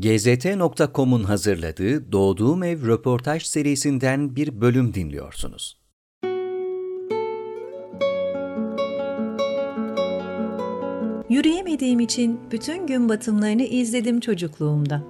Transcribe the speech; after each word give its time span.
GZT.com'un 0.00 1.24
hazırladığı 1.24 2.12
Doğduğum 2.12 2.62
Ev 2.62 2.86
röportaj 2.86 3.42
serisinden 3.42 4.36
bir 4.36 4.60
bölüm 4.60 4.94
dinliyorsunuz. 4.94 5.80
Yürüyemediğim 11.28 12.00
için 12.00 12.40
bütün 12.50 12.86
gün 12.86 13.08
batımlarını 13.08 13.62
izledim 13.62 14.20
çocukluğumda. 14.20 15.02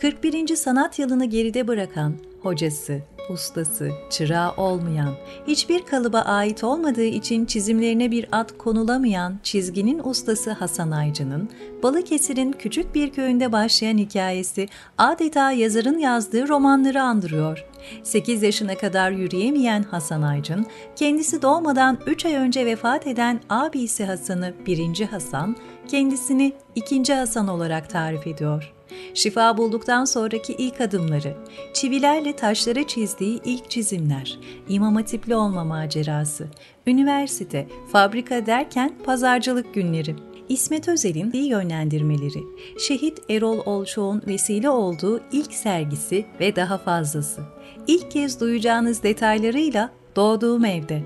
41. 0.00 0.56
sanat 0.56 0.98
yılını 0.98 1.24
geride 1.24 1.68
bırakan 1.68 2.14
hocası, 2.40 3.02
ustası, 3.30 3.90
çırağı 4.10 4.52
olmayan, 4.56 5.14
hiçbir 5.46 5.82
kalıba 5.82 6.20
ait 6.20 6.64
olmadığı 6.64 7.04
için 7.04 7.44
çizimlerine 7.44 8.10
bir 8.10 8.28
ad 8.32 8.50
konulamayan 8.58 9.38
çizginin 9.42 10.00
ustası 10.04 10.50
Hasan 10.50 10.90
Aycı'nın 10.90 11.48
Balıkesir'in 11.82 12.52
küçük 12.52 12.94
bir 12.94 13.10
köyünde 13.10 13.52
başlayan 13.52 13.98
hikayesi 13.98 14.68
adeta 14.98 15.52
yazarın 15.52 15.98
yazdığı 15.98 16.48
romanları 16.48 17.02
andırıyor. 17.02 17.66
8 18.02 18.42
yaşına 18.42 18.74
kadar 18.74 19.10
yürüyemeyen 19.10 19.82
Hasan 19.82 20.22
Aycın, 20.22 20.66
kendisi 20.96 21.42
doğmadan 21.42 21.98
3 22.06 22.26
ay 22.26 22.34
önce 22.34 22.66
vefat 22.66 23.06
eden 23.06 23.40
abisi 23.50 24.04
Hasan'ı 24.04 24.54
1. 24.66 25.06
Hasan, 25.06 25.56
kendisini 25.88 26.52
2. 26.74 27.14
Hasan 27.14 27.48
olarak 27.48 27.90
tarif 27.90 28.26
ediyor. 28.26 28.72
Şifa 29.14 29.56
bulduktan 29.56 30.04
sonraki 30.04 30.52
ilk 30.52 30.80
adımları, 30.80 31.36
çivilerle 31.74 32.36
taşlara 32.36 32.86
çizdiği 32.86 33.40
ilk 33.44 33.70
çizimler, 33.70 34.38
imam 34.68 34.94
hatipli 34.94 35.34
olma 35.34 35.64
macerası, 35.64 36.46
üniversite, 36.86 37.68
fabrika 37.92 38.46
derken 38.46 38.92
pazarcılık 39.04 39.74
günleri, 39.74 40.16
İsmet 40.48 40.88
Özel'in 40.88 41.32
iyi 41.32 41.48
yönlendirmeleri, 41.48 42.42
şehit 42.78 43.30
Erol 43.30 43.58
Olçoğ'un 43.66 44.22
vesile 44.26 44.70
olduğu 44.70 45.20
ilk 45.32 45.52
sergisi 45.54 46.26
ve 46.40 46.56
daha 46.56 46.78
fazlası. 46.78 47.42
İlk 47.86 48.10
kez 48.10 48.40
duyacağınız 48.40 49.02
detaylarıyla 49.02 49.90
Doğduğum 50.16 50.64
Evde. 50.64 51.02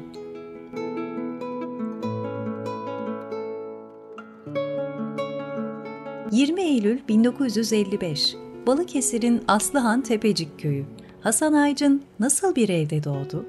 20 6.36 6.62
Eylül 6.62 6.98
1955 7.08 8.36
Balıkesir'in 8.66 9.44
Aslıhan 9.48 10.02
Tepecik 10.02 10.60
Köyü. 10.60 10.84
Hasan 11.20 11.52
Aycın 11.52 12.02
nasıl 12.20 12.54
bir 12.54 12.68
evde 12.68 13.04
doğdu? 13.04 13.44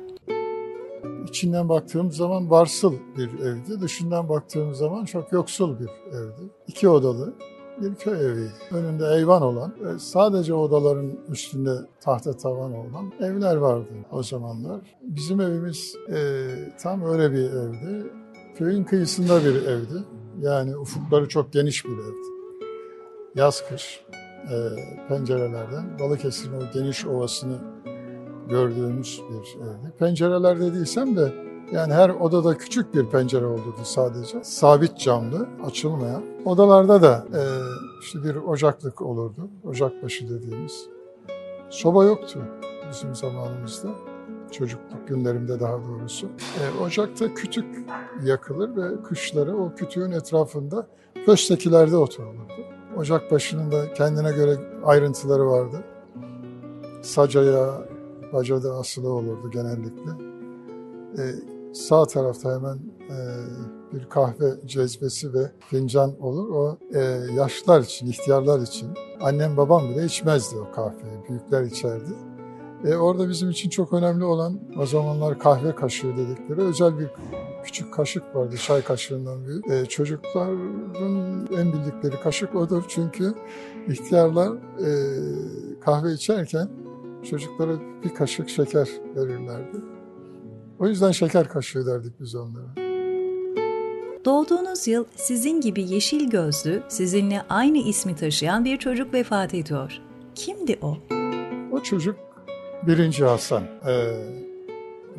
İçinden 1.30 1.70
baktığım 1.70 2.12
zaman 2.12 2.50
varsıl 2.50 2.94
bir 3.18 3.40
evdi. 3.40 3.82
Dışından 3.82 4.30
baktığım 4.30 4.76
zaman 4.76 5.06
çok 5.06 5.32
yoksul 5.32 5.80
bir 5.80 5.90
evdi. 6.18 6.52
İki 6.68 6.90
odalı 6.90 7.34
bir 7.82 7.96
köy 7.96 8.26
evi. 8.26 8.48
Önünde 8.72 9.06
eyvan 9.18 9.42
olan 9.42 9.74
ve 9.80 10.00
sadece 10.00 10.54
odaların 10.54 11.12
üstünde 11.30 11.76
tahta 12.02 12.38
tavan 12.38 12.74
olan 12.74 13.12
evler 13.20 13.56
vardı 13.56 13.90
o 14.12 14.24
zamanlar. 14.24 14.82
Bizim 15.02 15.42
evimiz 15.42 15.96
e, 16.10 16.48
tam 16.82 17.02
öyle 17.02 17.32
bir 17.32 17.44
evdi. 17.44 18.12
Köyün 18.58 18.84
kıyısında 18.84 19.40
bir 19.44 19.56
evdi. 19.56 20.04
Yani 20.42 20.78
ufukları 20.78 21.28
çok 21.28 21.54
geniş 21.54 21.86
bir 21.86 21.92
evdi 21.92 22.37
yaz 23.38 23.64
kış 23.70 24.02
e, 24.44 24.56
pencerelerden 25.08 26.00
Balıkesir'in 26.00 26.62
o 26.62 26.72
geniş 26.74 27.06
ovasını 27.06 27.58
gördüğümüz 28.50 29.22
bir 29.30 29.62
evdi. 29.62 29.94
Pencereler 30.00 30.62
dediysem 30.62 31.18
de 31.18 31.34
yani 31.72 31.94
her 31.94 32.10
odada 32.10 32.58
küçük 32.58 32.94
bir 32.94 33.06
pencere 33.06 33.46
olurdu 33.46 33.82
sadece. 33.84 34.44
Sabit 34.44 35.00
camlı, 35.00 35.48
açılmayan. 35.66 36.24
Odalarda 36.46 37.02
da 37.02 37.26
e, 37.34 37.42
işte 38.02 38.24
bir 38.24 38.36
ocaklık 38.36 39.02
olurdu. 39.02 39.50
Ocakbaşı 39.64 40.30
dediğimiz. 40.30 40.86
Soba 41.70 42.04
yoktu 42.04 42.40
bizim 42.92 43.16
zamanımızda. 43.16 43.90
Çocukluk 44.52 45.08
günlerimde 45.08 45.60
daha 45.60 45.78
doğrusu. 45.84 46.28
E, 46.28 46.84
ocakta 46.84 47.34
kütük 47.34 47.66
yakılır 48.24 48.76
ve 48.76 49.04
kışları 49.04 49.58
o 49.58 49.76
kütüğün 49.76 50.12
etrafında 50.12 50.88
köstekilerde 51.26 51.98
oturulurdu. 51.98 52.77
Ocak 52.98 53.32
başının 53.32 53.72
da 53.72 53.94
kendine 53.94 54.32
göre 54.32 54.58
ayrıntıları 54.86 55.48
vardı. 55.48 55.84
Sacaya, 57.02 57.88
bacada 58.34 58.76
asılı 58.76 59.10
olurdu 59.10 59.52
genellikle. 59.52 60.12
Ee, 61.18 61.36
sağ 61.74 62.06
tarafta 62.06 62.56
hemen 62.56 62.78
e, 63.10 63.18
bir 63.94 64.06
kahve 64.10 64.54
cezbesi 64.66 65.34
ve 65.34 65.52
fincan 65.60 66.22
olur. 66.22 66.50
O 66.50 66.78
e, 66.94 67.00
yaşlılar 67.36 67.82
için, 67.82 68.08
ihtiyarlar 68.08 68.60
için. 68.60 68.90
Annem 69.22 69.58
babam 69.58 69.90
bile 69.90 70.06
içmezdi 70.06 70.56
o 70.58 70.72
kahveyi, 70.72 71.24
büyükler 71.30 71.64
içerdi. 71.64 72.14
E, 72.86 72.96
orada 72.96 73.30
bizim 73.30 73.50
için 73.50 73.70
çok 73.70 73.94
önemli 73.94 74.24
olan 74.24 74.60
o 74.80 74.86
zamanlar 74.86 75.40
kahve 75.40 75.76
kaşığı 75.76 76.18
dedikleri 76.18 76.62
özel 76.62 77.00
bir 77.00 77.08
küçük 77.68 77.94
kaşık 77.94 78.36
vardı 78.36 78.56
çay 78.58 78.82
kaşığından 78.82 79.46
büyük. 79.46 79.70
E, 79.72 79.86
çocukların 79.86 81.48
en 81.58 81.74
bildikleri 81.74 82.22
kaşık 82.24 82.56
odur 82.56 82.84
çünkü 82.88 83.34
ihtiyarlar 83.88 84.52
e, 84.58 84.90
kahve 85.82 86.14
içerken 86.14 86.70
çocuklara 87.30 87.74
bir 88.04 88.16
kaşık 88.16 88.50
şeker 88.50 88.90
verirlerdi. 89.16 89.78
O 90.80 90.88
yüzden 90.88 91.12
şeker 91.12 91.50
kaşığı 91.50 91.86
derdik 91.86 92.14
biz 92.20 92.36
onlara. 92.36 92.88
Doğduğunuz 94.26 94.88
yıl 94.88 95.06
sizin 95.16 95.62
gibi 95.62 95.82
yeşil 95.82 96.30
gözlü, 96.30 96.84
sizinle 96.88 97.42
aynı 97.50 97.78
ismi 97.78 98.16
taşıyan 98.16 98.66
bir 98.66 98.78
çocuk 98.78 99.14
vefat 99.14 99.54
ediyor. 99.54 100.02
Kimdi 100.36 100.80
o? 100.82 100.98
O 101.72 101.84
çocuk 101.84 102.16
birinci 102.88 103.26
Hasan. 103.26 103.64
Ee, 103.88 104.47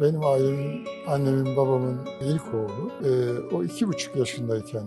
benim 0.00 0.24
ailemin, 0.24 0.86
annemin, 1.06 1.56
babamın 1.56 1.98
ilk 2.20 2.54
oğlu. 2.54 2.90
Ee, 3.04 3.54
o 3.54 3.64
iki 3.64 3.88
buçuk 3.88 4.16
yaşındayken 4.16 4.84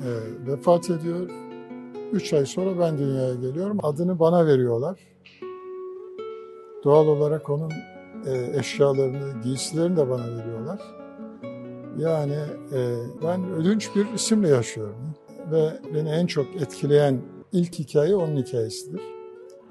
e, 0.00 0.08
vefat 0.46 0.90
ediyor. 0.90 1.30
Üç 2.12 2.32
ay 2.32 2.46
sonra 2.46 2.78
ben 2.78 2.98
dünyaya 2.98 3.34
geliyorum. 3.34 3.78
Adını 3.82 4.18
bana 4.18 4.46
veriyorlar. 4.46 5.00
Doğal 6.84 7.06
olarak 7.06 7.50
onun 7.50 7.70
e, 8.26 8.58
eşyalarını, 8.58 9.42
giysilerini 9.42 9.96
de 9.96 10.10
bana 10.10 10.24
veriyorlar. 10.38 10.80
Yani 11.98 12.36
e, 12.72 12.96
ben 13.22 13.52
ödünç 13.52 13.90
bir 13.96 14.06
isimle 14.14 14.48
yaşıyorum. 14.48 15.14
Ve 15.52 15.72
beni 15.94 16.08
en 16.08 16.26
çok 16.26 16.46
etkileyen 16.56 17.20
ilk 17.52 17.78
hikaye 17.78 18.16
onun 18.16 18.36
hikayesidir. 18.36 19.13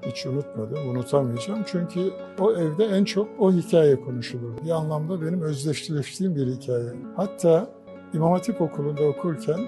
Hiç 0.06 0.25
unutmadım, 0.25 0.90
unutamayacağım. 0.90 1.64
Çünkü 1.66 2.12
o 2.40 2.52
evde 2.52 2.86
en 2.86 3.03
çok 3.03 3.28
o 3.40 3.52
hikaye 3.52 4.02
konuşulur. 4.02 4.52
Bir 4.66 4.69
anlamda 4.69 5.22
benim 5.22 5.41
özdeşleştiğim 5.41 6.36
bir 6.36 6.47
hikaye. 6.47 6.94
Hatta 7.16 7.69
İmam 8.14 8.31
Hatip 8.31 8.62
Okulu'nda 8.62 9.03
okurken 9.03 9.59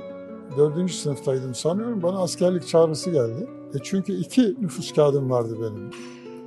dördüncü 0.58 0.94
sınıftaydım 0.94 1.56
sanıyorum. 1.56 2.04
Bana 2.04 2.20
askerlik 2.20 2.68
çağrısı 2.68 3.12
geldi. 3.12 3.48
E 3.74 3.78
çünkü 3.84 4.14
iki 4.14 4.56
nüfus 4.62 4.94
kağıdım 4.94 5.30
vardı 5.30 5.58
benim. 5.62 5.90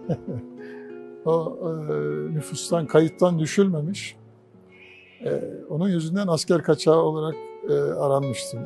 o 1.24 1.58
e, 1.62 1.94
nüfustan, 2.34 2.86
kayıttan 2.86 3.38
düşülmemiş. 3.38 4.16
E, 5.24 5.42
onun 5.68 5.88
yüzünden 5.88 6.26
asker 6.26 6.62
kaçağı 6.62 7.02
olarak 7.02 7.34
e, 7.68 7.74
aranmıştım. 7.74 8.60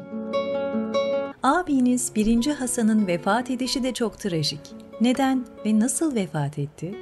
Abiniz 1.42 2.12
1. 2.14 2.46
Hasan'ın 2.46 3.06
vefat 3.06 3.50
edişi 3.50 3.82
de 3.82 3.92
çok 3.92 4.18
trajik. 4.18 4.60
Neden 5.02 5.44
ve 5.66 5.80
nasıl 5.80 6.14
vefat 6.14 6.58
etti? 6.58 6.94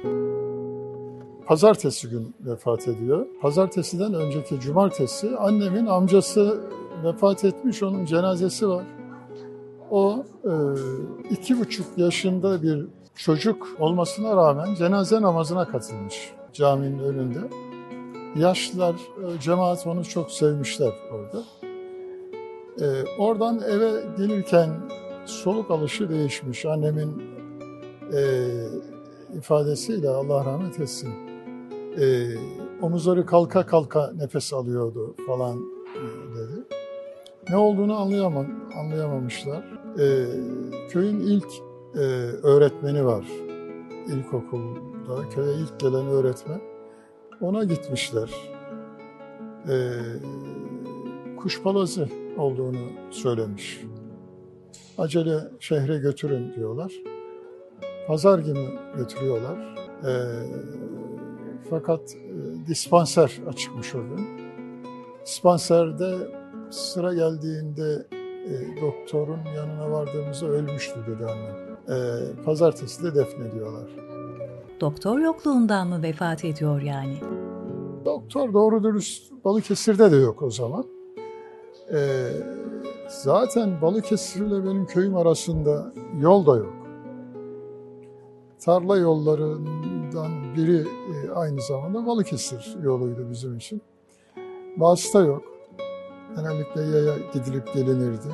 Pazartesi 1.45 2.09
gün 2.09 2.35
vefat 2.39 2.87
ediyor. 2.87 3.27
Pazartesiden 3.41 4.13
önceki 4.13 4.59
cumartesi 4.59 5.37
annemin 5.37 5.85
amcası 5.85 6.61
vefat 7.03 7.45
etmiş, 7.45 7.83
onun 7.83 8.05
cenazesi 8.05 8.69
var. 8.69 8.85
O 9.91 10.25
e, 10.43 10.51
iki 11.29 11.59
buçuk 11.59 11.97
yaşında 11.97 12.63
bir 12.63 12.87
çocuk 13.15 13.67
olmasına 13.79 14.35
rağmen 14.35 14.75
cenaze 14.75 15.21
namazına 15.21 15.67
katılmış 15.67 16.31
caminin 16.53 16.99
önünde. 16.99 17.39
Yaşlılar, 18.35 18.93
e, 18.95 19.39
cemaat 19.39 19.87
onu 19.87 20.05
çok 20.05 20.31
sevmişler 20.31 20.93
orada. 21.11 21.43
E, 22.81 23.03
oradan 23.17 23.61
eve 23.69 23.91
gelirken 24.17 24.69
soluk 25.25 25.71
alışı 25.71 26.09
değişmiş. 26.09 26.65
Annemin 26.65 27.40
e, 28.15 28.47
ifadesiyle 29.37 30.09
Allah 30.09 30.45
rahmet 30.45 30.79
etsin. 30.79 31.09
E, 31.99 32.27
omuzları 32.81 33.25
kalka 33.25 33.65
kalka 33.65 34.11
nefes 34.15 34.53
alıyordu 34.53 35.15
falan 35.27 35.57
e, 35.95 36.35
dedi. 36.35 36.63
Ne 37.49 37.57
olduğunu 37.57 37.95
anlayamam, 37.95 38.47
anlayamamışlar. 38.77 39.63
E, 39.99 40.25
köyün 40.89 41.19
ilk 41.19 41.47
e, 41.95 41.99
öğretmeni 42.43 43.05
var 43.05 43.25
ilkokulda. 44.07 45.29
Köye 45.29 45.53
ilk 45.55 45.79
gelen 45.79 46.07
öğretmen. 46.07 46.61
Ona 47.41 47.63
gitmişler. 47.63 48.31
E, 49.69 49.75
kuşpalazı 51.37 52.09
olduğunu 52.37 52.77
söylemiş. 53.09 53.81
Acele 54.97 55.39
şehre 55.59 55.97
götürün 55.97 56.53
diyorlar. 56.55 56.93
Pazar 58.07 58.39
günü 58.39 58.67
götürüyorlar. 58.97 59.75
Ee, 60.05 60.11
fakat 61.69 62.01
e, 62.15 62.67
dispanser 62.67 63.39
açıkmış 63.47 63.95
o 63.95 63.99
gün. 63.99 64.27
Dispanserde 65.25 66.17
sıra 66.69 67.13
geldiğinde 67.13 68.07
e, 68.45 68.81
doktorun 68.81 69.39
yanına 69.55 69.91
vardığımızda 69.91 70.47
ölmüştü 70.47 70.99
dedi 71.07 71.25
annem. 71.25 71.71
Ee, 71.89 72.43
pazartesi 72.45 73.03
de 73.03 73.15
defnediyorlar. 73.15 73.89
Doktor 74.81 75.19
yokluğundan 75.19 75.87
mı 75.87 76.03
vefat 76.03 76.45
ediyor 76.45 76.81
yani? 76.81 77.17
Doktor 78.05 78.53
doğru 78.53 78.83
dürüst 78.83 79.31
Balıkesir'de 79.45 80.11
de 80.11 80.15
yok 80.15 80.41
o 80.41 80.49
zaman. 80.49 80.85
Ee, 81.93 82.27
zaten 83.07 83.81
Balıkesir 83.81 84.45
ile 84.45 84.63
benim 84.63 84.85
köyüm 84.85 85.15
arasında 85.15 85.93
yol 86.19 86.45
da 86.45 86.57
yok. 86.57 86.80
Tarla 88.65 88.97
yollarından 88.97 90.55
biri 90.55 90.77
e, 90.79 91.31
aynı 91.31 91.61
zamanda 91.61 92.05
Balıkesir 92.07 92.77
yoluydu 92.83 93.27
bizim 93.31 93.57
için. 93.57 93.81
Vasıta 94.77 95.21
yok. 95.21 95.43
Genellikle 96.35 96.81
yaya 96.81 97.15
gidilip 97.33 97.73
gelinirdi. 97.73 98.27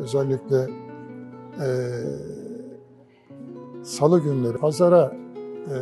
Özellikle 0.00 0.70
e, 1.60 1.68
salı 3.82 4.20
günleri 4.20 4.56
pazara 4.56 5.16
e, 5.66 5.76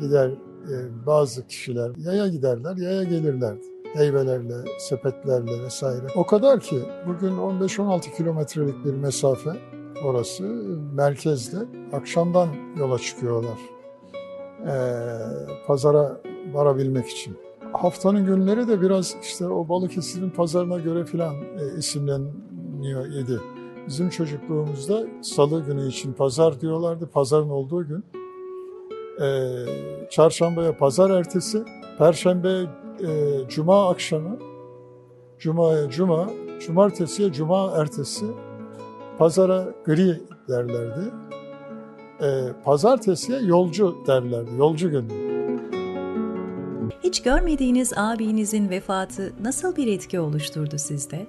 gider 0.00 0.28
e, 0.70 1.06
bazı 1.06 1.46
kişiler 1.46 1.92
yaya 1.96 2.28
giderler, 2.28 2.76
yaya 2.76 3.02
gelirlerdi. 3.02 3.64
Heybelerle, 3.94 4.54
sepetlerle 4.78 5.62
vesaire. 5.62 6.06
O 6.16 6.26
kadar 6.26 6.60
ki 6.60 6.80
bugün 7.06 7.32
15-16 7.32 8.16
kilometrelik 8.16 8.84
bir 8.84 8.94
mesafe 8.94 9.50
orası 10.04 10.42
merkezde. 10.92 11.58
Akşamdan 11.92 12.48
yola 12.78 12.98
çıkıyorlar 12.98 13.74
e, 14.66 14.74
pazara 15.66 16.20
varabilmek 16.52 17.08
için. 17.08 17.36
Haftanın 17.72 18.26
günleri 18.26 18.68
de 18.68 18.80
biraz 18.82 19.16
işte 19.22 19.46
o 19.46 19.68
Balıkesir'in 19.68 20.30
pazarına 20.30 20.78
göre 20.78 21.04
filan 21.04 21.34
e, 21.34 21.78
isimleniyor 21.78 23.06
idi. 23.06 23.40
Bizim 23.86 24.08
çocukluğumuzda 24.08 25.06
salı 25.22 25.66
günü 25.66 25.88
için 25.88 26.12
pazar 26.12 26.60
diyorlardı. 26.60 27.06
Pazarın 27.06 27.48
olduğu 27.48 27.88
gün. 27.88 28.04
E, 29.24 29.28
çarşambaya 30.10 30.76
pazar 30.76 31.10
ertesi, 31.10 31.64
perşembe 31.98 32.48
e, 33.06 33.40
cuma 33.48 33.90
akşamı, 33.90 34.38
cumaya 35.38 35.90
cuma, 35.90 36.30
cumartesiye 36.60 37.32
cuma 37.32 37.70
ertesi 37.70 38.24
pazara 39.18 39.74
gri 39.84 40.22
derlerdi. 40.48 41.10
E, 42.20 42.26
pazartesiye 42.64 43.40
yolcu 43.40 43.96
derlerdi, 44.06 44.50
yolcu 44.58 44.90
günü. 44.90 45.34
Hiç 47.04 47.22
görmediğiniz 47.22 47.92
abinizin 47.96 48.70
vefatı 48.70 49.32
nasıl 49.42 49.76
bir 49.76 49.86
etki 49.86 50.20
oluşturdu 50.20 50.78
sizde? 50.78 51.26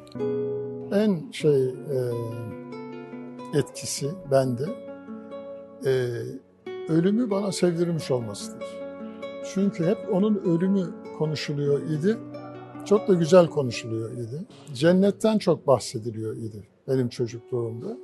En 0.92 1.32
şey 1.32 1.66
e, 1.68 2.00
etkisi 3.54 4.10
bende 4.32 4.66
e, 5.86 5.92
ölümü 6.90 7.30
bana 7.30 7.52
sevdirmiş 7.52 8.12
olmasıdır. 8.12 8.66
Çünkü 9.54 9.86
hep 9.86 9.98
onun 10.12 10.36
ölümü 10.36 10.86
konuşuluyor 11.18 11.82
idi. 11.82 12.18
Çok 12.86 13.08
da 13.08 13.14
güzel 13.14 13.48
konuşuluyor 13.48 14.12
idi. 14.12 14.46
Cennetten 14.74 15.38
çok 15.38 15.68
bahsediliyor 15.68 16.36
idi 16.36 16.75
benim 16.88 17.10
çocukluğumda. 17.10 17.98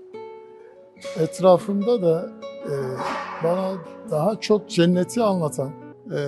Etrafımda 1.19 2.01
da 2.01 2.29
e, 2.65 2.73
bana 3.43 3.71
daha 4.11 4.39
çok 4.39 4.69
cenneti 4.69 5.21
anlatan 5.21 5.71
e, 6.11 6.19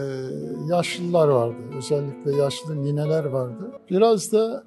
yaşlılar 0.68 1.28
vardı. 1.28 1.58
Özellikle 1.78 2.36
yaşlı 2.36 2.84
nineler 2.84 3.26
vardı. 3.26 3.72
Biraz 3.90 4.32
da 4.32 4.64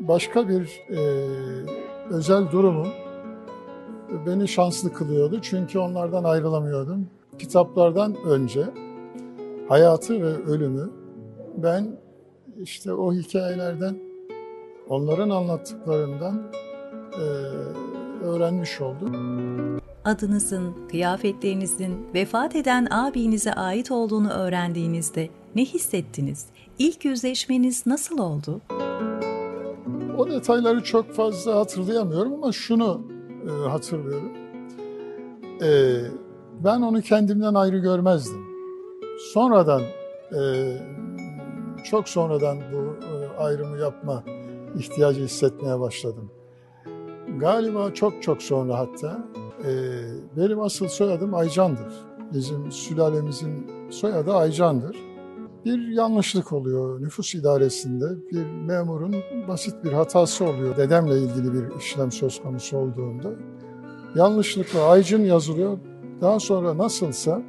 başka 0.00 0.48
bir 0.48 0.80
e, 0.90 1.00
özel 2.10 2.50
durumum 2.50 2.88
beni 4.26 4.48
şanslı 4.48 4.92
kılıyordu. 4.92 5.38
Çünkü 5.42 5.78
onlardan 5.78 6.24
ayrılamıyordum. 6.24 7.06
Kitaplardan 7.38 8.16
önce 8.26 8.64
hayatı 9.68 10.22
ve 10.22 10.44
ölümü 10.44 10.90
ben 11.56 11.96
işte 12.62 12.92
o 12.92 13.12
hikayelerden, 13.12 13.96
onların 14.88 15.30
anlattıklarından 15.30 16.42
öğrenmiş 18.22 18.80
oldum. 18.80 19.12
Adınızın, 20.04 20.74
kıyafetlerinizin 20.90 22.06
vefat 22.14 22.56
eden 22.56 22.88
abinize 22.90 23.52
ait 23.52 23.90
olduğunu 23.90 24.30
öğrendiğinizde 24.30 25.28
ne 25.54 25.64
hissettiniz? 25.64 26.46
İlk 26.78 27.04
yüzleşmeniz 27.04 27.86
nasıl 27.86 28.18
oldu? 28.18 28.60
O 30.18 30.30
detayları 30.30 30.82
çok 30.82 31.12
fazla 31.12 31.56
hatırlayamıyorum 31.56 32.34
ama 32.34 32.52
şunu 32.52 33.02
e, 33.46 33.68
hatırlıyorum. 33.68 34.32
E, 35.62 36.00
ben 36.64 36.80
onu 36.80 37.00
kendimden 37.02 37.54
ayrı 37.54 37.78
görmezdim. 37.78 38.44
Sonradan, 39.32 39.82
e, 40.32 40.72
çok 41.84 42.08
sonradan 42.08 42.58
bu 42.72 43.06
e, 43.06 43.38
ayrımı 43.38 43.78
yapma 43.78 44.24
ihtiyacı 44.78 45.20
hissetmeye 45.20 45.80
başladım. 45.80 46.30
Galiba 47.38 47.94
çok 47.94 48.22
çok 48.22 48.42
sonra 48.42 48.78
hatta 48.78 49.24
e, 49.64 49.70
benim 50.36 50.60
asıl 50.60 50.88
soyadım 50.88 51.34
Aycan'dır. 51.34 51.94
Bizim 52.32 52.72
sülalemizin 52.72 53.66
soyadı 53.90 54.34
Aycan'dır. 54.34 54.96
Bir 55.64 55.88
yanlışlık 55.88 56.52
oluyor 56.52 57.02
nüfus 57.02 57.34
idaresinde. 57.34 58.04
Bir 58.32 58.46
memurun 58.46 59.14
basit 59.48 59.84
bir 59.84 59.92
hatası 59.92 60.44
oluyor. 60.44 60.76
Dedemle 60.76 61.18
ilgili 61.18 61.52
bir 61.52 61.76
işlem 61.78 62.12
söz 62.12 62.42
konusu 62.42 62.76
olduğunda. 62.76 63.30
Yanlışlıkla 64.14 64.82
Aycın 64.82 65.24
yazılıyor. 65.24 65.78
Daha 66.20 66.40
sonra 66.40 66.78
nasılsa 66.78 67.42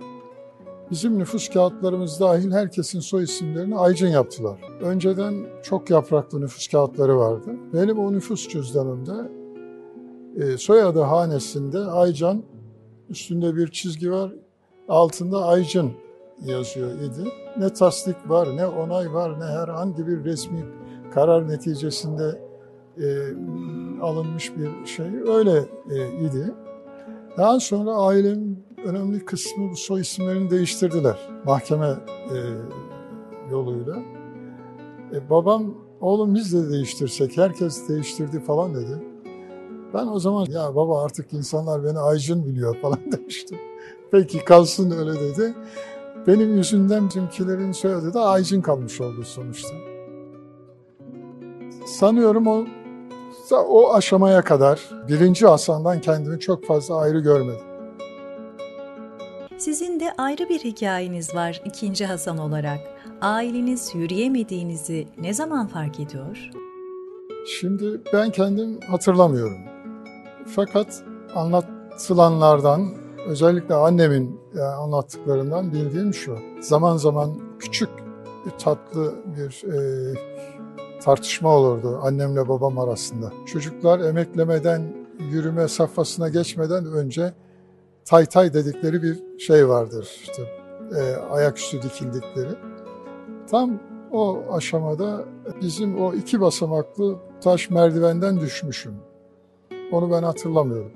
bizim 0.91 1.19
nüfus 1.19 1.49
kağıtlarımız 1.49 2.19
dahil 2.19 2.51
herkesin 2.51 2.99
soy 2.99 3.23
isimlerini 3.23 3.77
Aycın 3.77 4.07
yaptılar. 4.07 4.59
Önceden 4.81 5.33
çok 5.63 5.89
yapraklı 5.89 6.41
nüfus 6.41 6.67
kağıtları 6.67 7.17
vardı. 7.17 7.51
Benim 7.73 7.99
o 7.99 8.13
nüfus 8.13 8.49
cüzdanımda 8.49 9.29
e, 10.35 10.57
soyadı 10.57 11.01
hanesinde 11.01 11.79
Aycan 11.79 12.43
üstünde 13.09 13.55
bir 13.55 13.67
çizgi 13.67 14.11
var. 14.11 14.31
Altında 14.89 15.45
Aycın 15.45 15.91
yazıyor 16.45 16.91
idi. 16.91 17.31
Ne 17.57 17.73
tasdik 17.73 18.15
var, 18.27 18.57
ne 18.57 18.67
onay 18.67 19.13
var, 19.13 19.39
ne 19.39 19.45
herhangi 19.45 20.07
bir 20.07 20.23
resmi 20.23 20.65
karar 21.13 21.47
neticesinde 21.47 22.41
e, 22.97 23.07
alınmış 24.01 24.51
bir 24.57 24.85
şey. 24.85 25.05
Öyle 25.27 25.57
e, 25.89 26.25
idi. 26.25 26.53
Daha 27.37 27.59
sonra 27.59 27.91
ailemin 27.91 28.65
önemli 28.85 29.25
kısmı 29.25 29.71
bu 29.71 29.75
soy 29.75 30.01
isimlerini 30.01 30.49
değiştirdiler. 30.49 31.29
Mahkeme 31.45 31.87
e, 31.87 32.37
yoluyla. 33.51 33.95
E, 35.13 35.29
babam, 35.29 35.73
oğlum 36.01 36.35
biz 36.35 36.53
de 36.53 36.69
değiştirsek, 36.69 37.37
herkes 37.37 37.89
değiştirdi 37.89 38.39
falan 38.39 38.75
dedi. 38.75 39.14
Ben 39.95 40.07
o 40.07 40.19
zaman 40.19 40.45
ya 40.45 40.75
baba 40.75 41.03
artık 41.03 41.33
insanlar 41.33 41.83
beni 41.83 41.99
Aycın 41.99 42.45
biliyor 42.45 42.75
falan 42.81 43.11
demiştim. 43.11 43.57
Peki 44.11 44.45
kalsın 44.45 44.91
öyle 44.91 45.19
dedi. 45.19 45.53
Benim 46.27 46.57
yüzümden 46.57 47.09
bizimkilerin 47.09 47.71
soyadı 47.71 48.13
da 48.13 48.25
Aycın 48.25 48.61
kalmış 48.61 49.01
oldu 49.01 49.23
sonuçta. 49.23 49.75
Sanıyorum 51.85 52.47
o 52.47 52.65
o 53.51 53.93
aşamaya 53.93 54.41
kadar 54.41 54.89
birinci 55.07 55.47
Hasan'dan 55.47 56.01
kendimi 56.01 56.39
çok 56.39 56.65
fazla 56.65 56.97
ayrı 56.97 57.19
görmedim. 57.19 57.65
Sizin 59.57 59.99
de 59.99 60.13
ayrı 60.17 60.49
bir 60.49 60.59
hikayeniz 60.59 61.35
var 61.35 61.61
ikinci 61.65 62.05
Hasan 62.05 62.37
olarak. 62.37 62.79
Aileniz 63.21 63.95
yürüyemediğinizi 63.95 65.07
ne 65.21 65.33
zaman 65.33 65.67
fark 65.67 65.99
ediyor? 65.99 66.51
Şimdi 67.59 68.01
ben 68.13 68.29
kendim 68.29 68.79
hatırlamıyorum. 68.81 69.74
Fakat 70.45 71.03
anlatılanlardan, 71.35 72.89
özellikle 73.27 73.75
annemin 73.75 74.39
anlattıklarından 74.77 75.73
bildiğim 75.73 76.13
şu. 76.13 76.37
Zaman 76.61 76.97
zaman 76.97 77.31
küçük, 77.59 77.89
tatlı 78.59 79.13
bir 79.37 79.73
e, 79.73 80.13
tartışma 81.01 81.49
olurdu 81.49 81.99
annemle 82.03 82.47
babam 82.47 82.79
arasında. 82.79 83.31
Çocuklar 83.45 83.99
emeklemeden, 83.99 84.81
yürüme 85.19 85.67
safhasına 85.67 86.29
geçmeden 86.29 86.85
önce 86.85 87.33
tay 88.05 88.25
tay 88.25 88.53
dedikleri 88.53 89.03
bir 89.03 89.39
şey 89.39 89.69
vardır. 89.69 90.07
İşte, 90.21 90.43
e, 90.97 91.15
ayaküstü 91.15 91.81
dikildikleri. 91.81 92.55
Tam 93.51 93.79
o 94.11 94.43
aşamada 94.51 95.25
bizim 95.61 96.01
o 96.01 96.13
iki 96.13 96.41
basamaklı 96.41 97.15
taş 97.41 97.69
merdivenden 97.69 98.39
düşmüşüm. 98.39 98.93
Onu 99.91 100.11
ben 100.11 100.23
hatırlamıyorum. 100.23 100.91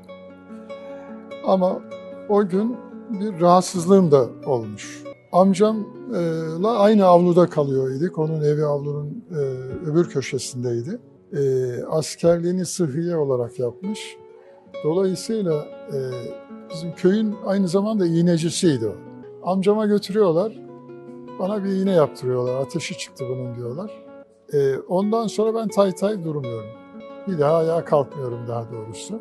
Ama 1.46 1.81
o 2.29 2.48
gün 2.48 2.77
bir 3.10 3.41
rahatsızlığım 3.41 4.12
da 4.12 4.29
olmuş. 4.46 5.03
Amcamla 5.31 6.77
aynı 6.77 7.05
avluda 7.05 7.50
kalıyor 7.50 7.91
idik. 7.91 8.17
Onun 8.17 8.43
evi 8.43 8.65
avlunun 8.65 9.25
e, 9.31 9.36
öbür 9.89 10.10
köşesindeydi. 10.10 11.00
E, 11.34 11.41
askerliğini 11.84 12.65
sıhhiye 12.65 13.17
olarak 13.17 13.60
yapmış. 13.60 14.17
Dolayısıyla 14.84 15.65
e, 15.93 15.98
bizim 16.69 16.96
köyün 16.96 17.36
aynı 17.46 17.67
zamanda 17.67 18.05
iğnecisiydi 18.05 18.88
o. 18.88 18.93
Amcama 19.51 19.86
götürüyorlar. 19.86 20.60
Bana 21.39 21.63
bir 21.63 21.69
iğne 21.69 21.91
yaptırıyorlar. 21.91 22.55
Ateşi 22.55 22.98
çıktı 22.98 23.25
bunun 23.29 23.55
diyorlar. 23.55 23.91
Ondan 24.88 25.27
sonra 25.27 25.55
ben 25.55 25.67
tay 25.67 25.96
tay 25.96 26.24
durmuyorum. 26.24 26.78
Bir 27.29 27.39
daha 27.39 27.57
ayağa 27.57 27.86
kalkmıyorum 27.86 28.48
daha 28.48 28.71
doğrusu. 28.71 29.19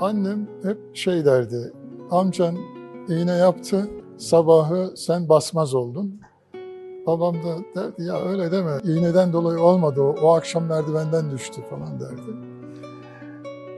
Annem 0.00 0.48
hep 0.62 0.78
şey 0.94 1.24
derdi. 1.24 1.72
Amcan 2.10 2.56
iğne 3.08 3.36
yaptı. 3.36 3.88
Sabahı 4.18 4.92
sen 4.96 5.28
basmaz 5.28 5.74
oldun. 5.74 6.20
Babam 7.06 7.34
da 7.34 7.56
derdi 7.74 8.02
ya 8.02 8.20
öyle 8.28 8.52
deme. 8.52 8.78
İğneden 8.84 9.32
dolayı 9.32 9.60
olmadı 9.60 10.00
o. 10.00 10.14
O 10.22 10.34
akşam 10.34 10.64
merdivenden 10.64 11.30
düştü 11.30 11.60
falan 11.70 12.00
derdi. 12.00 12.36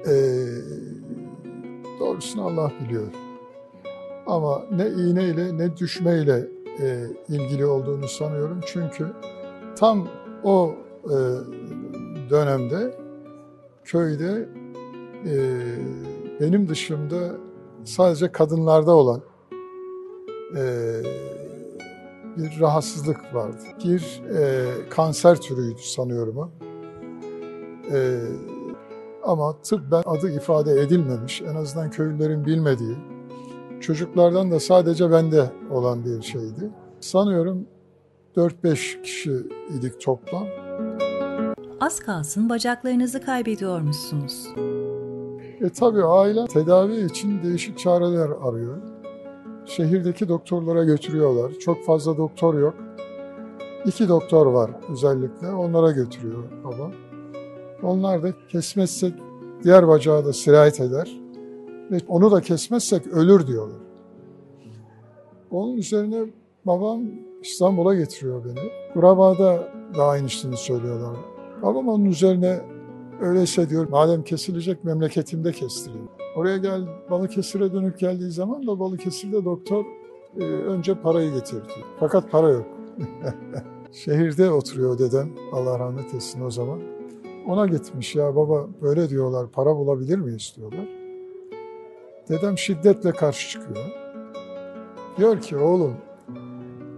Ee, 0.06 0.46
doğrusunu 2.00 2.46
Allah 2.46 2.72
biliyor. 2.84 3.06
Ama 4.26 4.62
ne 4.72 4.88
iğneyle 4.88 5.58
ne 5.58 5.76
düşmeyle 5.76 6.48
e, 6.80 7.06
ilgili 7.28 7.66
olduğunu 7.66 8.08
sanıyorum. 8.08 8.60
Çünkü 8.66 9.06
tam 9.76 10.08
o 10.44 10.74
e, 11.04 11.16
dönemde 12.30 12.97
köyde 13.88 14.48
e, 15.26 15.34
benim 16.40 16.68
dışımda 16.68 17.30
sadece 17.84 18.32
kadınlarda 18.32 18.92
olan 18.92 19.22
e, 20.56 20.62
bir 22.36 22.60
rahatsızlık 22.60 23.34
vardı. 23.34 23.62
Bir 23.84 24.22
e, 24.38 24.66
kanser 24.90 25.40
türüydü 25.40 25.82
sanıyorum 25.82 26.36
o. 26.36 26.50
E, 27.92 28.20
ama 29.22 29.62
tıbben 29.62 30.02
adı 30.06 30.30
ifade 30.30 30.80
edilmemiş, 30.80 31.42
en 31.42 31.54
azından 31.54 31.90
köylülerin 31.90 32.46
bilmediği, 32.46 32.96
çocuklardan 33.80 34.50
da 34.50 34.60
sadece 34.60 35.10
bende 35.10 35.50
olan 35.70 36.04
bir 36.04 36.22
şeydi. 36.22 36.70
Sanıyorum 37.00 37.66
4-5 38.36 39.02
kişi 39.02 39.32
idik 39.78 40.00
toplam. 40.00 40.46
Az 41.80 42.00
kalsın 42.00 42.48
bacaklarınızı 42.48 43.20
kaybediyormuşsunuz. 43.20 44.48
E 45.60 45.68
tabii 45.68 46.04
aile 46.04 46.46
tedavi 46.46 47.04
için 47.04 47.42
değişik 47.42 47.78
çareler 47.78 48.30
arıyor. 48.42 48.76
Şehirdeki 49.66 50.28
doktorlara 50.28 50.84
götürüyorlar. 50.84 51.52
Çok 51.52 51.84
fazla 51.84 52.16
doktor 52.16 52.58
yok. 52.58 52.74
İki 53.86 54.08
doktor 54.08 54.46
var 54.46 54.70
özellikle. 54.90 55.50
Onlara 55.50 55.90
götürüyor 55.90 56.44
babam. 56.64 56.92
Onlar 57.82 58.22
da 58.22 58.28
kesmezsek 58.48 59.14
diğer 59.64 59.88
bacağı 59.88 60.24
da 60.24 60.32
sirayet 60.32 60.80
eder. 60.80 61.20
Ve 61.90 61.98
onu 62.08 62.30
da 62.30 62.40
kesmezsek 62.40 63.06
ölür 63.06 63.46
diyorlar. 63.46 63.80
Onun 65.50 65.76
üzerine 65.76 66.24
babam 66.66 67.02
İstanbul'a 67.42 67.94
getiriyor 67.94 68.44
beni. 68.44 68.70
Kurabağ'da 68.94 69.68
da 69.98 70.04
aynısını 70.04 70.56
söylüyorlar. 70.56 71.37
Babam 71.62 71.88
onun 71.88 72.04
üzerine 72.04 72.60
öyleyse 73.20 73.70
diyor 73.70 73.88
madem 73.88 74.22
kesilecek 74.22 74.84
memleketimde 74.84 75.52
kestireyim. 75.52 76.08
Oraya 76.36 76.56
gel 76.56 76.82
Balıkesir'e 77.10 77.72
dönüp 77.72 77.98
geldiği 77.98 78.30
zaman 78.30 78.66
da 78.66 78.78
Balıkesir'de 78.78 79.44
doktor 79.44 79.84
e, 80.40 80.44
önce 80.44 80.94
parayı 80.94 81.32
getirdi. 81.34 81.72
Fakat 82.00 82.30
para 82.30 82.48
yok. 82.48 82.66
Şehirde 83.92 84.50
oturuyor 84.50 84.98
dedem 84.98 85.30
Allah 85.52 85.78
rahmet 85.78 86.14
etsin 86.14 86.40
o 86.40 86.50
zaman. 86.50 86.80
Ona 87.46 87.66
gitmiş 87.66 88.14
ya 88.14 88.36
baba 88.36 88.66
böyle 88.82 89.08
diyorlar 89.08 89.50
para 89.50 89.76
bulabilir 89.76 90.18
miyiz 90.18 90.54
diyorlar. 90.56 90.88
Dedem 92.28 92.58
şiddetle 92.58 93.12
karşı 93.12 93.50
çıkıyor. 93.50 93.86
Diyor 95.16 95.40
ki 95.40 95.56
oğlum 95.56 95.94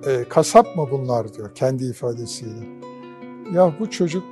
e, 0.07 0.25
kasap 0.29 0.76
mı 0.76 0.88
bunlar 0.90 1.35
diyor 1.35 1.55
kendi 1.55 1.85
ifadesiyle. 1.85 2.67
Ya 3.55 3.75
bu 3.81 3.90
çocuk 3.90 4.25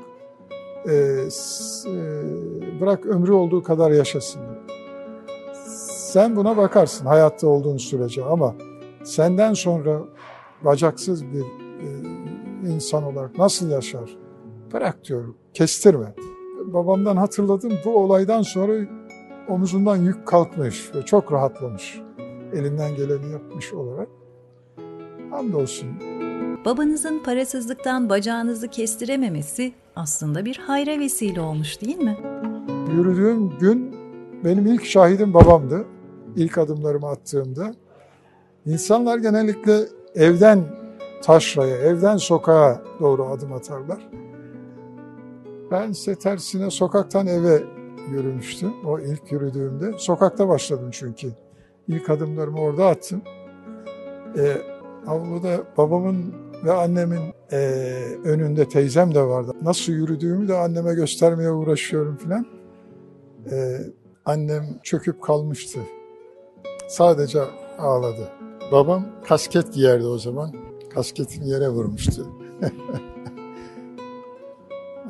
e, 0.86 0.92
e, 0.92 2.80
bırak 2.80 3.06
ömrü 3.06 3.32
olduğu 3.32 3.62
kadar 3.62 3.90
yaşasın. 3.90 4.42
Sen 6.12 6.36
buna 6.36 6.56
bakarsın 6.56 7.06
hayatta 7.06 7.46
olduğun 7.46 7.76
sürece 7.76 8.24
ama 8.24 8.54
senden 9.04 9.54
sonra 9.54 10.00
bacaksız 10.64 11.24
bir 11.24 11.42
e, 11.42 11.88
insan 12.74 13.02
olarak 13.04 13.38
nasıl 13.38 13.70
yaşar? 13.70 14.16
Bırak 14.72 15.04
diyorum, 15.04 15.36
kestirme. 15.54 16.14
Babamdan 16.64 17.16
hatırladım 17.16 17.72
bu 17.84 17.96
olaydan 17.96 18.42
sonra 18.42 18.72
omuzundan 19.48 19.96
yük 19.96 20.26
kalkmış 20.26 20.94
ve 20.94 21.02
çok 21.02 21.32
rahatlamış. 21.32 22.00
Elinden 22.52 22.96
geleni 22.96 23.32
yapmış 23.32 23.72
olarak. 23.72 24.08
Hamdolsun 25.30 25.88
Babanızın 26.64 27.18
parasızlıktan 27.18 28.08
bacağınızı 28.08 28.68
kestirememesi 28.68 29.72
aslında 29.98 30.44
bir 30.44 30.56
hayra 30.56 30.98
vesile 30.98 31.40
olmuş 31.40 31.80
değil 31.80 31.98
mi? 31.98 32.16
Yürüdüğüm 32.92 33.58
gün 33.58 33.96
benim 34.44 34.66
ilk 34.66 34.84
şahidim 34.84 35.34
babamdı. 35.34 35.84
İlk 36.36 36.58
adımlarımı 36.58 37.08
attığımda. 37.08 37.74
İnsanlar 38.66 39.18
genellikle 39.18 39.78
evden 40.14 40.64
taşraya, 41.22 41.76
evden 41.76 42.16
sokağa 42.16 42.82
doğru 43.00 43.24
adım 43.24 43.52
atarlar. 43.52 44.08
Ben 45.70 45.90
ise 45.90 46.14
tersine 46.14 46.70
sokaktan 46.70 47.26
eve 47.26 47.62
yürümüştüm 48.10 48.72
o 48.86 49.00
ilk 49.00 49.32
yürüdüğümde. 49.32 49.92
Sokakta 49.98 50.48
başladım 50.48 50.88
çünkü. 50.92 51.32
İlk 51.88 52.10
adımlarımı 52.10 52.60
orada 52.60 52.86
attım. 52.86 53.22
Ee, 54.38 54.56
avluda 55.06 55.62
babamın 55.76 56.34
ve 56.64 56.72
annemin 56.72 57.20
ee, 57.52 57.56
önünde 58.24 58.68
teyzem 58.68 59.14
de 59.14 59.22
vardı. 59.22 59.52
Nasıl 59.62 59.92
yürüdüğümü 59.92 60.48
de 60.48 60.56
anneme 60.56 60.94
göstermeye 60.94 61.50
uğraşıyorum 61.50 62.16
filan. 62.16 62.46
Ee, 63.50 63.78
annem 64.24 64.80
çöküp 64.82 65.22
kalmıştı. 65.22 65.80
Sadece 66.88 67.40
ağladı. 67.78 68.28
Babam 68.72 69.06
kasket 69.28 69.74
giyerdi 69.74 70.04
o 70.04 70.18
zaman. 70.18 70.54
Kasketini 70.94 71.50
yere 71.50 71.68
vurmuştu. 71.68 72.26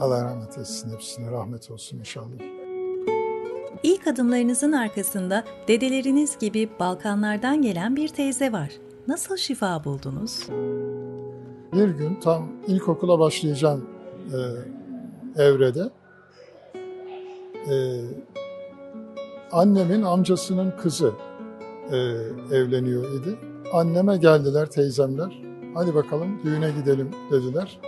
Allah 0.01 0.25
rahmet 0.25 0.59
etsin 0.59 0.93
hepsine 0.93 1.31
rahmet 1.31 1.71
olsun 1.71 1.99
inşallah. 1.99 2.59
İlk 3.83 4.07
adımlarınızın 4.07 4.73
arkasında 4.73 5.45
dedeleriniz 5.69 6.39
gibi 6.39 6.69
Balkanlardan 6.81 7.63
gelen 7.63 7.97
bir 7.97 8.09
teyze 8.09 8.53
var. 8.53 8.71
Nasıl 9.09 9.37
şifa 9.37 9.85
buldunuz? 9.85 10.49
Bir 11.79 11.89
gün 11.89 12.15
tam 12.15 12.49
ilkokula 12.67 13.19
başlayacağım 13.19 13.85
e, 15.37 15.43
evrede 15.43 15.91
e, 17.71 17.75
annemin 19.53 20.03
amcasının 20.03 20.73
kızı 20.83 21.13
e, 21.91 21.97
evleniyor 22.57 23.05
idi. 23.05 23.39
Anneme 23.73 24.17
geldiler 24.17 24.71
teyzemler. 24.71 25.43
Hadi 25.75 25.95
bakalım 25.95 26.29
düğüne 26.45 26.71
gidelim 26.71 27.11
dediler. 27.31 27.81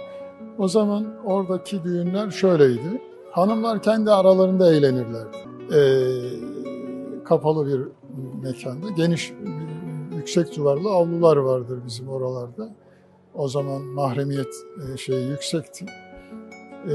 O 0.58 0.68
zaman 0.68 1.06
oradaki 1.24 1.84
düğünler 1.84 2.30
şöyleydi. 2.30 3.02
Hanımlar 3.30 3.82
kendi 3.82 4.10
aralarında 4.10 4.74
eğlenirlerdi. 4.74 5.36
E, 5.74 5.80
kapalı 7.24 7.66
bir 7.66 7.80
mekanda. 8.42 8.90
Geniş, 8.96 9.32
yüksek 10.16 10.56
duvarlı 10.56 10.88
avlular 10.88 11.36
vardır 11.36 11.78
bizim 11.86 12.08
oralarda. 12.08 12.80
O 13.34 13.48
zaman 13.48 13.82
mahremiyet 13.82 14.54
e, 14.92 14.96
şeyi 14.96 15.28
yüksekti. 15.28 15.86
E, 16.84 16.94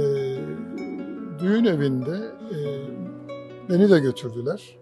düğün 1.39 1.65
evinde 1.65 2.18
e, 2.51 2.58
beni 3.70 3.89
de 3.89 4.00
götürdüler. 4.00 4.77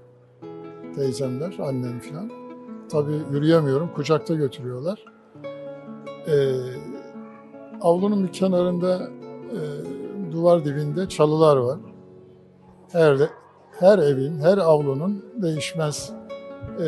Teyzemler, 0.96 1.56
annem 1.60 2.00
falan. 2.00 2.32
Tabii 2.92 3.22
yürüyemiyorum, 3.32 3.94
kucakta 3.96 4.36
götürüyorlar. 4.36 5.06
E, 6.28 6.36
avlunun 7.82 8.24
bir 8.24 8.32
kenarında 8.32 9.10
e, 9.52 9.62
duvar 10.32 10.66
dibinde 10.66 11.10
çalılar 11.10 11.58
var. 11.58 11.80
Her 12.92 13.18
her 13.80 14.00
evin, 14.00 14.40
her 14.40 14.58
avlunun 14.58 15.26
değişmez 15.42 16.14
e, 16.80 16.88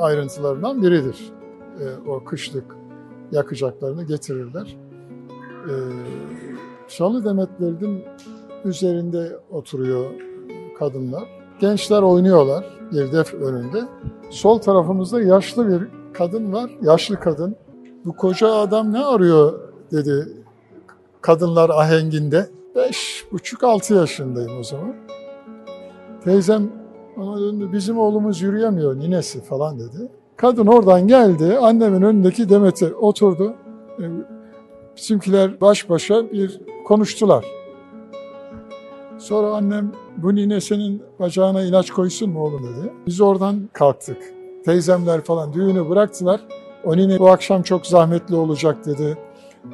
ayrıntılarından 0.00 0.82
biridir. 0.82 1.32
E, 1.80 2.08
o 2.08 2.24
kışlık 2.24 2.75
yakacaklarını 3.32 4.04
getirirler. 4.04 4.76
Ee, 5.68 5.72
Şalı 6.88 7.24
demetlerinin 7.24 8.04
üzerinde 8.64 9.38
oturuyor 9.50 10.10
kadınlar. 10.78 11.24
Gençler 11.60 12.02
oynuyorlar. 12.02 12.64
bir 12.92 13.40
önünde. 13.40 13.82
Sol 14.30 14.58
tarafımızda 14.58 15.22
yaşlı 15.22 15.68
bir 15.68 15.88
kadın 16.12 16.52
var. 16.52 16.70
Yaşlı 16.82 17.20
kadın. 17.20 17.56
Bu 18.04 18.16
koca 18.16 18.52
adam 18.52 18.92
ne 18.92 19.04
arıyor 19.04 19.60
dedi 19.92 20.28
kadınlar 21.20 21.70
ahenginde. 21.70 22.50
Beş 22.74 23.26
buçuk 23.32 23.64
altı 23.64 23.94
yaşındayım 23.94 24.58
o 24.60 24.62
zaman. 24.62 24.94
Teyzem 26.24 26.72
ona 27.16 27.40
döndü 27.40 27.72
bizim 27.72 27.98
oğlumuz 27.98 28.42
yürüyemiyor 28.42 28.96
ninesi 28.96 29.40
falan 29.40 29.78
dedi. 29.78 30.10
Kadın 30.36 30.66
oradan 30.66 31.08
geldi 31.08 31.58
annemin 31.58 32.02
önündeki 32.02 32.48
Demet'e 32.48 32.94
oturdu. 32.94 33.54
E, 34.00 34.04
Bizimkiler 34.96 35.60
baş 35.60 35.90
başa 35.90 36.32
bir 36.32 36.60
konuştular. 36.84 37.44
Sonra 39.18 39.46
annem 39.46 39.92
bu 40.16 40.34
nine 40.34 40.60
senin 40.60 41.02
bacağına 41.20 41.62
ilaç 41.62 41.90
koysun 41.90 42.30
mu 42.30 42.44
oğlum 42.44 42.62
dedi. 42.62 42.92
Biz 43.06 43.20
oradan 43.20 43.68
kalktık. 43.72 44.18
Teyzemler 44.64 45.20
falan 45.20 45.52
düğünü 45.52 45.88
bıraktılar. 45.88 46.40
O 46.84 46.96
nine 46.96 47.18
bu 47.18 47.30
akşam 47.30 47.62
çok 47.62 47.86
zahmetli 47.86 48.36
olacak 48.36 48.86
dedi. 48.86 49.18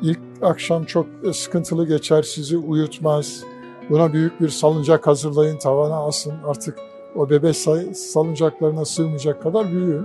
İlk 0.02 0.18
akşam 0.42 0.84
çok 0.84 1.06
sıkıntılı 1.32 1.86
geçer, 1.88 2.22
sizi 2.22 2.56
uyutmaz. 2.58 3.44
Buna 3.90 4.12
büyük 4.12 4.40
bir 4.40 4.48
salıncak 4.48 5.06
hazırlayın, 5.06 5.58
tavana 5.58 6.06
asın. 6.06 6.32
Artık 6.46 6.78
o 7.16 7.30
bebek 7.30 7.56
say- 7.56 7.94
salıncaklarına 7.94 8.84
sığmayacak 8.84 9.42
kadar 9.42 9.72
büyüyor. 9.72 10.04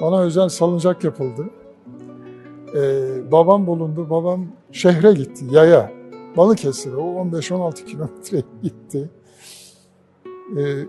Bana 0.00 0.20
özel 0.20 0.48
salıncak 0.48 1.04
yapıldı. 1.04 1.50
Ee, 2.74 3.32
babam 3.32 3.66
bulundu. 3.66 4.10
Babam 4.10 4.46
şehre 4.72 5.12
gitti, 5.12 5.44
yaya. 5.50 5.92
Balıkesir'e. 6.36 6.96
O 6.96 7.24
15-16 7.24 7.84
kilometre 7.84 8.42
gitti. 8.62 9.10
Ee, 10.56 10.84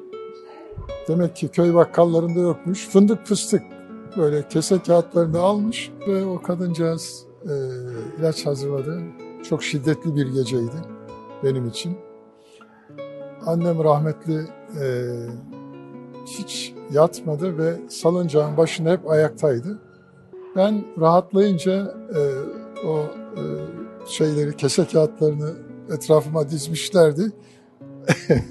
demek 1.07 1.35
ki 1.35 1.47
köy 1.47 1.73
bakkallarında 1.73 2.39
yokmuş. 2.39 2.87
Fındık 2.87 3.25
fıstık 3.25 3.63
böyle 4.17 4.47
kese 4.47 4.79
kağıtlarını 4.79 5.39
almış 5.39 5.91
ve 6.07 6.25
o 6.25 6.41
kadıncağız 6.41 7.25
e, 7.43 7.53
ilaç 8.19 8.45
hazırladı. 8.45 9.01
Çok 9.49 9.63
şiddetli 9.63 10.15
bir 10.15 10.27
geceydi 10.27 10.75
benim 11.43 11.67
için. 11.67 11.97
Annem 13.45 13.83
rahmetli 13.83 14.47
e, 14.81 14.85
hiç 16.29 16.73
yatmadı 16.91 17.57
ve 17.57 17.89
salıncağın 17.89 18.57
başında 18.57 18.91
hep 18.91 19.09
ayaktaydı. 19.09 19.79
Ben 20.55 20.85
rahatlayınca 20.99 21.93
e, 22.15 22.19
o 22.87 22.99
e, 23.35 23.43
şeyleri, 24.07 24.57
kese 24.57 24.87
kağıtlarını 24.87 25.53
etrafıma 25.93 26.49
dizmişlerdi. 26.49 27.31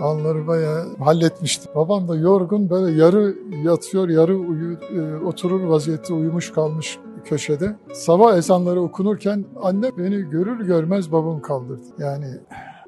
Anları 0.00 0.46
bayağı 0.46 0.96
halletmişti. 0.96 1.68
Babam 1.74 2.08
da 2.08 2.16
yorgun 2.16 2.70
böyle 2.70 2.98
yarı 2.98 3.36
yatıyor, 3.64 4.08
yarı 4.08 4.36
uyu, 4.36 4.78
e, 4.96 5.24
oturur 5.24 5.60
vaziyette 5.60 6.14
uyumuş 6.14 6.52
kalmış 6.52 6.98
köşede. 7.24 7.76
Sabah 7.92 8.36
ezanları 8.36 8.80
okunurken 8.80 9.44
anne 9.62 9.90
beni 9.98 10.30
görür 10.30 10.66
görmez 10.66 11.12
babam 11.12 11.40
kaldırdı. 11.40 11.86
Yani 11.98 12.26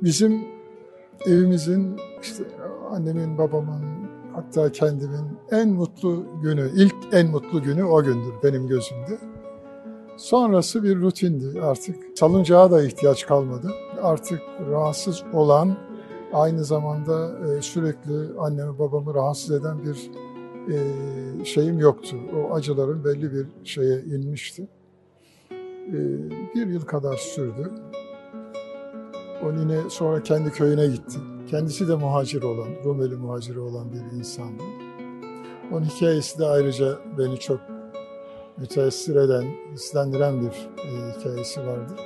bizim 0.03 0.45
evimizin, 1.27 1.97
işte 2.23 2.45
annemin, 2.91 3.39
babamın, 3.39 3.83
hatta 4.37 4.73
kendimin 4.73 5.39
en 5.51 5.69
mutlu 5.69 6.27
günü, 6.43 6.71
ilk 6.75 6.95
en 7.13 7.31
mutlu 7.31 7.63
günü 7.63 7.85
o 7.85 8.03
gündür 8.03 8.35
benim 8.43 8.69
gözümde. 8.69 9.19
Sonrası 10.17 10.83
bir 10.83 11.01
rutindi 11.01 11.61
artık. 11.61 11.97
Salıncağa 12.19 12.71
da 12.71 12.83
ihtiyaç 12.83 13.27
kalmadı. 13.27 13.71
Artık 14.03 14.41
rahatsız 14.71 15.23
olan, 15.33 15.77
aynı 16.33 16.65
zamanda 16.65 17.33
e, 17.49 17.63
sürekli 17.63 18.39
annemi 18.39 18.79
babamı 18.79 19.15
rahatsız 19.15 19.51
eden 19.51 19.79
bir 19.85 20.11
e, 20.75 21.45
şeyim 21.45 21.79
yoktu. 21.79 22.17
O 22.37 22.55
acıların 22.55 23.05
belli 23.05 23.33
bir 23.33 23.47
şeye 23.65 24.01
inmişti. 24.01 24.69
E, 25.89 25.99
bir 26.55 26.67
yıl 26.67 26.83
kadar 26.83 27.17
sürdü. 27.17 27.71
O 29.45 29.53
nine 29.53 29.91
sonra 29.91 30.23
kendi 30.23 30.51
köyüne 30.51 30.87
gitti. 30.87 31.19
Kendisi 31.51 31.89
de 31.89 31.95
muhacir 31.95 32.43
olan, 32.43 32.69
Rumeli 32.85 33.17
muhaciri 33.17 33.61
olan 33.61 33.93
bir 33.93 34.17
insandı. 34.19 34.63
Onun 35.73 35.85
hikayesi 35.85 36.39
de 36.39 36.47
ayrıca 36.47 36.99
beni 37.19 37.39
çok 37.39 37.61
müteessir 38.57 39.17
eden, 39.17 39.45
hislendiren 39.73 40.41
bir 40.41 40.69
e, 40.85 41.19
hikayesi 41.19 41.61
vardır. 41.67 41.99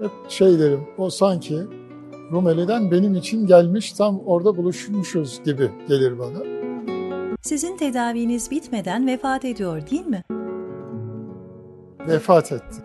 Hep 0.00 0.10
şey 0.28 0.58
derim, 0.58 0.80
o 0.98 1.10
sanki 1.10 1.58
Rumeli'den 2.32 2.90
benim 2.90 3.14
için 3.14 3.46
gelmiş, 3.46 3.92
tam 3.92 4.20
orada 4.26 4.56
buluşmuşuz 4.56 5.40
gibi 5.44 5.70
gelir 5.88 6.18
bana. 6.18 6.38
Sizin 7.42 7.76
tedaviniz 7.76 8.50
bitmeden 8.50 9.06
vefat 9.06 9.44
ediyor 9.44 9.82
değil 9.90 10.06
mi? 10.06 10.22
Vefat 12.08 12.52
etti. 12.52 12.82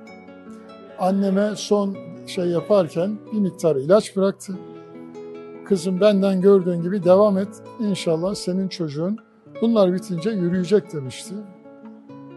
Anneme 0.99 1.55
son 1.55 1.97
şey 2.27 2.45
yaparken 2.45 3.17
bir 3.33 3.39
miktar 3.39 3.75
ilaç 3.75 4.15
bıraktı. 4.15 4.53
Kızım 5.65 6.01
benden 6.01 6.41
gördüğün 6.41 6.81
gibi 6.81 7.03
devam 7.03 7.37
et. 7.37 7.47
İnşallah 7.79 8.35
senin 8.35 8.67
çocuğun 8.67 9.17
bunlar 9.61 9.93
bitince 9.93 10.29
yürüyecek 10.29 10.93
demişti. 10.93 11.33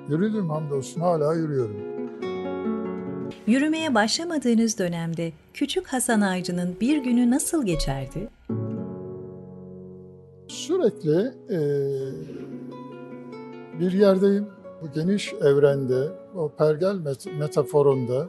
Yürüdüm 0.09 0.51
hamdolsun 0.51 1.01
hala 1.01 1.35
yürüyorum. 1.35 1.77
Yürümeye 3.47 3.95
başlamadığınız 3.95 4.79
dönemde 4.79 5.33
küçük 5.55 5.87
Hasan 5.87 6.21
Aycı'nın 6.21 6.77
bir 6.81 6.97
günü 7.05 7.31
nasıl 7.31 7.67
geçerdi? 7.67 8.29
Sürekli 10.49 11.19
e, 11.51 11.59
bir 13.81 13.93
yerdeyim. 13.93 14.47
Bu 14.83 14.93
geniş 14.95 15.33
evrende, 15.33 16.09
o 16.37 16.49
pergel 16.59 16.95
met- 16.95 17.39
metaforunda 17.39 18.29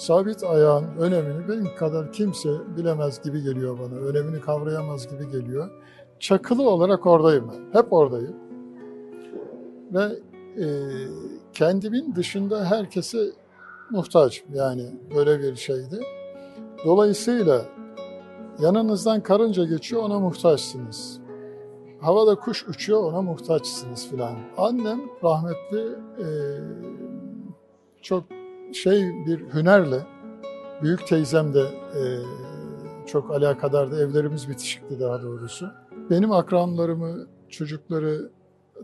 sabit 0.00 0.44
ayağın 0.44 0.86
önemini 0.98 1.48
benim 1.48 1.76
kadar 1.76 2.12
kimse 2.12 2.48
bilemez 2.76 3.22
gibi 3.22 3.42
geliyor 3.42 3.78
bana. 3.78 3.98
Önemini 3.98 4.40
kavrayamaz 4.40 5.08
gibi 5.08 5.30
geliyor. 5.30 5.70
Çakılı 6.20 6.70
olarak 6.70 7.06
oradayım 7.06 7.50
ben. 7.52 7.80
Hep 7.80 7.92
oradayım. 7.92 8.36
Ve 9.92 10.04
e, 10.62 10.66
kendimin 11.52 12.14
dışında 12.14 12.64
herkese 12.64 13.26
muhtacım. 13.90 14.46
Yani 14.54 14.86
böyle 15.16 15.38
bir 15.38 15.56
şeydi. 15.56 16.00
Dolayısıyla 16.84 17.62
yanınızdan 18.58 19.22
karınca 19.22 19.64
geçiyor 19.64 20.02
ona 20.02 20.18
muhtaçsınız. 20.18 21.20
Havada 22.00 22.34
kuş 22.34 22.68
uçuyor 22.68 23.02
ona 23.02 23.22
muhtaçsınız 23.22 24.08
filan. 24.08 24.34
Annem 24.56 25.00
rahmetli 25.22 25.80
e, 26.18 26.26
çok 28.02 28.39
şey 28.72 29.26
bir 29.26 29.54
hünerle, 29.54 30.06
büyük 30.82 31.06
teyzem 31.06 31.54
de 31.54 31.60
e, 31.60 32.02
çok 33.06 33.30
alakadardı. 33.30 34.04
Evlerimiz 34.04 34.48
bitişikti 34.48 35.00
daha 35.00 35.22
doğrusu. 35.22 35.70
Benim 36.10 36.32
akranlarımı, 36.32 37.26
çocukları 37.48 38.30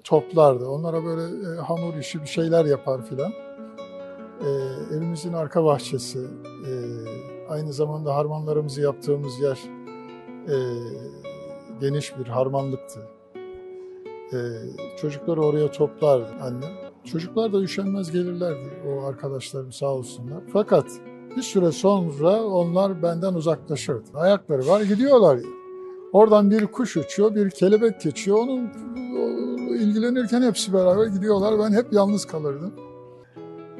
toplardı. 0.04 0.68
Onlara 0.68 1.04
böyle 1.04 1.22
e, 1.22 1.56
hamur 1.60 1.94
işi 1.94 2.22
bir 2.22 2.26
şeyler 2.26 2.64
yapar 2.64 3.06
filan. 3.06 3.32
E, 4.40 4.48
evimizin 4.96 5.32
arka 5.32 5.64
bahçesi, 5.64 6.18
e, 6.68 6.72
aynı 7.48 7.72
zamanda 7.72 8.16
harmanlarımızı 8.16 8.80
yaptığımız 8.80 9.40
yer 9.40 9.58
e, 10.48 10.56
geniş 11.80 12.18
bir 12.18 12.26
harmanlıktı. 12.26 13.00
E, 14.32 14.38
çocukları 15.00 15.40
oraya 15.40 15.70
toplardı 15.70 16.30
annem. 16.42 16.85
Çocuklar 17.06 17.52
da 17.52 17.62
üşenmez 17.62 18.12
gelirlerdi 18.12 18.70
o 18.88 19.06
arkadaşlarım 19.06 19.72
sağ 19.72 19.86
olsunlar. 19.86 20.42
Fakat 20.52 20.86
bir 21.36 21.42
süre 21.42 21.72
sonra 21.72 22.44
onlar 22.44 23.02
benden 23.02 23.34
uzaklaşırdı. 23.34 24.08
Ayakları 24.14 24.66
var 24.66 24.80
gidiyorlar. 24.80 25.40
Oradan 26.12 26.50
bir 26.50 26.66
kuş 26.66 26.96
uçuyor, 26.96 27.34
bir 27.34 27.50
kelebek 27.50 28.00
geçiyor. 28.00 28.38
Onun 28.38 28.70
ilgilenirken 29.74 30.42
hepsi 30.42 30.72
beraber 30.72 31.06
gidiyorlar. 31.06 31.58
Ben 31.58 31.72
hep 31.76 31.92
yalnız 31.92 32.24
kalırdım. 32.24 32.74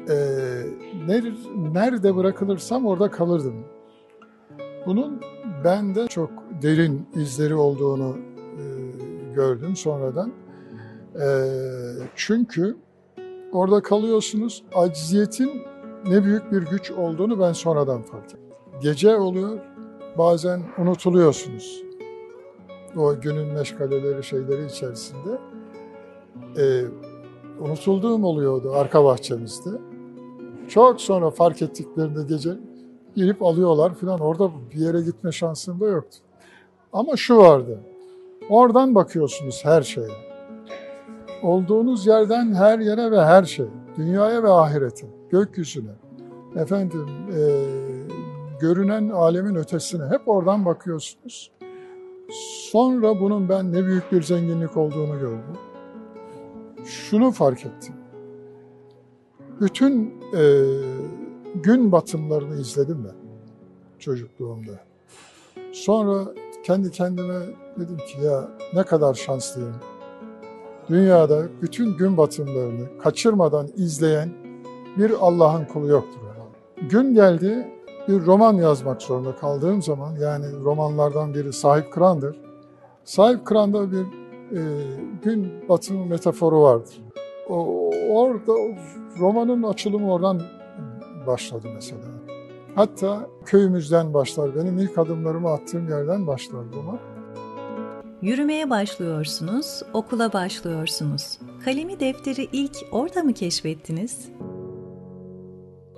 Ee, 0.09 0.13
ner- 1.07 1.73
nerede 1.73 2.15
bırakılırsam 2.15 2.85
orada 2.85 3.11
kalırdım. 3.11 3.55
Bunun 4.85 5.21
bende 5.63 6.07
çok 6.07 6.29
derin 6.61 7.07
izleri 7.15 7.55
olduğunu 7.55 8.17
e, 8.37 8.63
gördüm 9.33 9.75
sonradan. 9.75 10.31
E, 11.15 11.27
çünkü 12.15 12.77
orada 13.51 13.81
kalıyorsunuz, 13.81 14.63
acziyetin 14.75 15.61
ne 16.07 16.23
büyük 16.23 16.51
bir 16.51 16.61
güç 16.61 16.91
olduğunu 16.91 17.39
ben 17.39 17.53
sonradan 17.53 18.01
fark 18.01 18.23
ettim. 18.23 18.39
Gece 18.81 19.15
oluyor, 19.15 19.59
bazen 20.17 20.61
unutuluyorsunuz. 20.77 21.83
O 22.97 23.19
günün 23.21 23.47
meşgaleleri, 23.47 24.23
şeyleri 24.23 24.65
içerisinde. 24.65 25.39
E, 26.57 26.83
unutulduğum 27.59 28.23
oluyordu 28.23 28.71
arka 28.73 29.05
bahçemizde. 29.05 29.69
Çok 30.67 31.01
sonra 31.01 31.29
fark 31.29 31.61
ettiklerinde 31.61 32.23
gece 32.29 32.49
girip 33.15 33.43
alıyorlar 33.43 33.93
falan. 33.93 34.19
Orada 34.19 34.51
bir 34.75 34.79
yere 34.79 35.01
gitme 35.01 35.31
şansım 35.31 35.79
da 35.79 35.85
yoktu. 35.85 36.17
Ama 36.93 37.15
şu 37.15 37.37
vardı. 37.37 37.79
Oradan 38.49 38.95
bakıyorsunuz 38.95 39.65
her 39.65 39.81
şeye. 39.81 40.26
Olduğunuz 41.43 42.07
yerden 42.07 42.53
her 42.53 42.79
yere 42.79 43.11
ve 43.11 43.21
her 43.25 43.43
şeye, 43.43 43.69
dünyaya 43.97 44.43
ve 44.43 44.49
ahirete, 44.49 45.07
gökyüzüne, 45.29 45.91
efendim 46.55 47.07
e, 47.37 47.41
görünen 48.59 49.09
alemin 49.09 49.55
ötesine 49.55 50.05
hep 50.05 50.27
oradan 50.27 50.65
bakıyorsunuz. 50.65 51.51
Sonra 52.71 53.21
bunun 53.21 53.49
ben 53.49 53.73
ne 53.73 53.85
büyük 53.85 54.11
bir 54.11 54.23
zenginlik 54.23 54.77
olduğunu 54.77 55.19
gördüm. 55.19 55.57
Şunu 56.85 57.31
fark 57.31 57.65
ettim. 57.65 57.95
Bütün 59.61 60.13
e, 60.35 60.63
gün 61.55 61.91
batımlarını 61.91 62.55
izledim 62.55 63.05
ben 63.05 63.15
çocukluğumda. 63.99 64.79
Sonra 65.71 66.33
kendi 66.63 66.91
kendime 66.91 67.39
dedim 67.79 67.97
ki 67.97 68.21
ya 68.25 68.49
ne 68.73 68.83
kadar 68.83 69.13
şanslıyım. 69.13 69.75
Dünyada 70.89 71.43
bütün 71.61 71.97
gün 71.97 72.17
batımlarını 72.17 72.97
kaçırmadan 73.03 73.67
izleyen 73.75 74.29
bir 74.97 75.11
Allah'ın 75.19 75.65
kulu 75.65 75.87
yoktur. 75.87 76.19
Gün 76.89 77.13
geldi 77.13 77.67
bir 78.07 78.25
roman 78.25 78.53
yazmak 78.53 79.01
zorunda 79.01 79.35
kaldığım 79.35 79.81
zaman 79.81 80.15
yani 80.15 80.45
romanlardan 80.63 81.33
biri 81.33 81.53
Sahip 81.53 81.93
Kıran'dır. 81.93 82.37
Sahip 83.03 83.45
Kıran'da 83.45 83.91
bir 83.91 84.05
e, 84.51 84.61
gün 85.23 85.69
batımı 85.69 86.05
metaforu 86.05 86.61
vardır. 86.61 87.01
O, 87.49 87.89
orada 88.09 88.53
romanın 89.19 89.63
açılımı 89.63 90.13
oradan 90.13 90.41
başladı 91.27 91.67
mesela. 91.75 92.01
Hatta 92.75 93.27
köyümüzden 93.45 94.13
başlar. 94.13 94.55
Benim 94.55 94.77
ilk 94.77 94.97
adımlarımı 94.97 95.49
attığım 95.49 95.89
yerden 95.89 96.27
başlar 96.27 96.61
roman. 96.75 96.99
Yürümeye 98.21 98.69
başlıyorsunuz, 98.69 99.81
okula 99.93 100.33
başlıyorsunuz. 100.33 101.39
Kalemi 101.65 101.99
defteri 101.99 102.47
ilk 102.51 102.75
orada 102.91 103.23
mı 103.23 103.33
keşfettiniz? 103.33 104.29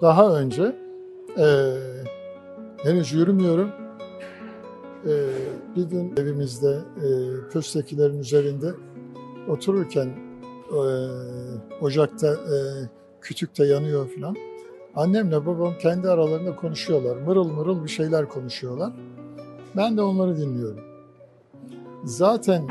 Daha 0.02 0.40
önce 0.40 0.76
e, 1.38 1.46
henüz 2.84 3.14
yürümüyorum. 3.14 3.72
E, 5.06 5.14
bir 5.76 5.84
gün 5.84 6.14
evimizde 6.18 6.80
e, 6.98 7.08
köstekilerin 7.52 8.20
üzerinde 8.20 8.74
otururken 9.48 10.10
e, 10.72 10.82
ocakta 11.82 12.28
e, 12.28 12.56
kütükte 13.22 13.66
yanıyor 13.66 14.10
falan. 14.16 14.36
Annemle 14.96 15.46
babam 15.46 15.74
kendi 15.82 16.10
aralarında 16.10 16.56
konuşuyorlar. 16.56 17.18
Mırıl 17.18 17.48
mırıl 17.48 17.84
bir 17.84 17.90
şeyler 17.90 18.30
konuşuyorlar. 18.30 18.94
Ben 19.78 19.98
de 19.98 20.02
onları 20.02 20.38
dinliyorum. 20.38 20.89
Zaten 22.04 22.68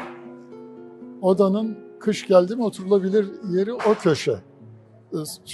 odanın 1.22 1.78
kış 2.00 2.26
geldi 2.26 2.56
mi 2.56 2.64
oturulabilir 2.64 3.26
yeri 3.50 3.72
o 3.72 3.94
köşe. 4.02 4.38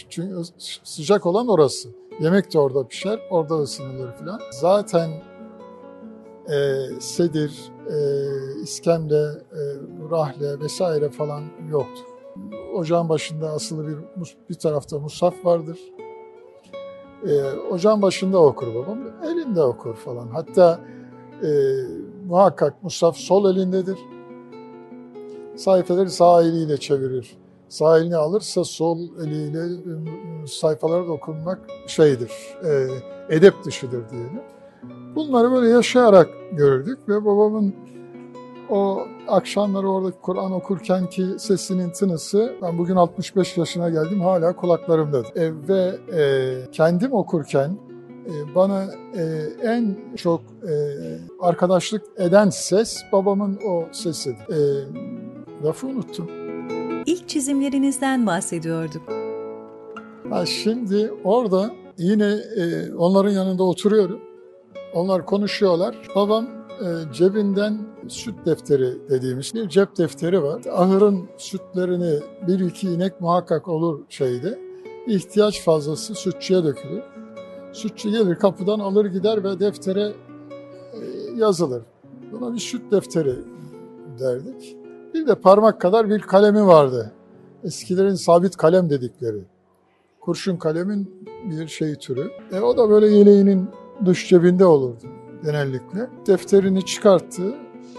Çünkü 0.08 0.42
sıcak 0.84 1.26
olan 1.26 1.48
orası. 1.48 1.88
Yemek 2.20 2.54
de 2.54 2.58
orada 2.58 2.88
pişer, 2.88 3.20
orada 3.30 3.54
ısınılır 3.54 4.12
falan. 4.12 4.40
Zaten 4.50 5.10
e, 6.48 6.86
sedir, 7.00 7.72
e, 7.90 7.96
iskemle, 8.62 9.24
e, 9.52 9.62
rahle 10.10 10.60
vesaire 10.60 11.10
falan 11.10 11.44
yoktu. 11.70 12.02
Ocağın 12.74 13.08
başında 13.08 13.50
asılı 13.50 13.88
bir 13.88 13.96
bir 14.50 14.54
tarafta 14.54 14.98
musaf 14.98 15.44
vardır. 15.44 15.78
E, 17.26 17.44
ocağın 17.70 18.02
başında 18.02 18.38
okur 18.42 18.74
babam, 18.74 18.98
elinde 19.24 19.62
okur 19.62 19.94
falan. 19.94 20.28
Hatta 20.28 20.80
e, 21.42 21.48
muhakkak 22.28 22.82
musaf 22.82 23.16
sol 23.16 23.50
elindedir. 23.50 23.98
Sayfaları 25.56 26.10
sağ 26.10 26.42
eliyle 26.42 26.76
çevirir. 26.76 27.36
Sağ 27.68 27.98
elini 27.98 28.16
alırsa 28.16 28.64
sol 28.64 28.98
eliyle 28.98 29.82
sayfalara 30.46 31.06
dokunmak 31.06 31.60
şeydir, 31.86 32.32
e, 32.64 32.88
edep 33.36 33.54
dışıdır 33.64 34.10
diyelim. 34.10 34.42
Bunları 35.16 35.52
böyle 35.52 35.68
yaşayarak 35.68 36.28
gördük 36.52 36.98
ve 37.08 37.24
babamın 37.24 37.74
o 38.70 39.06
akşamları 39.28 39.90
orada 39.90 40.10
Kur'an 40.22 40.52
okurken 40.52 41.06
ki 41.06 41.26
sesinin 41.38 41.90
tınısı, 41.90 42.54
ben 42.62 42.78
bugün 42.78 42.96
65 42.96 43.56
yaşına 43.56 43.88
geldim 43.88 44.20
hala 44.20 44.56
kulaklarımdadır. 44.56 45.36
E, 45.36 45.52
ve 45.68 45.98
e, 46.20 46.70
kendim 46.72 47.12
okurken 47.12 47.78
bana 48.54 48.84
e, 49.16 49.22
en 49.62 49.96
çok 50.16 50.40
e, 50.40 50.74
arkadaşlık 51.40 52.02
eden 52.18 52.50
ses 52.50 53.02
babamın 53.12 53.58
o 53.68 53.84
sesidir. 53.92 54.36
E, 54.36 54.84
lafı 55.64 55.86
unuttum. 55.86 56.28
İlk 57.06 57.28
çizimlerinizden 57.28 58.26
bahsediyorduk. 58.26 59.02
Ha 60.30 60.46
şimdi 60.46 61.12
orada 61.24 61.70
yine 61.98 62.36
onların 62.98 63.30
yanında 63.30 63.62
oturuyorum. 63.62 64.20
Onlar 64.94 65.26
konuşuyorlar. 65.26 65.96
Babam 66.16 66.46
cebinden 67.12 67.78
süt 68.08 68.34
defteri 68.46 69.08
dediğimiz 69.10 69.54
bir 69.54 69.68
cep 69.68 69.98
defteri 69.98 70.42
var. 70.42 70.62
Ahırın 70.72 71.28
sütlerini 71.38 72.20
bir 72.48 72.60
iki 72.60 72.90
inek 72.90 73.20
muhakkak 73.20 73.68
olur 73.68 74.00
şeyde. 74.08 74.58
İhtiyaç 75.06 75.62
fazlası 75.62 76.14
sütçüye 76.14 76.64
dökülür. 76.64 77.02
Sütçü 77.74 78.10
gelir 78.10 78.34
kapıdan 78.34 78.78
alır 78.78 79.06
gider 79.06 79.44
ve 79.44 79.60
deftere 79.60 80.02
e, 80.02 80.98
yazılır. 81.36 81.82
Buna 82.32 82.54
bir 82.54 82.58
süt 82.58 82.92
defteri 82.92 83.34
derdik. 84.20 84.76
Bir 85.14 85.26
de 85.26 85.34
parmak 85.34 85.80
kadar 85.80 86.10
bir 86.10 86.20
kalemi 86.20 86.66
vardı. 86.66 87.12
Eskilerin 87.64 88.14
sabit 88.14 88.56
kalem 88.56 88.90
dedikleri. 88.90 89.44
Kurşun 90.20 90.56
kalemin 90.56 91.26
bir 91.50 91.68
şey 91.68 91.94
türü. 91.94 92.30
E, 92.52 92.60
o 92.60 92.76
da 92.76 92.90
böyle 92.90 93.08
yeleğinin 93.08 93.68
dış 94.06 94.28
cebinde 94.28 94.64
olurdu 94.66 95.06
genellikle. 95.44 96.10
Defterini 96.26 96.84
çıkarttı, 96.84 97.54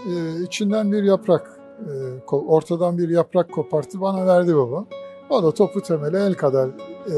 e, 0.06 0.42
içinden 0.42 0.92
bir 0.92 1.02
yaprak, 1.02 1.60
e, 1.80 2.34
ortadan 2.34 2.98
bir 2.98 3.08
yaprak 3.08 3.52
koparttı, 3.52 4.00
bana 4.00 4.26
verdi 4.26 4.56
baba. 4.56 4.84
O 5.30 5.42
da 5.42 5.50
topu 5.50 5.80
temeli 5.80 6.16
el 6.16 6.34
kadar 6.34 6.68
e, 7.08 7.14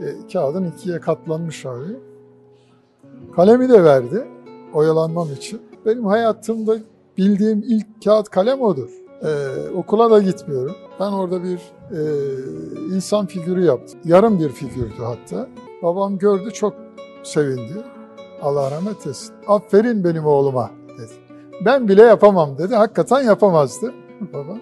e, 0.00 0.28
kağıdın 0.32 0.64
ikiye 0.64 1.00
katlanmış 1.00 1.64
hali. 1.64 1.96
Kalemi 3.36 3.68
de 3.68 3.84
verdi 3.84 4.28
oyalanmam 4.74 5.32
için. 5.32 5.60
Benim 5.86 6.06
hayatımda 6.06 6.76
bildiğim 7.18 7.62
ilk 7.66 8.04
kağıt 8.04 8.28
kalem 8.28 8.62
odur. 8.62 8.88
Ee, 9.24 9.70
okula 9.76 10.10
da 10.10 10.20
gitmiyorum. 10.20 10.76
Ben 11.00 11.12
orada 11.12 11.42
bir 11.42 11.58
e, 11.90 12.00
insan 12.94 13.26
figürü 13.26 13.64
yaptım. 13.64 14.00
Yarım 14.04 14.40
bir 14.40 14.48
figürdü 14.48 15.02
hatta. 15.02 15.48
Babam 15.82 16.18
gördü 16.18 16.50
çok 16.52 16.74
sevindi. 17.22 17.84
Allah 18.42 18.70
rahmet 18.70 19.06
etsin. 19.06 19.34
Aferin 19.46 20.04
benim 20.04 20.26
oğluma 20.26 20.70
dedi. 20.98 21.12
Ben 21.64 21.88
bile 21.88 22.02
yapamam 22.02 22.58
dedi. 22.58 22.74
Hakikaten 22.74 23.22
yapamazdı 23.22 23.94
baba. 24.32 24.58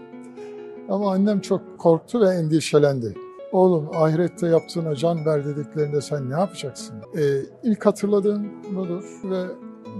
Ama 0.88 1.12
annem 1.12 1.40
çok 1.40 1.78
korktu 1.78 2.20
ve 2.20 2.28
endişelendi. 2.28 3.14
Oğlum 3.52 3.90
ahirette 3.94 4.46
yaptığına 4.46 4.96
can 4.96 5.26
ver 5.26 5.44
dediklerinde 5.44 6.00
sen 6.00 6.30
ne 6.30 6.34
yapacaksın? 6.34 6.96
Ee, 7.18 7.40
ilk 7.62 7.86
hatırladığım 7.86 8.74
budur 8.76 9.04
ve 9.24 9.44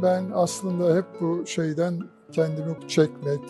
ben 0.03 0.25
aslında 0.35 0.97
hep 0.97 1.05
bu 1.21 1.47
şeyden 1.47 2.01
kendimi 2.33 2.89
çekmek, 2.89 3.41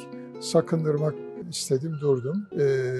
sakındırmak 0.40 1.14
istedim, 1.50 1.96
durdum. 2.00 2.46
Ee, 2.60 2.90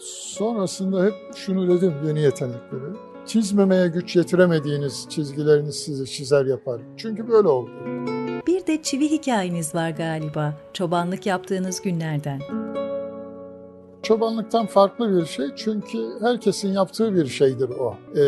sonrasında 0.00 1.04
hep 1.04 1.14
şunu 1.36 1.68
dedim 1.68 1.92
yeni 2.06 2.20
yetenekleri. 2.20 2.96
Çizmemeye 3.26 3.88
güç 3.88 4.16
yetiremediğiniz 4.16 5.06
çizgileriniz 5.08 5.76
sizi 5.76 6.06
çizer 6.06 6.46
yapar. 6.46 6.80
Çünkü 6.96 7.28
böyle 7.28 7.48
oldu. 7.48 7.70
Bir 8.46 8.66
de 8.66 8.82
çivi 8.82 9.10
hikayeniz 9.10 9.74
var 9.74 9.90
galiba, 9.90 10.54
çobanlık 10.72 11.26
yaptığınız 11.26 11.82
günlerden. 11.82 12.65
Çobanlıktan 14.06 14.66
farklı 14.66 15.16
bir 15.16 15.26
şey 15.26 15.46
çünkü 15.56 15.98
herkesin 16.20 16.72
yaptığı 16.72 17.14
bir 17.14 17.26
şeydir 17.26 17.68
o. 17.68 17.94
Ee, 18.14 18.20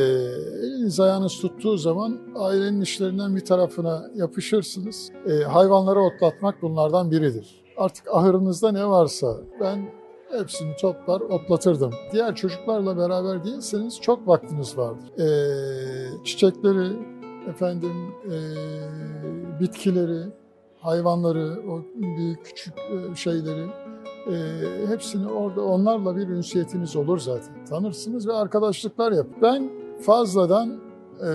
eliniz 0.62 1.00
ayağınız 1.00 1.40
tuttuğu 1.40 1.76
zaman 1.76 2.18
ailenin 2.36 2.80
işlerinden 2.80 3.36
bir 3.36 3.44
tarafına 3.44 4.10
yapışırsınız. 4.14 5.10
Ee, 5.26 5.44
hayvanları 5.44 6.00
otlatmak 6.00 6.62
bunlardan 6.62 7.10
biridir. 7.10 7.64
Artık 7.76 8.08
ahırınızda 8.08 8.72
ne 8.72 8.86
varsa 8.86 9.36
ben 9.60 9.90
hepsini 10.38 10.76
toplar 10.76 11.20
otlatırdım. 11.20 11.90
Diğer 12.12 12.34
çocuklarla 12.34 12.96
beraber 12.96 13.44
değilseniz 13.44 14.00
çok 14.00 14.28
vaktiniz 14.28 14.78
vardır. 14.78 15.18
Ee, 15.18 16.24
çiçekleri, 16.24 16.88
efendim 17.48 17.94
e, 18.24 18.36
bitkileri, 19.60 20.22
hayvanları, 20.80 21.62
o 21.70 21.82
büyük 21.94 22.44
küçük 22.44 22.74
şeyleri 23.16 23.66
e, 24.28 24.86
hepsini 24.86 25.32
orada 25.32 25.64
onlarla 25.64 26.16
bir 26.16 26.28
ünsiyetiniz 26.28 26.96
olur 26.96 27.18
zaten. 27.18 27.64
Tanırsınız 27.64 28.28
ve 28.28 28.32
arkadaşlıklar 28.32 29.12
yap. 29.12 29.26
Ben 29.42 29.70
fazladan 30.00 30.80
e, 31.20 31.30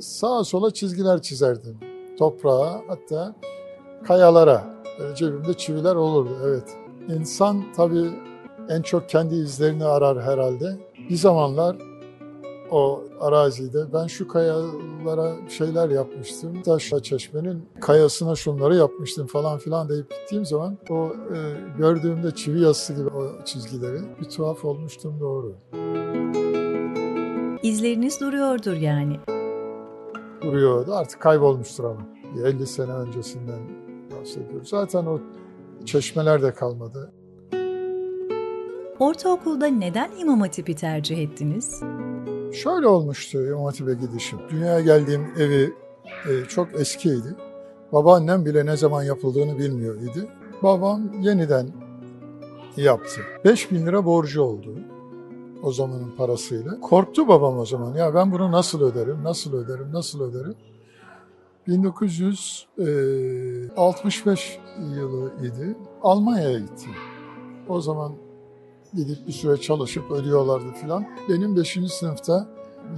sağa 0.00 0.44
sola 0.44 0.70
çizgiler 0.70 1.22
çizerdim. 1.22 1.78
Toprağa 2.18 2.80
hatta 2.88 3.34
kayalara 4.04 4.78
Böyle 4.98 5.14
cebimde 5.14 5.54
çiviler 5.54 5.94
olurdu 5.94 6.36
evet. 6.44 6.76
İnsan 7.08 7.64
tabii 7.76 8.10
en 8.68 8.82
çok 8.82 9.08
kendi 9.08 9.34
izlerini 9.34 9.84
arar 9.84 10.22
herhalde. 10.22 10.76
Bir 11.10 11.16
zamanlar 11.16 11.76
o 12.70 13.04
arazide 13.20 13.92
ben 13.92 14.06
şu 14.06 14.28
kayalara 14.28 15.48
şeyler 15.48 15.88
yapmıştım. 15.88 16.62
Taşla 16.62 17.02
çeşmenin 17.02 17.68
kayasına 17.80 18.34
şunları 18.34 18.76
yapmıştım 18.76 19.26
falan 19.26 19.58
filan 19.58 19.88
deyip 19.88 20.10
gittiğim 20.10 20.46
zaman 20.46 20.78
o 20.90 21.06
e, 21.06 21.38
gördüğümde 21.78 22.34
çivi 22.34 22.60
yazısı 22.60 22.92
gibi 22.92 23.08
o 23.08 23.44
çizgileri 23.44 24.00
bir 24.20 24.28
tuhaf 24.28 24.64
olmuştum 24.64 25.20
doğru. 25.20 25.54
İzleriniz 27.62 28.20
duruyordur 28.20 28.76
yani. 28.76 29.16
Duruyordu 30.42 30.94
artık 30.94 31.20
kaybolmuştur 31.20 31.84
ama. 31.84 32.00
Bir 32.36 32.44
50 32.44 32.66
sene 32.66 32.92
öncesinden 32.92 33.60
bahsediyoruz. 34.10 34.68
Zaten 34.68 35.06
o 35.06 35.20
çeşmeler 35.84 36.42
de 36.42 36.54
kalmadı. 36.54 37.12
Ortaokulda 38.98 39.66
neden 39.66 40.10
İmam 40.20 40.40
Hatip'i 40.40 40.74
tercih 40.74 41.18
ettiniz? 41.18 41.82
Şöyle 42.52 42.86
olmuştu 42.86 43.46
İmam 43.46 43.64
Hatip'e 43.64 43.94
gidişim. 43.94 44.38
Dünyaya 44.50 44.80
geldiğim 44.80 45.26
evi 45.38 45.74
e, 46.28 46.44
çok 46.48 46.80
eskiydi. 46.80 47.34
Babaannem 47.92 48.44
bile 48.44 48.66
ne 48.66 48.76
zaman 48.76 49.02
yapıldığını 49.02 49.58
bilmiyor 49.58 49.94
idi. 49.94 50.28
Babam 50.62 51.20
yeniden 51.20 51.68
yaptı. 52.76 53.20
5 53.44 53.70
bin 53.70 53.86
lira 53.86 54.04
borcu 54.04 54.42
oldu 54.42 54.74
o 55.62 55.72
zamanın 55.72 56.10
parasıyla. 56.16 56.80
Korktu 56.80 57.28
babam 57.28 57.58
o 57.58 57.66
zaman. 57.66 57.94
Ya 57.94 58.14
ben 58.14 58.32
bunu 58.32 58.52
nasıl 58.52 58.82
öderim, 58.82 59.24
nasıl 59.24 59.52
öderim, 59.52 59.92
nasıl 59.92 60.20
öderim? 60.20 60.54
1965 61.66 64.58
yılı 64.96 65.32
idi. 65.42 65.76
Almanya'ya 66.02 66.58
gittim. 66.58 66.90
O 67.68 67.80
zaman 67.80 68.12
gidip 68.94 69.26
bir 69.26 69.32
süre 69.32 69.56
çalışıp 69.56 70.10
ödüyorlardı 70.10 70.72
filan. 70.80 71.06
Benim 71.28 71.56
5. 71.56 71.78
sınıfta 71.90 72.46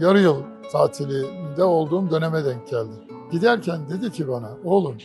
yarı 0.01 0.21
yıl 0.21 0.37
tatilinde 0.73 1.65
olduğum 1.65 2.11
döneme 2.11 2.45
denk 2.45 2.69
geldi. 2.69 2.93
Giderken 3.33 3.81
dedi 3.89 4.13
ki 4.13 4.29
bana, 4.29 4.51
oğlum 4.65 4.97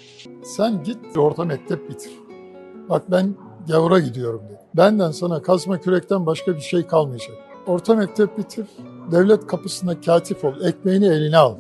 sen 0.44 0.84
git 0.84 1.18
orta 1.18 1.46
mektep 1.46 1.90
bitir. 1.90 2.12
Bak 2.90 3.12
ben 3.12 3.36
gavura 3.68 4.00
gidiyorum 4.00 4.42
dedi. 4.50 4.60
Benden 4.74 5.12
sana 5.12 5.42
kazma 5.42 5.80
kürekten 5.80 6.26
başka 6.26 6.56
bir 6.56 6.62
şey 6.62 6.88
kalmayacak. 6.88 7.36
Orta 7.68 7.96
mektep 7.96 8.38
bitir, 8.38 8.66
devlet 9.12 9.48
kapısında 9.48 10.02
katip 10.02 10.46
ol, 10.46 10.62
ekmeğini 10.62 11.06
eline 11.06 11.38
al. 11.38 11.56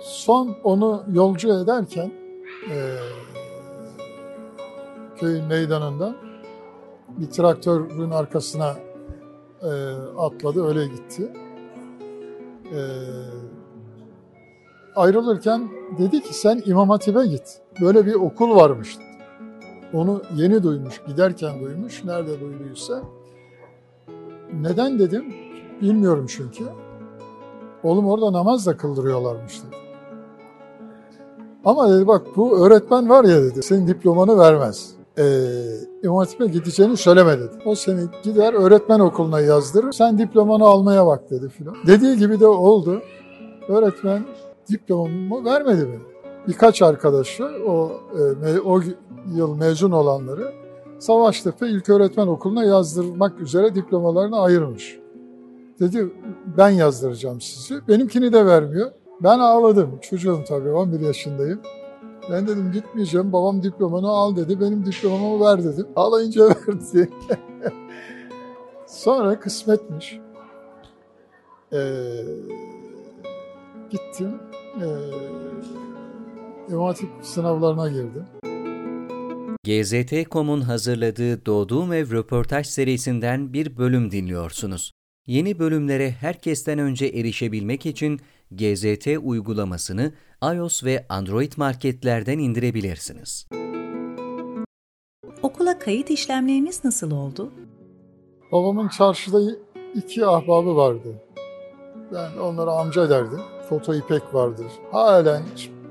Son 0.00 0.56
onu 0.64 1.04
yolcu 1.12 1.62
ederken 1.62 2.12
e, 2.70 2.96
köyün 5.16 5.44
meydanından 5.44 6.16
bir 7.18 7.30
traktörün 7.30 8.10
arkasına 8.10 8.74
e, 9.62 9.70
atladı, 10.18 10.66
öyle 10.66 10.86
gitti. 10.86 11.32
E, 12.72 12.80
ayrılırken 14.96 15.68
dedi 15.98 16.22
ki 16.22 16.34
sen 16.34 16.62
İmam 16.66 16.90
Hatip'e 16.90 17.26
git. 17.26 17.60
Böyle 17.80 18.06
bir 18.06 18.14
okul 18.14 18.56
varmış. 18.56 18.96
Onu 19.92 20.22
yeni 20.36 20.62
duymuş, 20.62 21.00
giderken 21.06 21.60
duymuş. 21.60 22.04
Nerede 22.04 22.40
duyduysa. 22.40 23.02
Neden 24.60 24.98
dedim? 24.98 25.34
Bilmiyorum 25.82 26.26
çünkü. 26.28 26.64
Oğlum 27.82 28.08
orada 28.08 28.32
namaz 28.32 28.66
da 28.66 28.76
kıldırıyorlarmış 28.76 29.62
dedi. 29.62 29.76
Ama 31.64 31.90
dedi 31.90 32.06
bak 32.06 32.26
bu 32.36 32.66
öğretmen 32.66 33.08
var 33.08 33.24
ya 33.24 33.42
dedi 33.42 33.62
senin 33.62 33.88
diplomanı 33.88 34.38
vermez. 34.38 34.90
Ee, 35.18 35.22
İmam 36.06 36.50
gideceğini 36.52 36.96
söyleme 36.96 37.38
dedi. 37.38 37.52
O 37.64 37.74
seni 37.74 38.00
gider 38.22 38.54
öğretmen 38.54 39.00
okuluna 39.00 39.40
yazdırır. 39.40 39.92
Sen 39.92 40.18
diplomanı 40.18 40.64
almaya 40.64 41.06
bak 41.06 41.30
dedi 41.30 41.48
filan. 41.48 41.76
Dediği 41.86 42.16
gibi 42.16 42.40
de 42.40 42.46
oldu. 42.46 43.02
Öğretmen 43.68 44.24
diplomamı 44.70 45.44
vermedi 45.44 45.86
mi? 45.86 46.00
Birkaç 46.48 46.82
arkadaşı 46.82 47.44
o, 47.44 47.92
e, 48.46 48.60
o 48.60 48.80
yıl 49.34 49.56
mezun 49.56 49.90
olanları 49.90 50.52
Savaştepe 50.98 51.68
İlköğretmen 51.68 52.26
Okulu'na 52.26 52.64
yazdırmak 52.64 53.40
üzere 53.40 53.74
diplomalarını 53.74 54.40
ayırmış. 54.40 54.98
Dedi 55.80 56.08
ben 56.58 56.68
yazdıracağım 56.70 57.40
sizi. 57.40 57.88
Benimkini 57.88 58.32
de 58.32 58.46
vermiyor. 58.46 58.90
Ben 59.22 59.38
ağladım. 59.38 59.98
Çocuğum 60.00 60.38
tabii 60.48 60.70
11 60.70 61.00
yaşındayım. 61.00 61.60
Ben 62.30 62.46
dedim 62.46 62.72
gitmeyeceğim. 62.72 63.32
Babam 63.32 63.62
diplomanı 63.62 64.08
al 64.08 64.36
dedi. 64.36 64.60
Benim 64.60 64.86
diplomamı 64.86 65.44
ver 65.44 65.64
dedim. 65.64 65.86
Ağlayınca 65.96 66.48
verdi. 66.48 67.10
Sonra 68.86 69.40
kısmetmiş. 69.40 70.18
Ee, 71.72 71.78
gittim. 73.90 74.34
Ee, 74.82 74.86
İmam 76.72 76.94
sınavlarına 77.22 77.88
girdim. 77.88 78.26
GZT.com'un 79.64 80.60
hazırladığı 80.60 81.46
Doğduğum 81.46 81.92
Ev 81.92 82.10
röportaj 82.10 82.66
serisinden 82.66 83.52
bir 83.52 83.76
bölüm 83.76 84.10
dinliyorsunuz. 84.10 84.92
Yeni 85.26 85.58
bölümlere 85.58 86.10
herkesten 86.10 86.78
önce 86.78 87.06
erişebilmek 87.06 87.86
için 87.86 88.20
GZT 88.50 89.06
uygulamasını 89.22 90.12
iOS 90.54 90.84
ve 90.84 91.06
Android 91.08 91.52
marketlerden 91.56 92.38
indirebilirsiniz. 92.38 93.46
Okula 95.42 95.78
kayıt 95.78 96.10
işlemleriniz 96.10 96.84
nasıl 96.84 97.10
oldu? 97.10 97.52
Babamın 98.52 98.88
çarşıda 98.88 99.40
iki 99.94 100.26
ahbabı 100.26 100.76
vardı. 100.76 101.22
Ben 102.12 102.38
onlara 102.38 102.72
amca 102.72 103.10
derdim. 103.10 103.40
Foto 103.68 103.94
İpek 103.94 104.34
vardır. 104.34 104.66
Halen 104.92 105.42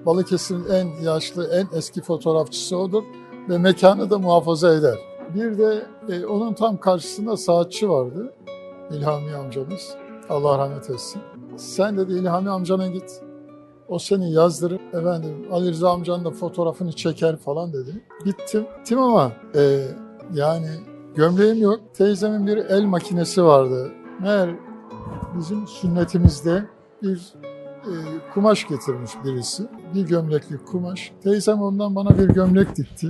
Balıkesir'in 0.06 0.66
en 0.70 1.04
yaşlı, 1.04 1.48
en 1.54 1.78
eski 1.78 2.02
fotoğrafçısı 2.02 2.78
odur 2.78 3.04
ve 3.50 3.58
mekanı 3.58 4.10
da 4.10 4.20
muhafaza 4.20 4.76
eder. 4.76 4.98
Bir 5.36 5.58
de 5.58 5.86
e, 6.10 6.26
onun 6.26 6.54
tam 6.54 6.78
karşısında 6.78 7.38
saatçi 7.38 7.90
vardı. 7.90 8.34
İlhami 8.92 9.36
amcamız. 9.36 9.96
Allah 10.30 10.58
rahmet 10.58 10.90
etsin. 10.90 11.22
Sen 11.58 11.98
dedi 11.98 12.14
İlhami 12.14 12.50
amcana 12.50 12.88
git. 12.88 13.22
O 13.88 14.00
seni 14.00 14.32
yazdırır. 14.32 14.80
Efendim 14.94 15.48
Ali 15.52 15.70
Rıza 15.70 15.92
amcanın 15.92 16.26
da 16.26 16.32
fotoğrafını 16.32 16.92
çeker 16.92 17.38
falan 17.38 17.74
dedi. 17.74 18.04
Gittim. 18.26 18.66
Gittim 18.78 19.00
ama 19.00 19.32
e, 19.56 19.88
yani 20.34 20.70
gömleğim 21.16 21.62
yok. 21.62 21.80
Teyzemin 21.94 22.48
bir 22.48 22.58
el 22.58 22.84
makinesi 22.84 23.44
vardı. 23.44 23.92
Meğer 24.22 24.50
bizim 25.38 25.68
sünnetimizde 25.68 26.66
bir 27.04 27.34
e, 27.86 27.94
kumaş 28.34 28.68
getirmiş 28.68 29.12
birisi. 29.26 29.64
Bir 29.96 30.08
gömleklik 30.08 30.68
kumaş. 30.68 31.12
Teyzem 31.24 31.62
ondan 31.62 31.96
bana 31.96 32.18
bir 32.18 32.30
gömlek 32.30 32.76
dikti. 32.76 33.08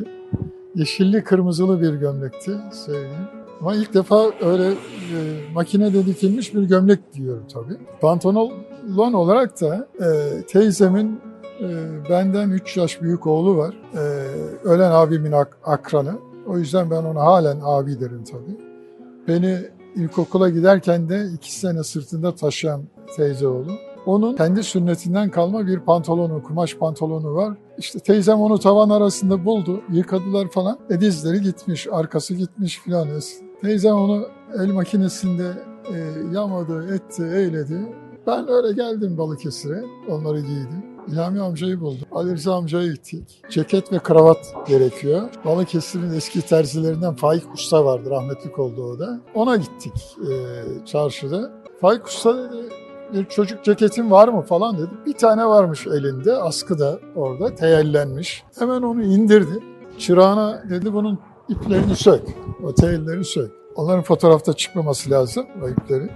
Yeşilli 0.75 1.23
kırmızılı 1.23 1.81
bir 1.81 1.93
gömlekti 1.93 2.57
sevdiğim. 2.71 3.44
Ama 3.61 3.75
ilk 3.75 3.93
defa 3.93 4.31
öyle 4.41 4.67
e, 4.71 5.17
makinede 5.53 6.05
dikilmiş 6.05 6.53
bir 6.55 6.63
gömlek 6.63 7.13
giyiyorum 7.13 7.43
tabii. 7.53 7.77
Pantolon 8.01 9.13
olarak 9.13 9.61
da 9.61 9.87
e, 9.99 10.41
teyzemin 10.47 11.19
e, 11.61 11.67
benden 12.09 12.49
3 12.49 12.77
yaş 12.77 13.01
büyük 13.01 13.27
oğlu 13.27 13.57
var. 13.57 13.75
E, 13.93 13.99
ölen 14.67 14.91
abimin 14.91 15.31
ak- 15.31 15.57
akranı. 15.63 16.13
O 16.47 16.57
yüzden 16.57 16.89
ben 16.91 17.03
ona 17.03 17.21
halen 17.21 17.59
abi 17.63 17.99
derim 17.99 18.23
tabii. 18.31 18.57
Beni 19.27 19.57
ilkokula 19.95 20.49
giderken 20.49 21.09
de 21.09 21.25
iki 21.35 21.55
sene 21.55 21.83
sırtında 21.83 22.35
taşıyan 22.35 22.81
teyze 23.15 23.47
oğlu. 23.47 23.71
Onun 24.05 24.35
kendi 24.35 24.63
sünnetinden 24.63 25.29
kalma 25.29 25.67
bir 25.67 25.79
pantolonu, 25.79 26.43
kumaş 26.43 26.75
pantolonu 26.75 27.35
var. 27.35 27.57
İşte 27.77 27.99
teyzem 27.99 28.39
onu 28.39 28.59
tavan 28.59 28.89
arasında 28.89 29.45
buldu, 29.45 29.81
yıkadılar 29.91 30.47
falan. 30.49 30.77
E 30.89 31.01
dizleri 31.01 31.41
gitmiş, 31.41 31.87
arkası 31.91 32.33
gitmiş 32.33 32.79
filan. 32.79 33.07
Teyzem 33.61 33.95
onu 33.95 34.27
el 34.59 34.73
makinesinde 34.73 35.53
e, 35.93 35.97
yamadı, 36.33 36.95
etti, 36.95 37.23
eyledi. 37.23 37.79
Ben 38.27 38.49
öyle 38.49 38.73
geldim 38.73 39.17
Balıkesir'e, 39.17 39.83
onları 40.09 40.39
giydim. 40.39 40.85
İlhami 41.07 41.41
amcayı 41.41 41.79
buldum. 41.79 42.07
Ali 42.11 42.33
Rıza 42.33 42.55
amcaya 42.55 42.87
gittik. 42.87 43.41
Ceket 43.49 43.91
ve 43.91 43.99
kravat 43.99 44.53
gerekiyor. 44.67 45.29
Balıkesir'in 45.45 46.13
eski 46.13 46.41
terzilerinden 46.41 47.13
Faik 47.13 47.53
Usta 47.53 47.85
vardı, 47.85 48.09
rahmetlik 48.09 48.59
oldu 48.59 48.83
o 48.83 48.99
da. 48.99 49.19
Ona 49.33 49.55
gittik 49.55 50.17
e, 50.19 50.31
çarşıda. 50.85 51.51
Faik 51.81 52.07
Usta 52.07 52.51
dedi, 52.51 52.69
bir 53.13 53.25
çocuk 53.25 53.63
ceketin 53.63 54.11
var 54.11 54.27
mı 54.27 54.41
falan 54.41 54.77
dedi. 54.77 54.89
Bir 55.05 55.13
tane 55.13 55.45
varmış 55.45 55.87
elinde, 55.87 56.33
askıda 56.33 56.99
orada, 57.15 57.55
teyellenmiş. 57.55 58.43
Hemen 58.59 58.81
onu 58.81 59.03
indirdi. 59.03 59.63
Çırağına 59.97 60.63
dedi 60.69 60.93
bunun 60.93 61.19
iplerini 61.49 61.95
sök, 61.95 62.21
o 62.63 62.73
teyelleri 62.73 63.25
sök. 63.25 63.51
Onların 63.75 64.03
fotoğrafta 64.03 64.53
çıkmaması 64.53 65.11
lazım, 65.11 65.45
o 65.63 65.69
ipleri. 65.69 66.09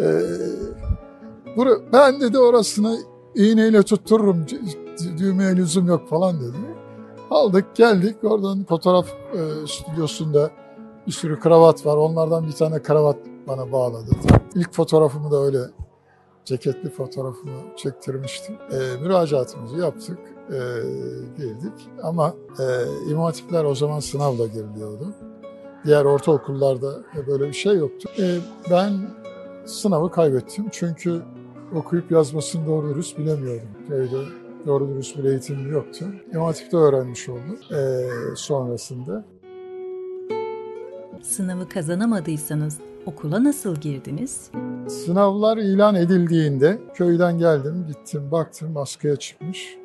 Ee, 0.00 0.20
ben 1.92 2.20
dedi 2.20 2.38
orasını 2.38 2.98
iğneyle 3.34 3.82
tuttururum, 3.82 4.46
düğmeye 5.18 5.56
lüzum 5.56 5.86
yok 5.86 6.08
falan 6.08 6.40
dedi. 6.40 6.56
Aldık 7.30 7.76
geldik 7.76 8.16
oradan 8.22 8.64
fotoğraf 8.64 9.06
e, 9.08 9.66
stüdyosunda 9.66 10.50
bir 11.06 11.12
sürü 11.12 11.40
kravat 11.40 11.86
var. 11.86 11.96
Onlardan 11.96 12.46
bir 12.46 12.52
tane 12.52 12.82
kravat 12.82 13.16
bana 13.48 13.72
bağladı. 13.72 14.10
İlk 14.54 14.72
fotoğrafımı 14.72 15.30
da 15.30 15.36
öyle 15.36 15.58
ceketli 16.44 16.90
fotoğrafımı 16.90 17.52
çektirmiştim. 17.76 18.54
E, 18.54 19.02
müracaatımızı 19.02 19.76
yaptık, 19.76 20.18
e, 20.50 20.58
girdik. 21.36 21.88
Ama 22.02 22.34
e, 22.58 22.64
İmam 23.10 23.24
Hatipler 23.24 23.64
o 23.64 23.74
zaman 23.74 24.00
sınavla 24.00 24.46
giriliyordu. 24.46 25.14
Diğer 25.84 26.04
ortaokullarda 26.04 27.02
böyle 27.26 27.48
bir 27.48 27.52
şey 27.52 27.76
yoktu. 27.76 28.08
E, 28.18 28.38
ben 28.70 28.92
sınavı 29.64 30.10
kaybettim 30.10 30.66
çünkü 30.72 31.22
okuyup 31.74 32.10
yazmasını 32.10 32.66
doğru 32.66 32.88
dürüst 32.88 33.18
bilemiyordum. 33.18 33.68
Köyde 33.88 34.16
doğru 34.66 34.88
dürüst 34.88 35.18
bir 35.18 35.24
eğitimim 35.24 35.72
yoktu. 35.72 36.04
İmam 36.32 36.46
Hatip'te 36.46 36.76
öğrenmiş 36.76 37.28
oldum 37.28 37.58
e, 37.70 38.06
sonrasında. 38.36 39.24
Sınavı 41.22 41.68
kazanamadıysanız 41.68 42.78
okula 43.06 43.44
nasıl 43.44 43.76
girdiniz? 43.76 44.50
Sınavlar 44.88 45.56
ilan 45.56 45.94
edildiğinde 45.94 46.78
köyden 46.94 47.38
geldim, 47.38 47.86
gittim, 47.88 48.30
baktım 48.30 48.76
askıya 48.76 49.16
çıkmış. 49.16 49.78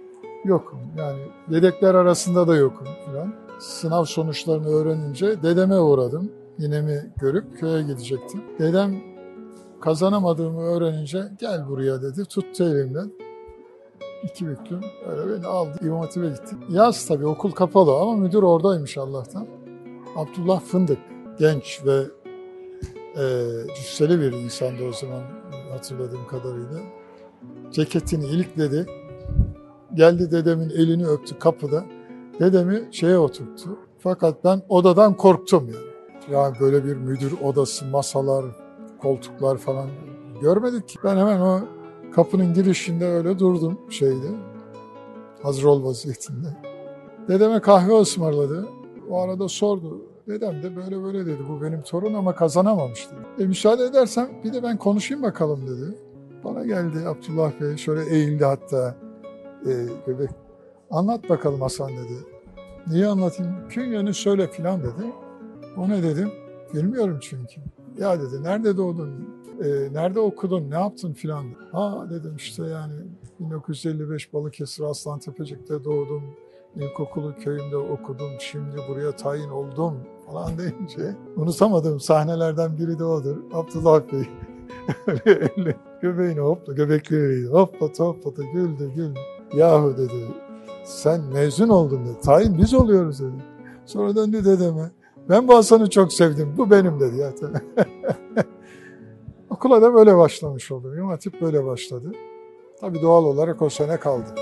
Yokum. 0.46 0.80
Yani 0.98 1.20
yedekler 1.50 1.96
arasında 1.96 2.48
da 2.48 2.56
yokum 2.56 2.88
falan. 3.06 3.34
Sınav 3.60 4.06
sonuçlarını 4.06 4.68
öğrenince 4.68 5.44
dedeme 5.44 5.80
uğradım. 5.80 6.32
Ninemi 6.60 7.14
görüp 7.22 7.60
köye 7.60 7.82
gidecektim. 7.82 8.42
Dedem 8.60 8.96
kazanamadığımı 9.82 10.62
öğrenince 10.62 11.24
gel 11.40 11.68
buraya 11.70 12.02
dedi. 12.02 12.26
Tuttu 12.26 12.64
elimden. 12.64 13.12
İki 14.24 14.48
büklüm 14.48 14.82
öyle 15.10 15.34
beni 15.34 15.48
aldı. 15.48 15.80
İmam 15.82 16.00
Hatip'e 16.00 16.28
gittim. 16.28 16.60
Yaz 16.70 17.08
tabii 17.08 17.28
okul 17.28 17.52
kapalı 17.52 18.00
ama 18.00 18.16
müdür 18.16 18.44
oradaymış 18.44 18.98
Allah'tan. 18.98 19.48
Abdullah 20.16 20.62
Fındık 20.62 21.00
genç 21.40 21.82
ve 21.86 22.04
e, 23.18 23.24
cüsseli 23.76 24.20
bir 24.20 24.32
insandı 24.32 24.88
o 24.90 24.94
zaman 24.94 25.22
hatırladığım 25.72 26.28
kadarıyla. 26.28 26.80
Ceketini 27.72 28.26
ilikledi. 28.26 28.86
Geldi 29.96 30.32
dedemin 30.32 30.70
elini 30.70 31.08
öptü 31.08 31.40
kapıda. 31.40 31.86
Dedemi 32.40 32.88
şeye 32.92 33.18
oturttu. 33.18 33.70
Fakat 34.00 34.44
ben 34.44 34.62
odadan 34.70 35.14
korktum 35.18 35.68
yani. 35.68 35.90
Yani 36.32 36.56
böyle 36.60 36.86
bir 36.86 36.96
müdür 36.96 37.34
odası, 37.44 37.86
masalar, 37.86 38.46
koltuklar 39.02 39.58
falan 39.58 39.88
görmedik 40.42 40.88
ki. 40.88 41.00
Ben 41.04 41.18
hemen 41.18 41.40
o 41.40 41.60
kapının 42.16 42.54
girişinde 42.54 43.06
öyle 43.06 43.40
durdum 43.40 43.78
şeyde. 43.90 44.28
Hazır 45.44 45.64
ol 45.64 45.84
vaziyetinde. 45.84 46.48
Dedeme 47.28 47.62
kahve 47.62 48.00
ısmarladı. 48.00 48.68
O 49.10 49.22
arada 49.22 49.48
sordu. 49.48 50.02
Dedem 50.28 50.64
de 50.64 50.76
böyle 50.76 51.04
böyle 51.04 51.26
dedi. 51.26 51.40
Bu 51.50 51.62
benim 51.62 51.82
torun 51.82 52.14
ama 52.14 52.36
kazanamamış 52.36 53.08
dedi. 53.12 53.44
E 53.44 53.48
müsaade 53.48 53.84
edersen 53.84 54.30
bir 54.44 54.54
de 54.54 54.64
ben 54.64 54.78
konuşayım 54.78 55.24
bakalım 55.24 55.68
dedi. 55.68 55.98
Bana 56.44 56.66
geldi 56.66 56.98
Abdullah 57.08 57.52
Bey 57.62 57.78
şöyle 57.78 58.16
eğildi 58.16 58.46
hatta. 58.46 58.96
E, 59.66 59.88
anlat 60.92 61.30
bakalım 61.30 61.62
Hasan 61.62 61.90
dedi. 61.90 62.14
Niye 62.88 63.08
anlatayım? 63.08 63.54
Künyeni 63.70 64.14
söyle 64.14 64.48
filan 64.48 64.80
dedi. 64.84 65.14
O 65.78 65.90
ne 65.90 66.04
dedim? 66.04 66.32
Bilmiyorum 66.74 67.18
çünkü. 67.22 67.62
Ya 67.98 68.22
dedi 68.22 68.44
nerede 68.44 68.78
doğdun? 68.78 69.40
E, 69.64 69.94
nerede 69.94 70.20
okudun? 70.20 70.72
Ne 70.72 70.76
yaptın 70.76 71.14
filan. 71.14 71.46
Ha 71.72 72.08
dedim 72.10 72.36
işte 72.38 72.64
yani 72.64 72.94
1955 73.40 74.34
Balıkesir 74.34 74.84
Aslan 74.84 75.20
Tepecik'te 75.20 75.84
doğdum. 75.84 76.24
İlkokulu 76.76 77.36
köyümde 77.36 77.78
okudum. 77.78 78.32
Şimdi 78.40 78.76
buraya 78.90 79.12
tayin 79.12 79.50
oldum 79.50 79.98
falan 80.26 80.58
deyince 80.58 81.16
unutamadığım 81.36 82.00
sahnelerden 82.00 82.78
biri 82.78 83.00
de 83.00 83.04
odur. 83.04 83.38
Abdullah 83.54 84.02
Bey 84.12 84.30
öyle 85.58 85.76
göbeğini 86.02 86.40
hopla, 86.40 86.74
göbekleri 86.74 87.46
hoppata 87.46 88.04
hoppata 88.04 88.44
güldü 88.44 88.92
güldü. 88.96 89.20
Yahu 89.54 89.98
dedi 89.98 90.28
sen 90.84 91.22
mezun 91.22 91.70
oldun 91.70 92.06
dedi. 92.06 92.22
Tayin 92.22 92.58
biz 92.58 92.74
oluyoruz 92.74 93.20
dedi. 93.20 93.44
Sonra 93.86 94.16
döndü 94.16 94.46
dedeme. 94.46 94.92
Ben 95.30 95.48
bu 95.48 95.56
Hasan'ı 95.56 95.90
çok 95.90 96.14
sevdim. 96.14 96.54
Bu 96.58 96.72
benim 96.72 97.00
dedi 97.00 97.18
ya. 97.18 97.34
Okula 99.50 99.82
da 99.82 99.94
böyle 99.94 100.18
başlamış 100.18 100.72
oldum. 100.72 100.98
İmam 100.98 101.10
Hatip 101.10 101.42
böyle 101.42 101.66
başladı. 101.66 102.12
Tabii 102.82 103.02
doğal 103.02 103.24
olarak 103.24 103.62
o 103.62 103.70
sene 103.70 103.98
kaldı. 103.98 104.36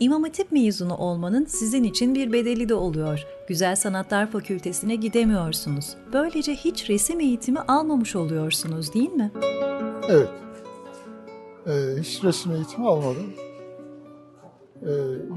İmam 0.00 0.22
Hatip 0.22 0.52
mezunu 0.52 0.96
olmanın 0.96 1.44
sizin 1.44 1.84
için 1.84 2.14
bir 2.14 2.32
bedeli 2.32 2.68
de 2.68 2.74
oluyor. 2.74 3.24
Güzel 3.48 3.76
Sanatlar 3.76 4.30
Fakültesine 4.30 4.94
gidemiyorsunuz. 4.94 5.96
Böylece 6.12 6.54
hiç 6.54 6.90
resim 6.90 7.20
eğitimi 7.20 7.60
almamış 7.60 8.16
oluyorsunuz 8.16 8.94
değil 8.94 9.12
mi? 9.12 9.32
Evet. 10.08 10.28
Ee, 11.66 11.96
hiç 12.00 12.24
resim 12.24 12.52
eğitimi 12.52 12.88
almadım. 12.88 13.32
Ee, 14.82 14.88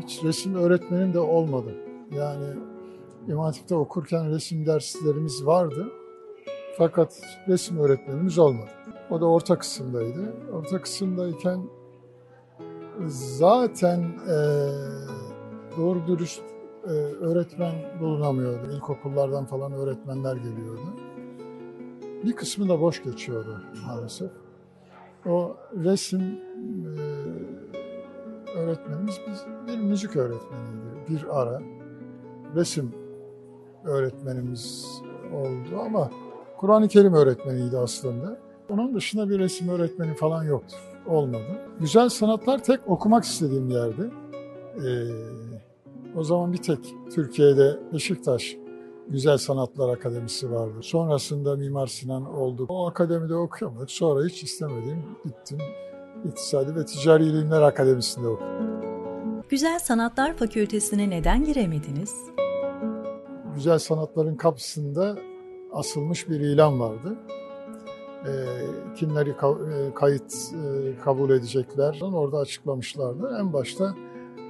hiç 0.03 0.23
resim 0.23 0.55
öğretmenim 0.55 1.13
de 1.13 1.19
olmadı. 1.19 1.75
Yani 2.11 2.45
İmam 3.27 3.45
Hatip'te 3.45 3.75
okurken 3.75 4.31
resim 4.31 4.65
derslerimiz 4.65 5.45
vardı. 5.45 5.87
Fakat 6.77 7.21
resim 7.47 7.77
öğretmenimiz 7.77 8.39
olmadı. 8.39 8.69
O 9.09 9.21
da 9.21 9.25
orta 9.25 9.57
kısımdaydı. 9.57 10.33
Orta 10.53 10.81
kısımdayken 10.81 11.61
zaten 13.07 13.99
e, 14.29 14.37
doğru 15.77 16.07
dürüst 16.07 16.41
e, 16.87 16.89
öğretmen 17.21 17.75
bulunamıyordu. 17.99 18.71
İlkokullardan 18.75 19.45
falan 19.45 19.71
öğretmenler 19.71 20.35
geliyordu. 20.35 20.81
Bir 22.23 22.33
kısmı 22.33 22.69
da 22.69 22.81
boş 22.81 23.03
geçiyordu 23.03 23.61
maalesef. 23.87 24.44
O 25.29 25.55
resim 25.83 26.21
e, 26.21 26.99
öğretmenimiz 28.57 29.19
biz, 29.27 29.45
bir 29.67 29.77
müzik 29.77 30.15
öğretmeniydi. 30.15 30.85
Bir 31.09 31.41
ara 31.41 31.61
resim 32.55 32.91
öğretmenimiz 33.83 34.87
oldu 35.33 35.81
ama 35.85 36.11
Kur'an-ı 36.57 36.87
Kerim 36.87 37.13
öğretmeniydi 37.13 37.77
aslında. 37.77 38.37
Onun 38.69 38.95
dışında 38.95 39.29
bir 39.29 39.39
resim 39.39 39.69
öğretmeni 39.69 40.13
falan 40.13 40.43
yoktu. 40.43 40.75
Olmadı. 41.07 41.59
Güzel 41.79 42.09
sanatlar 42.09 42.63
tek 42.63 42.79
okumak 42.87 43.23
istediğim 43.23 43.69
yerde. 43.69 44.09
Ee, 44.75 44.89
o 46.15 46.23
zaman 46.23 46.53
bir 46.53 46.57
tek 46.57 46.79
Türkiye'de 47.15 47.79
Beşiktaş 47.93 48.57
Güzel 49.09 49.37
Sanatlar 49.37 49.89
Akademisi 49.89 50.51
vardı. 50.51 50.73
Sonrasında 50.81 51.55
Mimar 51.55 51.87
Sinan 51.87 52.33
oldu. 52.35 52.65
O 52.69 52.87
akademide 52.87 53.35
okuyamadık. 53.35 53.91
Sonra 53.91 54.25
hiç 54.25 54.43
istemedim. 54.43 55.03
Gittim 55.25 55.57
İktisadi 56.29 56.75
ve 56.75 56.85
Ticari 56.85 57.23
İlimler 57.23 57.61
Akademisi'nde 57.61 58.27
okudum. 58.27 58.49
Güzel 59.49 59.79
Sanatlar 59.79 60.33
Fakültesine 60.37 61.09
neden 61.09 61.43
giremediniz? 61.43 62.13
Güzel 63.55 63.79
Sanatların 63.79 64.35
kapısında 64.35 65.17
asılmış 65.73 66.29
bir 66.29 66.39
ilan 66.39 66.79
vardı. 66.79 67.15
E, 68.25 68.31
kimleri 68.95 69.29
ka- 69.29 69.89
e, 69.89 69.93
kayıt 69.93 70.33
e, 70.53 70.97
kabul 71.03 71.29
edecekler 71.29 72.01
orada 72.13 72.37
açıklamışlardı. 72.37 73.37
En 73.39 73.53
başta 73.53 73.95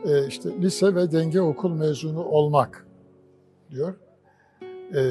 e, 0.06 0.28
işte 0.28 0.50
lise 0.62 0.96
ve 0.96 1.12
denge 1.12 1.42
okul 1.42 1.70
mezunu 1.74 2.24
olmak 2.24 2.88
diyor. 3.72 3.94
E, 4.94 5.02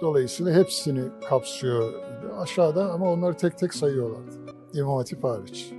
dolayısıyla 0.00 0.52
hepsini 0.52 1.02
kapsıyor 1.28 1.92
aşağıda 2.38 2.92
ama 2.92 3.12
onları 3.12 3.36
tek 3.36 3.58
tek 3.58 3.74
sayıyorlardı. 3.74 4.36
İmam 4.74 4.96
Hatip 4.96 5.24
hariç. 5.24 5.72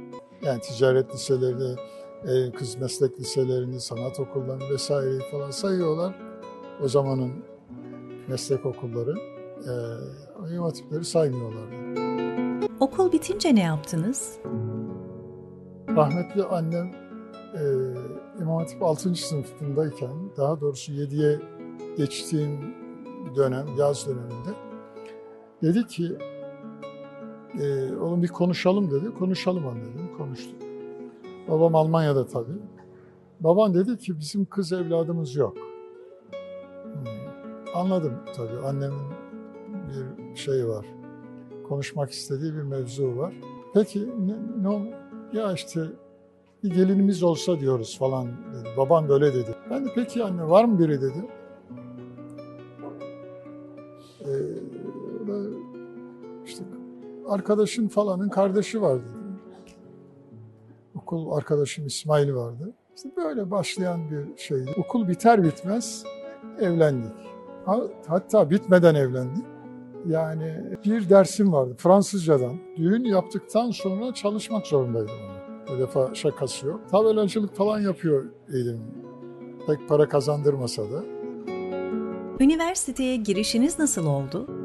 Yani 0.43 0.61
ticaret 0.61 1.13
liselerini, 1.13 1.75
e, 2.27 2.51
kız 2.51 2.75
meslek 2.75 3.19
liselerini, 3.19 3.79
sanat 3.81 4.19
okullarını 4.19 4.69
vesaireyi 4.69 5.19
falan 5.31 5.51
sayıyorlar. 5.51 6.15
O 6.83 6.87
zamanın 6.87 7.31
meslek 8.27 8.65
okulları 8.65 9.15
e, 9.63 9.73
imam 10.53 10.65
hatipleri 10.65 11.05
saymıyorlardı. 11.05 11.75
Okul 12.79 13.11
bitince 13.11 13.55
ne 13.55 13.63
yaptınız? 13.63 14.37
Rahmetli 15.89 16.43
annem 16.43 16.91
e, 17.53 17.61
İmam 18.41 18.57
Hatip 18.57 18.83
6. 18.83 19.15
sınıfındayken, 19.15 20.11
daha 20.37 20.61
doğrusu 20.61 20.91
7'ye 20.91 21.39
geçtiğim 21.97 22.59
dönem, 23.35 23.65
yaz 23.77 24.07
döneminde 24.07 24.49
dedi 25.61 25.87
ki 25.87 26.17
e, 27.59 27.95
oğlum 27.95 28.23
bir 28.23 28.27
konuşalım 28.27 28.91
dedi. 28.91 29.13
Konuşalım 29.19 29.67
anne 29.67 29.81
dedim. 29.81 30.17
Konuştuk. 30.17 30.61
Babam 31.47 31.75
Almanya'da 31.75 32.27
tabii. 32.27 32.59
Baban 33.39 33.73
dedi 33.73 33.97
ki 33.97 34.19
bizim 34.19 34.45
kız 34.45 34.73
evladımız 34.73 35.35
yok. 35.35 35.57
Anladım 37.75 38.13
tabii. 38.35 38.67
Annemin 38.67 39.01
bir 40.33 40.35
şeyi 40.35 40.67
var. 40.67 40.85
Konuşmak 41.67 42.11
istediği 42.11 42.53
bir 42.53 42.61
mevzu 42.61 43.17
var. 43.17 43.33
Peki 43.73 44.09
ne, 44.27 44.69
ne 44.69 44.93
Ya 45.33 45.53
işte 45.53 45.81
bir 46.63 46.69
gelinimiz 46.69 47.23
olsa 47.23 47.59
diyoruz 47.59 47.99
falan 47.99 48.27
dedi. 48.27 48.69
Babam 48.77 49.09
böyle 49.09 49.33
dedi. 49.33 49.55
Ben 49.69 49.85
de 49.85 49.89
peki 49.95 50.23
anne 50.23 50.49
var 50.49 50.65
mı 50.65 50.79
biri 50.79 51.01
dedi. 51.01 51.25
Arkadaşın 57.27 57.87
falanın 57.87 58.29
kardeşi 58.29 58.81
var 58.81 58.99
dedi. 58.99 59.23
Okul 60.95 61.31
arkadaşım 61.31 61.85
İsmail 61.85 62.33
vardı. 62.33 62.73
İşte 62.95 63.09
böyle 63.17 63.51
başlayan 63.51 64.11
bir 64.11 64.37
şeydi. 64.37 64.71
Okul 64.77 65.07
biter 65.07 65.43
bitmez 65.43 66.03
evlendik. 66.59 67.11
Hatta 68.07 68.49
bitmeden 68.49 68.95
evlendik. 68.95 69.45
Yani 70.07 70.77
bir 70.85 71.09
dersim 71.09 71.53
vardı 71.53 71.75
Fransızcadan. 71.77 72.57
Düğün 72.77 73.03
yaptıktan 73.03 73.71
sonra 73.71 74.13
çalışmak 74.13 74.67
zorundaydım. 74.67 75.15
O 75.75 75.79
defa 75.79 76.15
şakası 76.15 76.67
yok. 76.67 76.81
Tabelacılık 76.91 77.55
falan 77.55 77.79
yapıyor 77.79 78.25
eğilim. 78.53 78.79
Pek 79.67 79.89
para 79.89 80.09
kazandırmasa 80.09 80.83
da. 80.83 81.03
Üniversiteye 82.39 83.15
girişiniz 83.15 83.79
nasıl 83.79 84.05
oldu? 84.05 84.62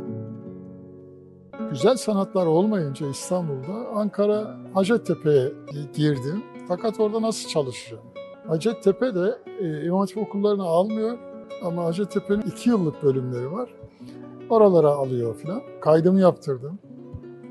Güzel 1.71 1.97
sanatlar 1.97 2.47
olmayınca 2.47 3.09
İstanbul'da 3.09 3.89
Ankara 3.95 4.57
Hacettepe'ye 4.75 5.53
girdim. 5.95 6.43
Fakat 6.69 7.01
orada 7.01 7.23
nasıl 7.23 7.49
çalışacağım? 7.49 8.03
Hacettepe 8.47 9.15
de 9.15 9.39
e, 9.61 9.85
İmam 9.85 10.01
Hatip 10.01 10.19
okullarını 10.19 10.63
almıyor 10.63 11.19
ama 11.65 11.85
Hacettepe'nin 11.85 12.41
iki 12.43 12.71
yıllık 12.71 13.03
bölümleri 13.03 13.53
var. 13.53 13.71
Oralara 14.51 14.89
alıyor 14.89 15.37
filan. 15.37 15.63
Kaydımı 15.81 16.21
yaptırdım. 16.21 16.79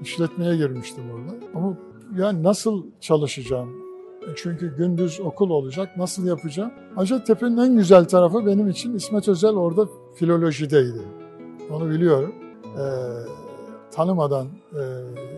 İşletmeye 0.02 0.58
girmiştim 0.58 1.04
orada. 1.12 1.46
Ama 1.56 1.78
yani 2.18 2.44
nasıl 2.44 2.84
çalışacağım? 3.02 3.70
E, 4.22 4.30
çünkü 4.36 4.78
gündüz 4.78 5.20
okul 5.20 5.50
olacak. 5.50 5.98
Nasıl 5.98 6.28
yapacağım? 6.28 6.72
Hacettepe'nin 6.96 7.58
en 7.58 7.76
güzel 7.76 8.06
tarafı 8.06 8.46
benim 8.46 8.70
için 8.70 8.96
İsmet 8.96 9.28
Özel 9.28 9.56
orada 9.56 9.88
filolojideydi. 10.16 11.02
Onu 11.72 11.90
biliyorum. 11.90 12.36
Ee, 12.66 13.47
tanımadan 13.98 14.48
e, 14.74 14.84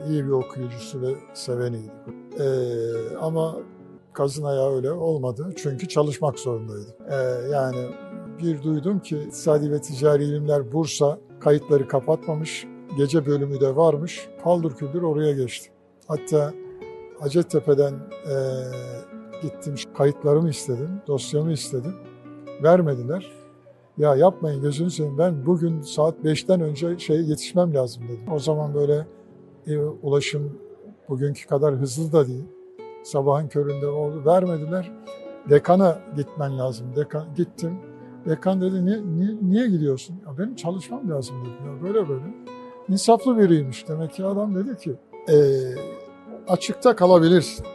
iyi 0.09 0.25
bir 0.25 0.31
okuyucusu 0.31 1.01
ve 1.01 1.15
seveniydi. 1.33 1.91
Ee, 2.39 3.17
ama 3.21 3.55
kazın 4.13 4.43
ayağı 4.43 4.75
öyle 4.75 4.91
olmadı. 4.91 5.53
Çünkü 5.57 5.87
çalışmak 5.87 6.39
zorundaydım. 6.39 6.93
Ee, 7.09 7.15
yani 7.51 7.77
bir 8.43 8.63
duydum 8.63 8.99
ki 8.99 9.17
İktisadi 9.17 9.71
ve 9.71 9.81
Ticari 9.81 10.23
İlimler 10.23 10.71
Bursa 10.71 11.19
kayıtları 11.39 11.87
kapatmamış. 11.87 12.67
Gece 12.97 13.25
bölümü 13.25 13.61
de 13.61 13.75
varmış. 13.75 14.27
Paldır 14.43 14.75
küldür 14.75 15.01
oraya 15.01 15.33
geçtim. 15.33 15.73
Hatta 16.07 16.53
Hacettepe'den 17.19 17.93
e, 17.93 18.35
gittim 19.41 19.75
kayıtlarımı 19.97 20.49
istedim, 20.49 20.89
dosyamı 21.07 21.51
istedim. 21.51 21.93
Vermediler. 22.63 23.31
Ya 23.99 24.15
yapmayın 24.15 24.61
gözünü 24.61 24.91
seveyim 24.91 25.17
ben 25.17 25.45
bugün 25.45 25.81
saat 25.81 26.15
5'ten 26.23 26.61
önce 26.61 26.99
şey 26.99 27.21
yetişmem 27.21 27.73
lazım 27.73 28.03
dedim. 28.03 28.33
O 28.33 28.39
zaman 28.39 28.73
böyle 28.73 29.07
e, 29.67 29.77
ulaşım 29.79 30.59
bugünkü 31.09 31.47
kadar 31.47 31.75
hızlı 31.75 32.11
da 32.11 32.27
değil. 32.27 32.45
Sabahın 33.03 33.47
köründe 33.47 33.87
oldu. 33.87 34.25
Vermediler. 34.25 34.91
Dekana 35.49 35.99
gitmen 36.15 36.59
lazım. 36.59 36.87
Dekan, 36.95 37.25
gittim. 37.35 37.79
Dekan 38.25 38.61
dedi 38.61 38.85
niye, 38.85 39.01
niye, 39.15 39.37
niye 39.41 39.67
gidiyorsun? 39.67 40.15
Ya 40.27 40.37
benim 40.37 40.55
çalışmam 40.55 41.09
lazım 41.09 41.35
dedim. 41.41 41.73
Ya 41.73 41.83
böyle 41.83 42.09
böyle. 42.09 42.33
İnsaflı 42.89 43.37
biriymiş. 43.37 43.87
Demek 43.87 44.13
ki 44.13 44.25
adam 44.25 44.55
dedi 44.55 44.77
ki 44.77 44.95
e, 45.29 45.35
açıkta 46.47 46.95
kalabilirsin. 46.95 47.65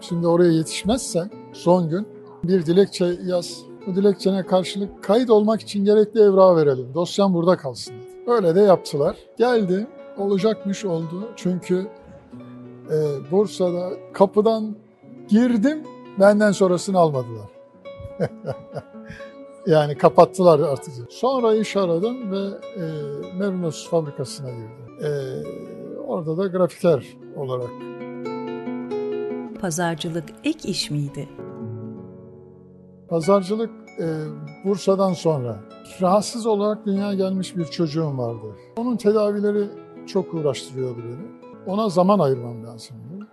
Şimdi 0.00 0.26
oraya 0.26 0.52
yetişmezsen 0.52 1.30
son 1.52 1.88
gün 1.88 2.08
bir 2.44 2.66
dilekçe 2.66 3.04
yaz. 3.24 3.69
Bu 3.86 3.94
dilekçene 3.96 4.46
karşılık 4.46 5.04
kayıt 5.04 5.30
olmak 5.30 5.60
için 5.60 5.84
gerekli 5.84 6.20
evrağı 6.20 6.56
verelim. 6.56 6.94
Dosyan 6.94 7.34
burada 7.34 7.56
kalsın 7.56 7.94
dedi. 7.94 8.30
Öyle 8.30 8.54
de 8.54 8.60
yaptılar. 8.60 9.16
Geldi. 9.38 9.86
Olacakmış 10.18 10.84
oldu. 10.84 11.28
Çünkü 11.36 11.86
e, 12.90 12.96
Bursa'da 13.30 13.90
kapıdan 14.12 14.76
girdim. 15.28 15.82
Benden 16.20 16.52
sonrasını 16.52 16.98
almadılar. 16.98 17.48
Yani 19.66 19.98
kapattılar 19.98 20.60
artık. 20.60 20.94
Sonra 21.10 21.54
iş 21.54 21.76
aradım 21.76 22.32
ve 22.32 22.48
e, 22.76 22.82
Merinos 23.38 23.88
fabrikasına 23.88 24.50
girdim. 24.50 25.04
E, 25.04 25.10
orada 26.06 26.36
da 26.36 26.46
grafiker 26.46 27.06
olarak. 27.36 27.70
Pazarcılık 29.60 30.24
ek 30.44 30.68
iş 30.68 30.90
miydi? 30.90 31.28
Pazarcılık 33.10 33.70
e, 34.00 34.06
Bursa'dan 34.64 35.12
sonra. 35.12 35.56
Rahatsız 36.02 36.46
olarak 36.46 36.86
dünyaya 36.86 37.14
gelmiş 37.14 37.56
bir 37.56 37.64
çocuğum 37.64 38.18
vardı. 38.18 38.46
Onun 38.76 38.96
tedavileri 38.96 39.68
çok 40.06 40.34
uğraştırıyordu 40.34 40.98
beni. 40.98 41.40
Ona 41.66 41.88
zaman 41.88 42.18
ayırmam 42.18 42.64
lazımdı. 42.64 43.26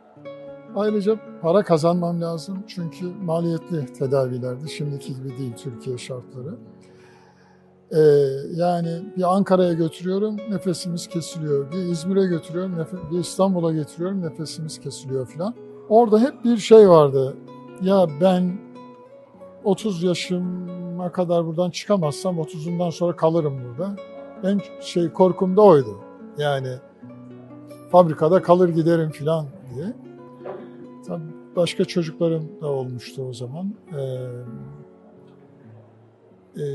Ayrıca 0.75 1.19
para 1.41 1.63
kazanmam 1.63 2.21
lazım 2.21 2.63
çünkü 2.67 3.05
maliyetli 3.23 3.93
tedavilerdi. 3.93 4.69
Şimdiki 4.69 5.15
gibi 5.15 5.38
değil 5.38 5.53
Türkiye 5.57 5.97
şartları. 5.97 6.55
Ee, 7.91 7.99
yani 8.55 8.89
bir 9.17 9.36
Ankara'ya 9.36 9.73
götürüyorum 9.73 10.38
nefesimiz 10.49 11.07
kesiliyor. 11.07 11.71
Bir 11.71 11.78
İzmir'e 11.78 12.25
götürüyorum, 12.25 12.88
bir 13.11 13.19
İstanbul'a 13.19 13.73
getiriyorum 13.73 14.21
nefesimiz 14.21 14.80
kesiliyor 14.80 15.28
filan. 15.28 15.55
Orada 15.89 16.19
hep 16.19 16.43
bir 16.43 16.57
şey 16.57 16.89
vardı. 16.89 17.38
Ya 17.82 18.07
ben 18.21 18.66
30 19.68 20.03
yaşıma 20.03 21.11
kadar 21.11 21.45
buradan 21.45 21.70
çıkamazsam 21.70 22.38
30'undan 22.38 22.91
sonra 22.91 23.15
kalırım 23.15 23.61
burada. 23.65 23.95
En 24.43 24.61
şey 24.82 25.09
korkum 25.09 25.57
da 25.57 25.61
oydu. 25.61 25.97
Yani 26.38 26.70
fabrikada 27.91 28.41
kalır 28.41 28.70
giderim 28.70 29.09
filan 29.09 29.45
diye. 29.76 29.93
Tabii 31.07 31.24
başka 31.55 31.86
çocuklarım 31.86 32.49
da 32.61 32.68
olmuştu 32.68 33.24
o 33.30 33.34
zaman. 33.34 33.74
Ee, 33.91 34.03
e, 36.61 36.65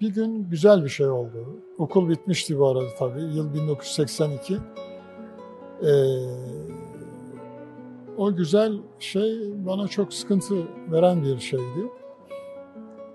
bir 0.00 0.14
gün 0.14 0.50
güzel 0.50 0.84
bir 0.84 0.88
şey 0.88 1.06
oldu. 1.06 1.46
Okul 1.78 2.08
bitmişti 2.08 2.58
bu 2.58 2.68
arada 2.68 2.88
tabii. 2.98 3.20
Yıl 3.20 3.54
1982. 3.54 4.54
Ee, 4.54 5.88
o 8.16 8.36
güzel 8.36 8.78
şey 8.98 9.38
bana 9.66 9.88
çok 9.88 10.14
sıkıntı 10.14 10.54
veren 10.92 11.22
bir 11.22 11.38
şeydi. 11.38 11.97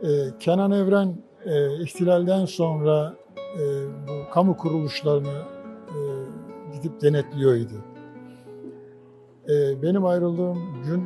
Ee, 0.03 0.07
Kenan 0.39 0.71
Evren 0.71 1.17
e, 1.45 1.83
ihtilalden 1.83 2.45
sonra 2.45 3.15
e, 3.59 3.63
bu 4.07 4.33
kamu 4.33 4.57
kuruluşlarını 4.57 5.41
e, 5.87 5.99
gidip 6.73 7.01
denetliyordu. 7.01 7.73
Benim 9.81 10.05
ayrıldığım 10.05 10.57
gün 10.85 11.03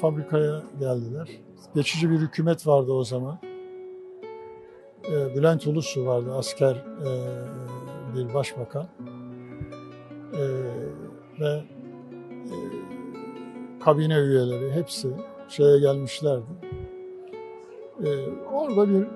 fabrikaya 0.00 0.62
geldiler. 0.80 1.28
Geçici 1.74 2.10
bir 2.10 2.18
hükümet 2.18 2.66
vardı 2.66 2.92
o 2.92 3.04
zaman. 3.04 3.38
Bülent 5.36 5.66
Ulusu 5.66 6.06
vardı, 6.06 6.34
asker 6.34 6.84
bir 8.16 8.34
başbakan. 8.34 8.86
Ve 11.40 11.62
kabine 13.84 14.18
üyeleri 14.18 14.72
hepsi 14.72 15.08
şeye 15.48 15.78
gelmişlerdi. 15.78 16.44
E, 18.04 18.08
orada 18.52 18.88
bir 18.88 19.06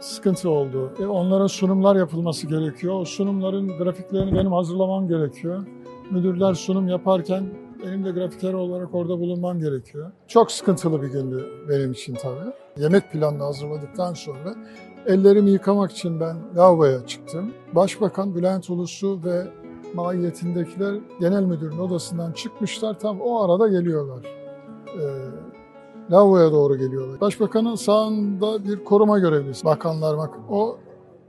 sıkıntı 0.00 0.50
oldu. 0.50 0.92
E, 1.00 1.06
onlara 1.06 1.48
sunumlar 1.48 1.96
yapılması 1.96 2.46
gerekiyor. 2.46 3.00
O 3.00 3.04
sunumların 3.04 3.78
grafiklerini 3.78 4.34
benim 4.34 4.52
hazırlamam 4.52 5.08
gerekiyor 5.08 5.62
müdürler 6.10 6.54
sunum 6.54 6.88
yaparken 6.88 7.44
benim 7.86 8.04
de 8.04 8.10
grafiker 8.10 8.52
olarak 8.52 8.94
orada 8.94 9.18
bulunmam 9.20 9.60
gerekiyor. 9.60 10.12
Çok 10.28 10.52
sıkıntılı 10.52 11.02
bir 11.02 11.08
gündü 11.08 11.46
benim 11.68 11.92
için 11.92 12.14
tabii. 12.14 12.52
Yemek 12.76 13.12
planını 13.12 13.42
hazırladıktan 13.42 14.14
sonra 14.14 14.54
ellerimi 15.06 15.50
yıkamak 15.50 15.92
için 15.92 16.20
ben 16.20 16.36
lavaboya 16.56 17.06
çıktım. 17.06 17.52
Başbakan 17.72 18.34
Bülent 18.34 18.70
Ulusu 18.70 19.20
ve 19.24 19.46
maiyetindekiler 19.94 20.94
genel 21.20 21.42
müdürün 21.42 21.78
odasından 21.78 22.32
çıkmışlar. 22.32 22.98
Tam 22.98 23.20
o 23.20 23.40
arada 23.40 23.68
geliyorlar. 23.68 24.24
Ee, 24.86 25.00
lavaboya 26.10 26.52
doğru 26.52 26.76
geliyorlar. 26.76 27.20
Başbakanın 27.20 27.74
sağında 27.74 28.64
bir 28.64 28.84
koruma 28.84 29.18
görevlisi. 29.18 29.64
Bakanlar 29.64 30.18
bak 30.18 30.30
o 30.50 30.78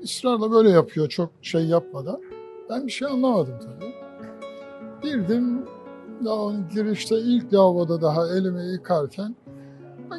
ısrarla 0.04 0.52
böyle 0.52 0.70
yapıyor 0.70 1.10
çok 1.10 1.30
şey 1.42 1.66
yapmadan. 1.66 2.22
Ben 2.70 2.88
bir 2.88 2.92
şey 2.92 3.08
anlamadım 3.08 3.54
tabii. 3.60 3.94
Girdim, 5.04 5.66
daha 6.26 6.52
girişte 6.74 7.16
ilk 7.20 7.54
lavaboda 7.54 8.02
daha 8.02 8.28
elimi 8.28 8.64
yıkarken 8.64 9.36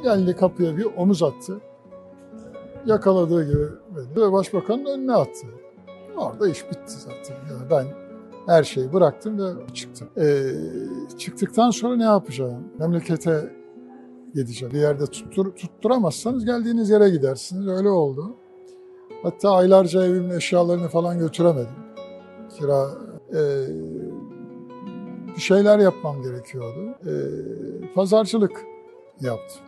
geldi 0.03 0.37
kapıya 0.37 0.77
bir 0.77 0.87
omuz 0.97 1.23
attı. 1.23 1.61
Yakaladığı 2.87 3.45
gibi 3.47 3.67
ve 4.17 4.33
başbakanın 4.33 4.85
önüne 4.85 5.13
attı. 5.13 5.47
Orada 6.17 6.49
iş 6.49 6.71
bitti 6.71 6.81
zaten. 6.87 7.37
Yani 7.51 7.71
ben 7.71 7.87
her 8.47 8.65
şeyi 8.65 8.93
bıraktım 8.93 9.39
ve 9.39 9.75
çıktım. 9.75 10.09
Ee, 10.17 10.53
çıktıktan 11.19 11.71
sonra 11.71 11.97
ne 11.97 12.05
yapacağım? 12.05 12.65
Memlekete 12.79 13.62
gideceğim. 14.35 14.75
Bir 14.75 14.81
yerde 14.81 15.07
tuttur, 15.07 15.53
tutturamazsanız 15.55 16.45
geldiğiniz 16.45 16.91
yere 16.91 17.11
gidersiniz. 17.11 17.69
Öyle 17.69 17.89
oldu. 17.89 18.37
Hatta 19.23 19.51
aylarca 19.51 20.05
evimin 20.05 20.31
eşyalarını 20.31 20.89
falan 20.89 21.19
götüremedim. 21.19 21.77
Kira 22.59 22.89
e, 23.31 23.41
bir 25.37 25.41
şeyler 25.41 25.79
yapmam 25.79 26.23
gerekiyordu. 26.23 26.95
E, 27.07 27.13
pazarcılık 27.95 28.61
yaptım. 29.21 29.63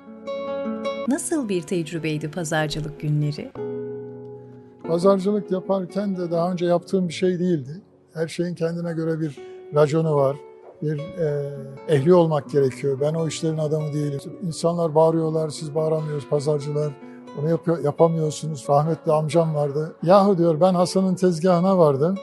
Nasıl 1.09 1.49
bir 1.49 1.63
tecrübeydi 1.63 2.31
pazarcılık 2.31 3.01
günleri? 3.01 3.53
Pazarcılık 4.89 5.51
yaparken 5.51 6.17
de 6.17 6.31
daha 6.31 6.53
önce 6.53 6.67
yaptığım 6.67 7.09
bir 7.09 7.13
şey 7.13 7.39
değildi. 7.39 7.83
Her 8.15 8.29
şeyin 8.29 8.55
kendine 8.55 8.93
göre 8.93 9.21
bir 9.21 9.39
raconu 9.75 10.15
var. 10.15 10.37
Bir 10.85 10.99
e, 10.99 11.53
ehli 11.89 12.15
olmak 12.15 12.51
gerekiyor. 12.51 12.99
Ben 13.01 13.15
o 13.15 13.29
işlerin 13.29 13.59
adamı 13.59 13.93
değilim. 13.93 14.21
İnsanlar 14.43 14.95
bağırıyorlar, 14.95 15.49
siz 15.49 15.75
bağıramıyorsunuz 15.75 16.29
pazarcılar. 16.29 16.93
Onu 17.41 17.51
yapıyor, 17.51 17.79
yapamıyorsunuz. 17.79 18.67
Rahmetli 18.69 19.13
amcam 19.13 19.55
vardı. 19.55 19.95
Yahu 20.03 20.39
diyor 20.39 20.61
ben 20.61 20.75
Hasan'ın 20.75 21.15
tezgahına 21.15 21.79
vardım. 21.79 22.19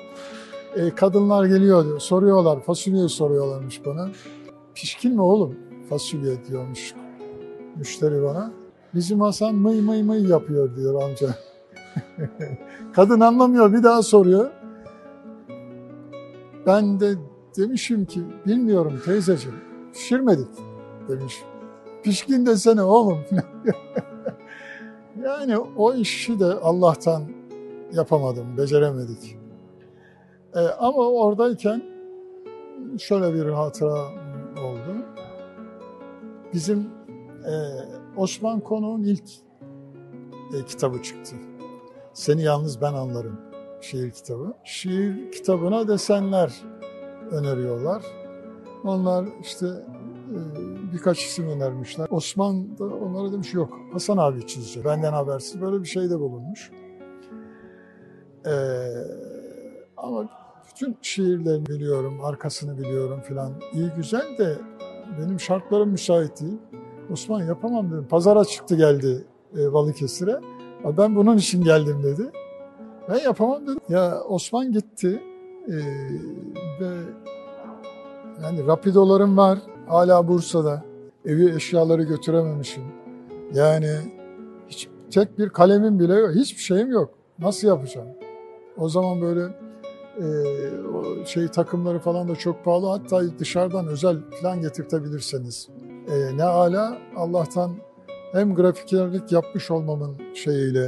E, 0.76 0.90
kadınlar 0.90 1.46
geliyor 1.46 1.86
diyor. 1.86 2.00
Soruyorlar, 2.00 2.62
fasulye 2.62 3.08
soruyorlarmış 3.08 3.86
bana. 3.86 4.10
Pişkin 4.76 5.14
mi 5.14 5.22
oğlum? 5.22 5.56
Fasulye 5.90 6.46
diyormuş 6.46 6.94
müşteri 7.76 8.24
bana. 8.24 8.52
Bizim 8.94 9.22
Hasan 9.22 9.56
mıy 9.56 9.82
mıy 9.82 10.04
mıy 10.04 10.30
yapıyor 10.30 10.76
diyor 10.76 11.02
amca. 11.04 11.36
Kadın 12.94 13.20
anlamıyor 13.20 13.74
bir 13.74 13.84
daha 13.84 14.04
soruyor. 14.04 14.52
Ben 16.66 17.00
de 17.00 17.16
demişim 17.58 18.06
ki 18.06 18.22
bilmiyorum 18.48 19.02
teyzeciğim 19.06 19.58
pişirmedik 19.94 20.48
demiş. 21.08 21.44
Pişkin 22.04 22.46
desene 22.46 22.82
oğlum. 22.82 23.20
yani 25.24 25.58
o 25.58 25.94
işi 25.94 26.40
de 26.40 26.46
Allah'tan 26.46 27.24
yapamadım, 27.94 28.58
beceremedik. 28.58 29.38
Ee, 30.56 30.60
ama 30.60 31.08
oradayken 31.08 31.84
şöyle 33.00 33.34
bir 33.34 33.50
hatıra 33.50 34.02
oldu. 34.64 35.06
Bizim 36.54 36.80
e, 37.46 37.54
Osman 38.18 38.60
Konuk'un 38.60 39.04
ilk 39.04 39.30
e, 40.54 40.66
kitabı 40.66 41.02
çıktı. 41.02 41.36
Seni 42.14 42.44
Yalnız 42.44 42.82
Ben 42.82 42.94
Anlarım 42.94 43.40
şiir 43.82 44.12
kitabı. 44.12 44.54
Şiir 44.64 45.32
kitabına 45.32 45.88
desenler 45.88 46.62
öneriyorlar. 47.32 48.04
Onlar 48.84 49.26
işte 49.42 49.68
e, 49.68 50.40
birkaç 50.94 51.24
isim 51.24 51.50
önermişler. 51.50 52.08
Osman 52.10 52.78
da 52.78 52.86
onlara 52.86 53.32
demiş 53.32 53.54
yok 53.54 53.80
Hasan 53.94 54.18
abi 54.18 54.48
çizecek. 54.48 54.86
Benden 54.86 55.14
habersiz 55.14 55.62
böyle 55.62 55.82
bir 55.82 55.88
şey 55.88 56.10
de 56.10 56.20
bulunmuş. 56.20 56.72
Ee, 58.46 58.52
ama 59.98 60.30
bütün 60.70 60.98
şiirlerini 61.02 61.66
biliyorum, 61.66 62.20
arkasını 62.24 62.78
biliyorum 62.78 63.22
filan. 63.22 63.54
İyi 63.74 63.90
güzel 63.98 64.38
de 64.38 64.58
benim 65.20 65.40
şartlarım 65.40 65.90
müsait 65.90 66.42
değil. 66.42 66.58
Osman 67.12 67.44
yapamam 67.44 67.92
dedim. 67.92 68.08
Pazara 68.10 68.46
çıktı 68.46 68.76
geldi 68.76 69.26
e, 69.58 69.74
Balıkesir'e. 69.74 70.40
Ben 70.98 71.16
bunun 71.16 71.38
için 71.38 71.64
geldim 71.64 72.04
dedi. 72.04 72.32
Ben 73.10 73.20
yapamam 73.20 73.64
dedim. 73.64 73.80
Ya 73.90 74.22
Osman 74.22 74.72
gitti 74.72 75.24
e, 75.68 75.76
ve 76.82 76.90
yani 78.44 78.68
rapidolarım 78.68 79.38
var 79.38 79.60
hala 79.88 80.28
Bursa'da. 80.28 80.84
Evi 81.26 81.56
eşyaları 81.56 82.04
götürememişim. 82.04 82.84
Yani 83.54 83.90
hiç 84.68 84.88
tek 85.12 85.40
bir 85.40 85.50
kalemim 85.50 86.00
bile 86.00 86.14
yok. 86.14 86.36
Hiçbir 86.36 86.62
şeyim 86.62 86.92
yok. 86.92 87.10
Nasıl 87.40 87.68
yapacağım? 87.68 88.08
O 88.78 88.90
zaman 88.90 89.22
böyle 89.22 89.42
e, 90.18 90.26
o 90.88 91.26
şey 91.26 91.48
takımları 91.48 92.00
falan 92.00 92.28
da 92.28 92.36
çok 92.36 92.66
pahalı. 92.66 92.88
Hatta 92.88 93.40
dışarıdan 93.40 93.88
özel 93.88 94.18
plan 94.42 94.62
getirtebilirseniz. 94.62 95.70
E, 96.12 96.38
ne 96.38 96.44
ala 96.44 96.98
Allah'tan 97.16 97.72
hem 98.32 98.56
grafikerlik 98.56 99.32
yapmış 99.32 99.72
olmamın 99.72 100.18
şeyiyle 100.34 100.86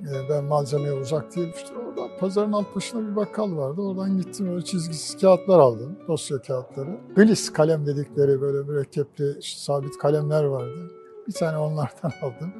e, 0.00 0.10
ben 0.30 0.44
malzemeye 0.44 0.92
uzak 0.92 1.36
değilim. 1.36 1.52
İşte 1.56 1.74
pazarın 2.22 2.52
alt 2.52 2.76
başında 2.76 3.10
bir 3.10 3.16
bakkal 3.16 3.56
vardı. 3.56 3.80
Oradan 3.80 4.16
gittim 4.16 4.52
öyle 4.52 4.64
çizgisiz 4.64 5.20
kağıtlar 5.20 5.58
aldım. 5.58 5.98
Dosya 6.08 6.38
kağıtları. 6.38 7.00
Glis 7.16 7.52
kalem 7.52 7.86
dedikleri 7.86 8.40
böyle 8.40 8.62
mürekkepli 8.62 9.38
işte, 9.40 9.60
sabit 9.60 9.98
kalemler 9.98 10.44
vardı. 10.44 10.90
Bir 11.28 11.32
tane 11.32 11.58
onlardan 11.58 12.12
aldım. 12.22 12.52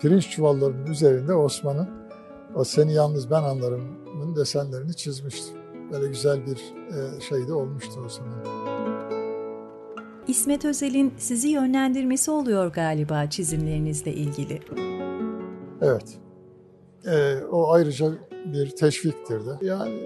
Pirinç 0.00 0.30
çuvallarının 0.30 0.86
üzerinde 0.86 1.34
Osman'ın 1.34 1.88
o 2.54 2.64
Seni 2.64 2.92
Yalnız 2.92 3.30
Ben 3.30 3.42
Anlarım'ın 3.42 4.36
desenlerini 4.36 4.96
çizmiştim. 4.96 5.56
Böyle 5.92 6.08
güzel 6.08 6.46
bir 6.46 6.56
e, 6.96 7.20
şey 7.20 7.48
de 7.48 7.52
olmuştu 7.52 8.00
o 8.06 8.08
zaman. 8.08 8.34
İsmet 10.28 10.64
Özel'in 10.64 11.14
sizi 11.16 11.48
yönlendirmesi 11.48 12.30
oluyor 12.30 12.66
galiba 12.66 13.30
çizimlerinizle 13.30 14.12
ilgili. 14.12 14.60
Evet. 15.80 16.18
E, 17.06 17.44
o 17.44 17.72
ayrıca 17.72 18.12
bir 18.44 18.70
teşviktir 18.70 19.46
de. 19.46 19.66
Yani 19.66 20.00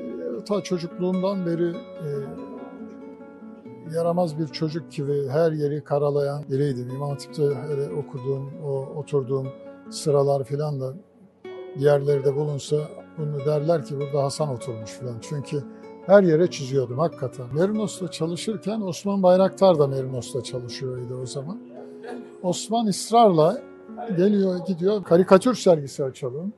ta 0.49 0.63
çocukluğumdan 0.63 1.47
beri 1.47 1.71
e, 1.71 2.09
yaramaz 3.95 4.39
bir 4.39 4.47
çocuk 4.47 4.93
gibi 4.93 5.29
her 5.29 5.53
yeri 5.53 5.85
karalayan 5.85 6.45
biriydim. 6.51 6.91
İmam 6.91 7.11
Hatip'te 7.11 7.43
hele 7.43 7.91
okuduğum, 7.91 8.51
o 8.65 8.71
oturduğum 8.97 9.49
sıralar 9.91 10.45
filan 10.45 10.81
da 10.81 10.95
yerlerde 11.79 12.37
bulunsa 12.37 12.77
bunu 13.19 13.39
derler 13.47 13.85
ki 13.85 14.01
burada 14.01 14.25
Hasan 14.25 14.49
oturmuş 14.49 14.91
filan. 14.91 15.17
Çünkü 15.21 15.63
her 16.07 16.23
yere 16.23 16.51
çiziyordum 16.51 16.99
hakikaten. 16.99 17.47
Merinos'ta 17.55 18.11
çalışırken 18.11 18.81
Osman 18.81 19.23
Bayraktar 19.23 19.79
da 19.79 19.87
Merinos'ta 19.87 20.43
çalışıyordu 20.43 21.21
o 21.23 21.27
zaman. 21.27 21.59
Osman 22.43 22.87
ısrarla 22.87 23.63
geliyor 24.17 24.67
gidiyor 24.67 25.05
karikatür 25.05 25.55
sergisi 25.55 26.05
açalım. 26.05 26.53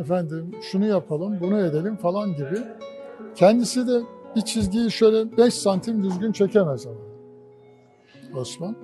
Efendim 0.00 0.50
şunu 0.62 0.86
yapalım, 0.86 1.38
bunu 1.40 1.58
edelim 1.60 1.96
falan 1.96 2.32
gibi. 2.32 2.58
Kendisi 3.34 3.88
de 3.88 4.00
bir 4.36 4.40
çizgiyi 4.40 4.90
şöyle 4.90 5.36
5 5.36 5.54
santim 5.54 6.04
düzgün 6.04 6.32
çekemez 6.32 6.86
ama 6.86 6.96
Osman. 8.40 8.76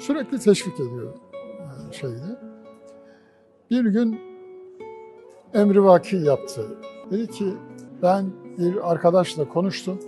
Sürekli 0.00 0.38
teşvik 0.38 0.74
ediyor 0.74 1.14
yani 1.60 1.94
şeydi. 1.94 2.36
Bir 3.70 3.84
gün 3.84 4.20
emrivaki 5.54 6.16
yaptı. 6.16 6.66
Dedi 7.10 7.30
ki 7.30 7.54
ben 8.02 8.26
bir 8.58 8.90
arkadaşla 8.92 9.48
konuştum, 9.48 9.98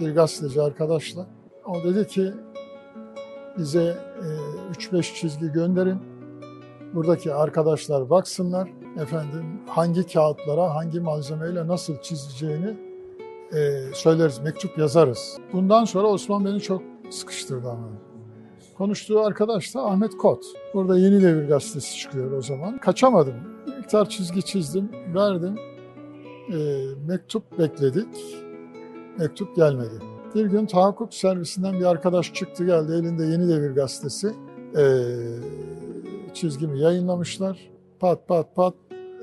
bir 0.00 0.14
gazeteci 0.14 0.62
arkadaşla. 0.62 1.26
O 1.66 1.84
dedi 1.84 2.06
ki 2.06 2.32
bize 3.58 3.96
3-5 4.72 5.14
çizgi 5.14 5.52
gönderin. 5.52 5.98
Buradaki 6.94 7.34
arkadaşlar 7.34 8.10
baksınlar. 8.10 8.70
Efendim 9.00 9.44
hangi 9.66 10.06
kağıtlara, 10.06 10.74
hangi 10.74 11.00
malzemeyle 11.00 11.66
nasıl 11.66 11.96
çizeceğini 12.02 12.76
e, 13.52 13.80
söyleriz, 13.94 14.38
mektup 14.38 14.78
yazarız. 14.78 15.38
Bundan 15.52 15.84
sonra 15.84 16.08
Osman 16.08 16.44
beni 16.44 16.60
çok 16.60 16.82
sıkıştırdı 17.10 17.70
ama. 17.70 17.88
Konuştuğu 18.78 19.20
arkadaş 19.20 19.74
da 19.74 19.82
Ahmet 19.82 20.16
Kot. 20.16 20.44
Burada 20.74 20.98
Yeni 20.98 21.22
Devir 21.22 21.48
gazetesi 21.48 21.96
çıkıyor 21.98 22.32
o 22.32 22.42
zaman. 22.42 22.78
Kaçamadım. 22.78 23.34
Bir 23.66 23.76
miktar 23.76 24.08
çizgi 24.08 24.42
çizdim, 24.42 24.88
verdim. 25.14 25.58
E, 26.52 26.58
mektup 27.06 27.58
bekledik. 27.58 28.08
Mektup 29.18 29.56
gelmedi. 29.56 29.94
Bir 30.34 30.46
gün 30.46 30.66
tahakkuk 30.66 31.14
servisinden 31.14 31.80
bir 31.80 31.84
arkadaş 31.84 32.34
çıktı 32.34 32.64
geldi 32.64 32.92
elinde 32.92 33.24
Yeni 33.24 33.48
Devir 33.48 33.70
gazetesi. 33.70 34.34
E, 34.76 34.84
çizgimi 36.34 36.80
yayınlamışlar. 36.80 37.70
Pat 38.00 38.28
pat 38.28 38.56
pat 38.56 38.74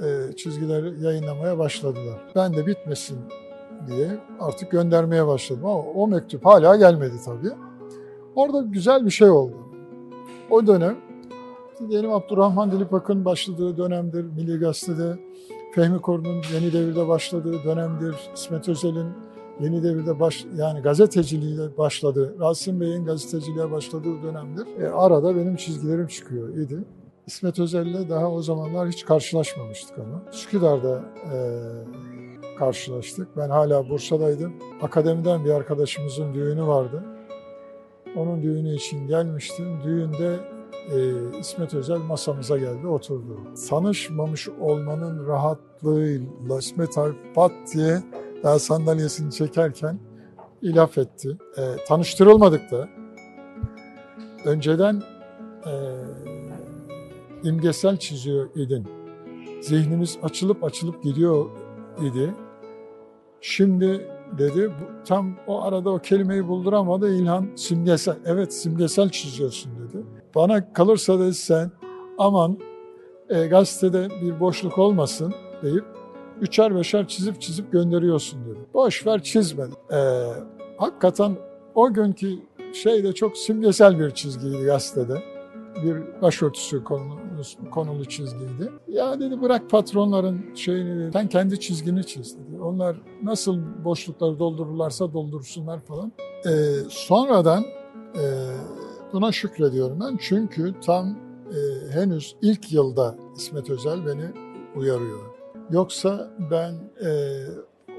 e, 0.03 0.35
çizgileri 0.35 1.03
yayınlamaya 1.03 1.57
başladılar. 1.57 2.19
Ben 2.35 2.53
de 2.53 2.67
bitmesin 2.67 3.17
diye 3.87 4.19
artık 4.39 4.71
göndermeye 4.71 5.27
başladım 5.27 5.65
ama 5.65 5.79
o 5.79 6.07
mektup 6.07 6.45
hala 6.45 6.75
gelmedi 6.75 7.15
tabii. 7.25 7.51
Orada 8.35 8.61
güzel 8.61 9.05
bir 9.05 9.11
şey 9.11 9.29
oldu. 9.29 9.55
O 10.49 10.67
dönem 10.67 10.97
diyelim 11.89 12.13
Abdurrahman 12.13 12.71
Dilipak'ın 12.71 13.25
başladığı 13.25 13.77
dönemdir 13.77 14.23
Milli 14.23 14.59
Gazete'de. 14.59 15.19
Fehmi 15.75 16.01
Korun'un 16.01 16.41
yeni 16.53 16.73
devirde 16.73 17.07
başladığı 17.07 17.63
dönemdir. 17.63 18.15
İsmet 18.35 18.69
Özel'in 18.69 19.07
yeni 19.59 19.83
devirde 19.83 20.19
baş, 20.19 20.45
yani 20.55 20.81
gazeteciliğiyle 20.81 21.77
başladığı, 21.77 22.39
Rasim 22.39 22.81
Bey'in 22.81 23.05
gazeteciliğe 23.05 23.71
başladığı 23.71 24.23
dönemdir. 24.23 24.67
E, 24.81 24.89
arada 24.89 25.35
benim 25.35 25.55
çizgilerim 25.55 26.07
çıkıyor 26.07 26.49
idi. 26.49 26.83
İsmet 27.31 27.59
Özel'le 27.59 28.09
daha 28.09 28.31
o 28.31 28.41
zamanlar 28.41 28.87
hiç 28.87 29.05
karşılaşmamıştık 29.05 29.99
ama. 29.99 30.21
Üsküdar'da 30.33 31.01
e, 31.33 31.37
karşılaştık. 32.59 33.27
Ben 33.37 33.49
hala 33.49 33.89
Bursa'daydım. 33.89 34.53
Akademiden 34.81 35.45
bir 35.45 35.49
arkadaşımızın 35.49 36.33
düğünü 36.33 36.67
vardı. 36.67 37.03
Onun 38.15 38.43
düğünü 38.43 38.75
için 38.75 39.07
gelmiştim. 39.07 39.79
Düğünde 39.83 40.39
e, 40.91 40.97
İsmet 41.39 41.73
Özel 41.73 41.97
masamıza 41.97 42.57
geldi, 42.57 42.87
oturdu. 42.87 43.39
Tanışmamış 43.69 44.49
olmanın 44.49 45.27
rahatlığıyla 45.27 46.59
İsmet 46.59 46.97
abi 46.97 47.15
pat 47.35 47.51
diye 47.73 48.03
daha 48.43 48.59
sandalyesini 48.59 49.31
çekerken 49.31 49.99
ilaf 50.61 50.97
etti. 50.97 51.37
E, 51.57 51.61
tanıştırılmadık 51.87 52.71
da. 52.71 52.89
Önceden 54.45 55.03
e, 55.65 55.73
imgesel 57.43 57.97
çiziyor 57.97 58.49
idin. 58.55 58.87
Zihnimiz 59.61 60.17
açılıp 60.23 60.63
açılıp 60.63 61.03
gidiyor 61.03 61.45
idi. 62.01 62.33
Şimdi 63.41 64.07
dedi 64.37 64.71
tam 65.05 65.35
o 65.47 65.61
arada 65.63 65.89
o 65.89 65.99
kelimeyi 65.99 66.47
bulduramadı 66.47 67.13
İlhan 67.13 67.49
simgesel. 67.55 68.15
Evet 68.25 68.53
simgesel 68.53 69.09
çiziyorsun 69.09 69.71
dedi. 69.71 70.03
Bana 70.35 70.73
kalırsa 70.73 71.19
dedi 71.19 71.33
sen 71.33 71.71
aman 72.17 72.57
e, 73.29 73.47
gazetede 73.47 74.09
bir 74.21 74.39
boşluk 74.39 74.77
olmasın 74.77 75.33
deyip 75.63 75.85
üçer 76.41 76.75
beşer 76.75 77.07
çizip 77.07 77.41
çizip 77.41 77.71
gönderiyorsun 77.71 78.45
dedi. 78.45 78.59
Boş 78.73 79.07
ver 79.07 79.23
çizme. 79.23 79.63
E, 79.91 79.99
hakikaten 80.77 81.37
o 81.75 81.93
günkü 81.93 82.27
şey 82.73 83.03
de 83.03 83.13
çok 83.13 83.37
simgesel 83.37 83.99
bir 83.99 84.11
çizgiydi 84.11 84.63
gazetede. 84.65 85.21
Bir 85.83 86.21
başörtüsü 86.21 86.83
konulu, 87.41 87.71
konulu 87.71 88.05
çizgiydi. 88.05 88.71
Ya 88.87 89.19
dedi 89.19 89.41
bırak 89.41 89.69
patronların 89.69 90.55
şeyini, 90.55 91.11
sen 91.13 91.29
kendi 91.29 91.59
çizgini 91.59 92.05
çiz 92.05 92.37
dedi. 92.37 92.61
Onlar 92.61 92.97
nasıl 93.23 93.59
boşlukları 93.85 94.39
doldururlarsa 94.39 95.13
doldursunlar 95.13 95.79
falan. 95.79 96.11
Ee, 96.45 96.49
sonradan 96.89 97.63
e, 98.15 98.23
buna 99.13 99.31
şükrediyorum 99.31 99.99
ben. 99.99 100.17
Çünkü 100.21 100.73
tam 100.85 101.09
e, 101.49 101.91
henüz 101.91 102.35
ilk 102.41 102.71
yılda 102.71 103.15
İsmet 103.35 103.69
Özel 103.69 104.05
beni 104.05 104.25
uyarıyor. 104.75 105.19
Yoksa 105.71 106.31
ben 106.51 106.73
e, 107.05 107.11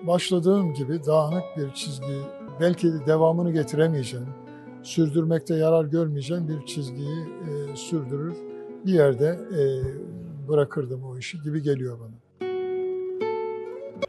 başladığım 0.07 0.75
gibi 0.75 1.05
dağınık 1.07 1.45
bir 1.57 1.75
çizgi, 1.75 2.19
belki 2.61 2.93
de 2.93 3.07
devamını 3.07 3.53
getiremeyeceğim, 3.53 4.27
sürdürmekte 4.83 5.55
yarar 5.55 5.85
görmeyeceğim 5.85 6.49
bir 6.49 6.67
çizgiyi 6.67 7.19
e, 7.19 7.77
sürdürür, 7.77 8.35
bir 8.87 8.93
yerde 8.93 9.27
e, 9.27 9.63
bırakırdım 10.49 11.05
o 11.05 11.19
işi 11.19 11.43
gibi 11.43 11.63
geliyor 11.63 11.99
bana. 12.01 12.23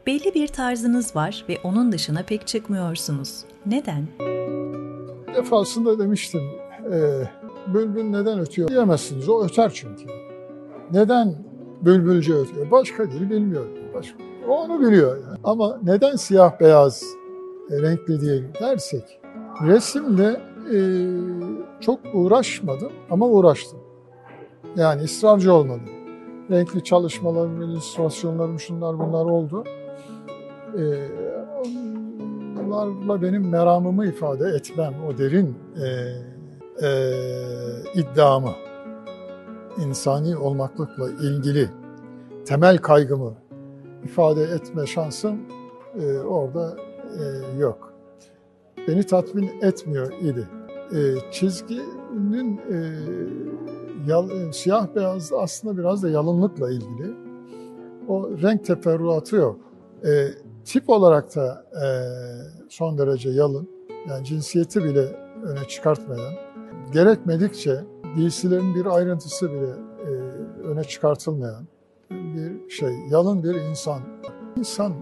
Belli 0.06 0.34
bir 0.34 0.48
tarzınız 0.48 1.16
var 1.16 1.44
ve 1.48 1.58
onun 1.64 1.92
dışına 1.92 2.22
pek 2.22 2.46
çıkmıyorsunuz. 2.46 3.44
Neden? 3.66 4.06
Defasında 5.34 5.98
demiştim, 5.98 6.40
e, 6.92 7.28
bülbül 7.74 8.04
neden 8.04 8.38
ötüyor 8.38 8.68
diyemezsiniz, 8.68 9.28
o 9.28 9.44
öter 9.44 9.70
çünkü. 9.74 10.04
Neden 10.92 11.34
bülbülce 11.82 12.34
ötüyor? 12.34 12.70
Başka 12.70 13.10
dil 13.10 13.30
bilmiyor. 13.30 13.64
Başka. 13.94 14.18
O 14.48 14.64
onu 14.64 14.86
biliyor. 14.86 15.16
Yani. 15.16 15.38
Ama 15.44 15.80
neden 15.82 16.16
siyah 16.16 16.60
beyaz 16.60 17.02
e, 17.70 17.82
renkli 17.82 18.20
diye 18.20 18.42
dersek, 18.60 19.20
resimle 19.66 20.40
e, 20.74 20.78
çok 21.80 22.00
uğraşmadım 22.14 22.92
ama 23.10 23.26
uğraştım. 23.26 23.83
Yani 24.76 25.02
ısrarcı 25.02 25.52
olmadım. 25.52 25.88
Renkli 26.50 26.84
çalışmalarım, 26.84 27.62
illüstrasyonlarım 27.62 28.60
şunlar 28.60 28.98
bunlar 28.98 29.24
oldu. 29.24 29.64
E, 30.78 30.82
onlarla 32.66 33.22
benim 33.22 33.48
meramımı 33.48 34.06
ifade 34.06 34.48
etmem, 34.48 34.94
o 35.08 35.18
derin 35.18 35.56
e, 35.76 35.86
e, 36.86 36.90
iddiamı, 37.94 38.52
insani 39.86 40.36
olmaklıkla 40.36 41.10
ilgili 41.10 41.70
temel 42.44 42.78
kaygımı 42.78 43.34
ifade 44.04 44.42
etme 44.42 44.86
şansım 44.86 45.40
e, 46.00 46.18
orada 46.18 46.76
e, 47.18 47.58
yok. 47.58 47.94
Beni 48.88 49.06
tatmin 49.06 49.50
etmiyor 49.62 50.12
idi. 50.12 50.48
E, 50.92 50.98
çizginin 51.30 52.60
e, 52.72 52.78
yal, 54.06 54.30
e, 54.30 54.52
siyah 54.52 54.86
beyaz 54.96 55.32
aslında 55.32 55.78
biraz 55.78 56.02
da 56.02 56.10
yalınlıkla 56.10 56.70
ilgili. 56.70 57.14
O 58.08 58.30
renk 58.42 58.64
teferruatı 58.64 59.36
yok. 59.36 59.60
E, 60.04 60.28
tip 60.64 60.90
olarak 60.90 61.36
da 61.36 61.66
e, 61.72 61.86
son 62.68 62.98
derece 62.98 63.30
yalın. 63.30 63.68
Yani 64.08 64.24
cinsiyeti 64.24 64.84
bile 64.84 65.06
öne 65.42 65.68
çıkartmayan, 65.68 66.34
gerekmedikçe 66.92 67.84
giysilerin 68.16 68.74
bir 68.74 68.86
ayrıntısı 68.86 69.52
bile 69.52 69.70
e, 70.06 70.10
öne 70.64 70.84
çıkartılmayan 70.84 71.66
bir 72.10 72.70
şey, 72.70 72.94
yalın 73.10 73.42
bir 73.44 73.54
insan. 73.54 74.00
İnsan 74.56 74.92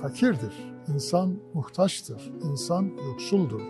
fakirdir, 0.00 0.74
insan 0.94 1.34
muhtaçtır, 1.54 2.32
insan 2.50 2.90
yoksuldur. 3.08 3.60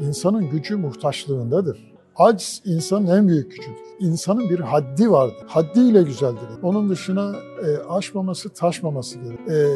İnsanın 0.00 0.50
gücü 0.50 0.76
muhtaçlığındadır. 0.76 1.89
Aciz 2.16 2.62
insanın 2.64 3.06
en 3.06 3.28
büyük 3.28 3.50
gücüdür. 3.50 3.76
İnsanın 4.00 4.50
bir 4.50 4.60
haddi 4.60 5.10
vardır. 5.10 5.44
Haddiyle 5.46 6.02
güzeldir. 6.02 6.48
Onun 6.62 6.90
dışına 6.90 7.36
e, 7.66 7.88
aşmaması, 7.88 8.48
taşmaması 8.48 9.18
gerekir. 9.18 9.52
E, 9.52 9.68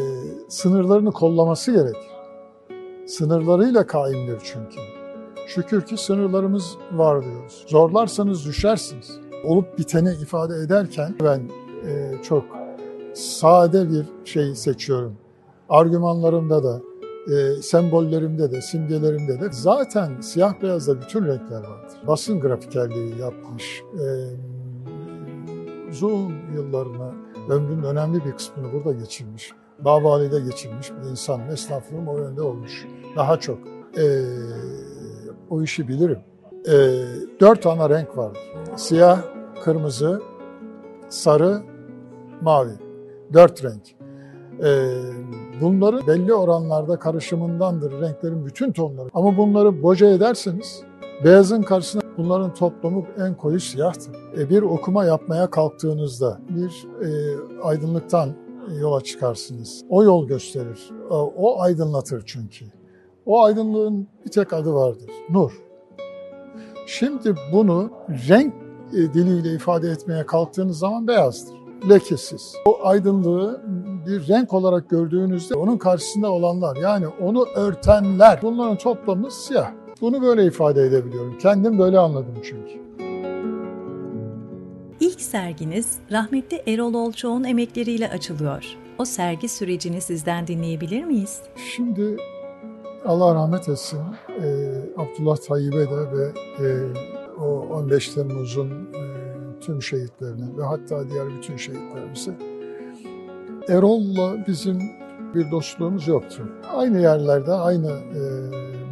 sınırlarını 0.49 1.13
kollaması 1.13 1.73
gerekir. 1.73 2.11
Sınırlarıyla 3.07 3.87
kaimdir 3.87 4.39
çünkü. 4.45 4.81
Şükür 5.47 5.83
ki 5.83 5.97
sınırlarımız 5.97 6.77
var 6.93 7.25
diyoruz. 7.25 7.65
Zorlarsanız 7.69 8.47
düşersiniz. 8.47 9.19
Olup 9.45 9.79
biteni 9.79 10.13
ifade 10.23 10.55
ederken 10.55 11.15
ben 11.25 11.41
e, 11.87 12.23
çok 12.23 12.45
sade 13.15 13.91
bir 13.91 14.07
şey 14.25 14.55
seçiyorum. 14.55 15.17
Argümanlarımda 15.69 16.65
da, 16.65 16.81
e, 17.29 17.63
sembollerimde 17.63 18.53
de, 18.53 18.61
simgelerimde 18.61 19.41
de 19.41 19.49
zaten 19.51 20.21
siyah 20.21 20.63
beyazda 20.63 21.01
bütün 21.01 21.27
renkler 21.27 21.61
vardır. 21.61 21.99
Basın 22.07 22.41
grafikerliği 22.41 23.19
yapmış, 23.19 23.83
e, 23.95 24.05
uzun 25.91 26.33
yıllarını, 26.55 27.13
ömrünün 27.49 27.83
önemli 27.83 28.25
bir 28.25 28.33
kısmını 28.33 28.73
burada 28.73 28.93
geçirmiş. 28.93 29.53
Babali'de 29.79 30.41
geçirmiş 30.41 30.91
bir 30.91 31.11
insan, 31.11 31.49
esnaflığım 31.49 32.09
o 32.09 32.19
yönde 32.19 32.43
olmuş. 32.43 32.87
Daha 33.17 33.41
çok. 33.41 33.59
E, 33.99 34.07
o 35.51 35.63
işi 35.63 35.89
bilirim. 35.89 36.19
E, 36.69 36.73
dört 37.41 37.67
ana 37.67 37.91
renk 37.91 38.17
vardır. 38.17 38.41
Siyah, 38.77 39.23
kırmızı, 39.65 40.23
sarı, 41.09 41.63
mavi. 42.41 42.73
Dört 43.33 43.65
renk. 43.65 43.83
Ee, 44.63 45.01
bunları 45.61 46.07
belli 46.07 46.35
oranlarda 46.35 46.99
karışımındandır 46.99 48.01
renklerin 48.01 48.47
bütün 48.47 48.73
tonları. 48.73 49.09
Ama 49.15 49.37
bunları 49.37 49.83
boca 49.83 50.11
ederseniz 50.11 50.83
beyazın 51.25 51.63
karşısına 51.63 52.03
bunların 52.19 52.55
toplamı 52.55 53.05
en 53.19 53.35
koyu 53.35 53.61
siyahtır. 53.61 54.15
E, 54.39 54.51
bir 54.51 54.63
okuma 54.63 55.05
yapmaya 55.05 55.51
kalktığınızda 55.51 56.41
bir 56.49 56.87
e, 57.07 57.09
aydınlıktan 57.63 58.29
yola 58.81 59.01
çıkarsınız. 59.01 59.85
O 59.89 60.05
yol 60.05 60.29
gösterir. 60.29 60.91
O, 61.11 61.33
o 61.37 61.61
aydınlatır 61.61 62.23
çünkü. 62.27 62.65
O 63.27 63.43
aydınlığın 63.43 64.09
bir 64.27 64.31
tek 64.31 64.53
adı 64.53 64.75
vardır. 64.75 65.11
Nur. 65.31 65.53
Şimdi 66.87 67.35
bunu 67.53 67.91
renk 68.29 68.55
e, 68.93 68.97
diliyle 68.97 69.55
ifade 69.55 69.89
etmeye 69.89 70.27
kalktığınız 70.27 70.79
zaman 70.79 71.09
beyazdır 71.09 71.54
lekesiz. 71.89 72.55
O 72.67 72.87
aydınlığı 72.87 73.63
bir 74.07 74.29
renk 74.29 74.53
olarak 74.53 74.91
gördüğünüzde 74.91 75.55
onun 75.55 75.79
karşısında 75.79 76.33
olanlar 76.33 76.77
yani 76.77 77.07
onu 77.23 77.47
örtenler 77.57 78.39
bunların 78.43 78.79
toplamı 78.79 79.31
siyah. 79.31 79.71
Bunu 80.01 80.23
böyle 80.23 80.45
ifade 80.45 80.83
edebiliyorum. 80.83 81.39
Kendim 81.39 81.79
böyle 81.79 81.99
anladım 81.99 82.35
çünkü. 82.43 82.85
İlk 85.01 85.21
serginiz 85.21 85.99
rahmetli 86.13 86.63
Erol 86.67 86.95
Olçoğ'un 86.95 87.45
emekleriyle 87.45 88.11
açılıyor. 88.11 88.65
O 88.99 89.05
sergi 89.05 89.49
sürecini 89.49 90.01
sizden 90.01 90.47
dinleyebilir 90.47 91.05
miyiz? 91.05 91.41
Şimdi 91.77 92.17
Allah 93.07 93.35
rahmet 93.35 93.69
etsin 93.69 94.01
e, 94.29 94.47
Abdullah 94.97 95.37
Tayyip'e 95.37 95.91
de 95.91 96.13
ve 96.13 96.33
e, 96.59 96.67
o 97.41 97.47
15 97.47 98.09
Temmuz'un 98.09 98.71
e, 98.71 99.14
tüm 99.67 99.83
şehitlerine 99.83 100.59
ve 100.59 100.63
hatta 100.63 101.11
diğer 101.11 101.27
bütün 101.37 101.57
şehitlerimize. 101.57 102.35
Erol'la 103.69 104.47
bizim 104.47 104.79
bir 105.35 105.51
dostluğumuz 105.51 106.09
yoktu. 106.09 106.43
Aynı 106.77 107.01
yerlerde, 107.01 107.53
aynı 107.53 107.91
e, 107.91 108.21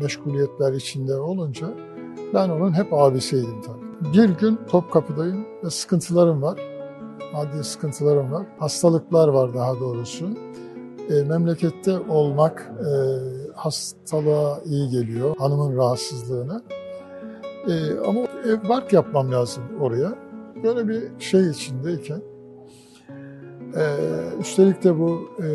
meşguliyetler 0.03 0.73
içinde 0.73 1.17
olunca 1.17 1.67
ben 2.35 2.49
onun 2.49 2.73
hep 2.73 2.93
abisiydim 2.93 3.63
tabii. 3.67 4.15
Bir 4.15 4.29
gün 4.39 4.59
Topkapı'dayım 4.69 5.47
ve 5.65 5.71
sıkıntılarım 5.71 6.43
var. 6.43 6.61
Maddi 7.33 7.65
sıkıntılarım 7.65 8.33
var. 8.33 8.47
Hastalıklar 8.59 9.29
var 9.29 9.55
daha 9.55 9.81
doğrusu. 9.81 10.27
E, 11.11 11.23
memlekette 11.23 11.99
olmak 11.99 12.73
e, 12.81 12.91
hastalığa 13.55 14.61
iyi 14.65 14.91
geliyor, 14.91 15.37
hanımın 15.39 15.77
rahatsızlığına. 15.77 16.63
E, 17.69 17.73
ama 18.09 18.21
ev 18.21 18.69
bark 18.69 18.93
yapmam 18.93 19.33
lazım 19.33 19.63
oraya. 19.81 20.32
Böyle 20.63 20.89
bir 20.89 21.03
şey 21.19 21.51
içindeyken. 21.51 22.23
E, 23.77 23.85
üstelik 24.41 24.85
de 24.85 24.99
bu 24.99 25.21
e, 25.43 25.49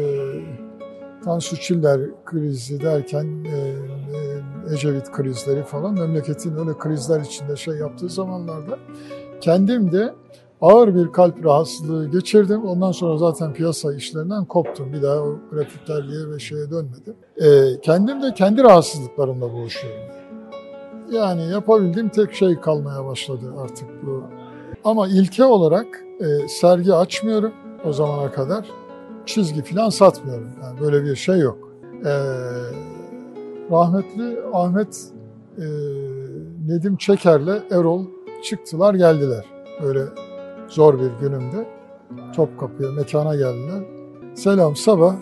Tansu 1.24 1.55
Çiller 1.55 2.01
krizi 2.26 2.82
derken 2.82 3.45
e, 3.45 3.58
e, 3.58 4.74
Ecevit 4.74 5.12
krizleri 5.12 5.64
falan 5.64 5.93
memleketin 5.93 6.58
öyle 6.58 6.78
krizler 6.78 7.20
içinde 7.20 7.55
şey 7.55 7.74
yaptığı 7.74 8.10
zamanlarda 8.10 8.80
kendim 9.41 9.91
de 9.91 10.14
ağır 10.62 10.95
bir 10.95 11.12
kalp 11.12 11.45
rahatsızlığı 11.45 12.12
geçirdim. 12.12 12.66
Ondan 12.66 12.91
sonra 12.91 13.18
zaten 13.18 13.53
piyasa 13.53 13.93
işlerinden 13.93 14.45
koptum. 14.45 14.93
Bir 14.93 15.01
daha 15.01 15.22
o 15.22 15.39
grafiklerliğe 15.51 16.30
ve 16.30 16.39
şeye 16.39 16.72
dönmedim. 16.72 17.16
E, 17.38 17.82
kendim 17.82 18.22
de 18.22 18.34
kendi 18.34 18.64
rahatsızlıklarımla 18.64 19.53
boğuşuyorum. 19.53 20.01
Yani 21.12 21.51
yapabildiğim 21.51 22.10
tek 22.10 22.34
şey 22.34 22.60
kalmaya 22.60 23.05
başladı 23.05 23.53
artık 23.58 23.88
bu. 24.05 24.24
Ama 24.88 25.08
ilke 25.08 25.46
olarak 25.46 26.04
e, 26.20 26.48
sergi 26.48 26.94
açmıyorum 26.94 27.54
o 27.86 27.94
zamana 27.94 28.32
kadar. 28.32 28.66
Çizgi 29.26 29.62
falan 29.62 29.90
satmıyorum. 29.90 30.50
Yani 30.64 30.80
böyle 30.80 31.04
bir 31.04 31.16
şey 31.16 31.40
yok. 31.40 31.72
E, 32.06 32.14
rahmetli 33.72 34.38
Ahmet 34.54 34.98
e, 35.58 35.66
Nedim 36.68 36.98
Çeker'le 36.98 37.64
Erol 37.72 38.06
çıktılar 38.44 38.94
geldiler. 38.94 39.46
Böyle 39.84 40.02
zor 40.68 41.00
bir 41.00 41.12
günümde 41.22 41.68
Topkapı'ya, 42.36 42.92
mekana 42.92 43.36
geldiler. 43.36 43.84
Selam 44.36 44.76
sabah. 44.76 45.16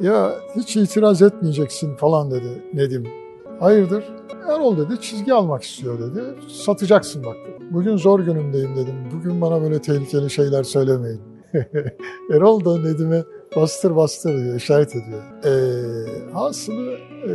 Ya 0.00 0.32
hiç 0.56 0.76
itiraz 0.76 1.22
etmeyeceksin 1.22 1.96
falan 1.96 2.30
dedi 2.30 2.62
Nedim. 2.74 3.17
Hayırdır? 3.60 4.04
Erol 4.48 4.76
dedi 4.76 5.00
çizgi 5.00 5.34
almak 5.34 5.62
istiyor 5.62 5.98
dedi. 5.98 6.20
Satacaksın 6.48 7.24
bak. 7.24 7.36
Bugün 7.70 7.96
zor 7.96 8.20
günümdeyim 8.20 8.76
dedim. 8.76 8.94
Bugün 9.12 9.40
bana 9.40 9.62
böyle 9.62 9.82
tehlikeli 9.82 10.30
şeyler 10.30 10.62
söylemeyin. 10.62 11.20
Erol 12.32 12.64
da 12.64 12.78
Nedim'e 12.78 13.24
bastır 13.56 13.96
bastır 13.96 14.44
diyor, 14.44 14.56
işaret 14.56 14.96
ediyor. 14.96 15.22
Ee, 15.44 16.32
hasılı 16.32 16.92
e, 17.24 17.32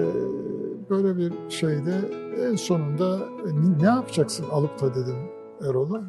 böyle 0.90 1.18
bir 1.18 1.34
şeyde 1.50 1.94
en 2.50 2.56
sonunda 2.56 3.16
e, 3.18 3.82
ne 3.82 3.88
yapacaksın 3.88 4.46
alıp 4.52 4.82
da 4.82 4.96
dedim 4.96 5.16
Erol'a. 5.70 6.02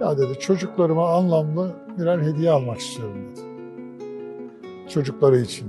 Ya 0.00 0.18
dedi 0.18 0.38
çocuklarıma 0.38 1.08
anlamlı 1.08 1.72
birer 1.98 2.18
hediye 2.18 2.50
almak 2.50 2.78
istiyorum 2.78 3.16
dedi. 3.30 3.40
Çocukları 4.88 5.40
için. 5.40 5.68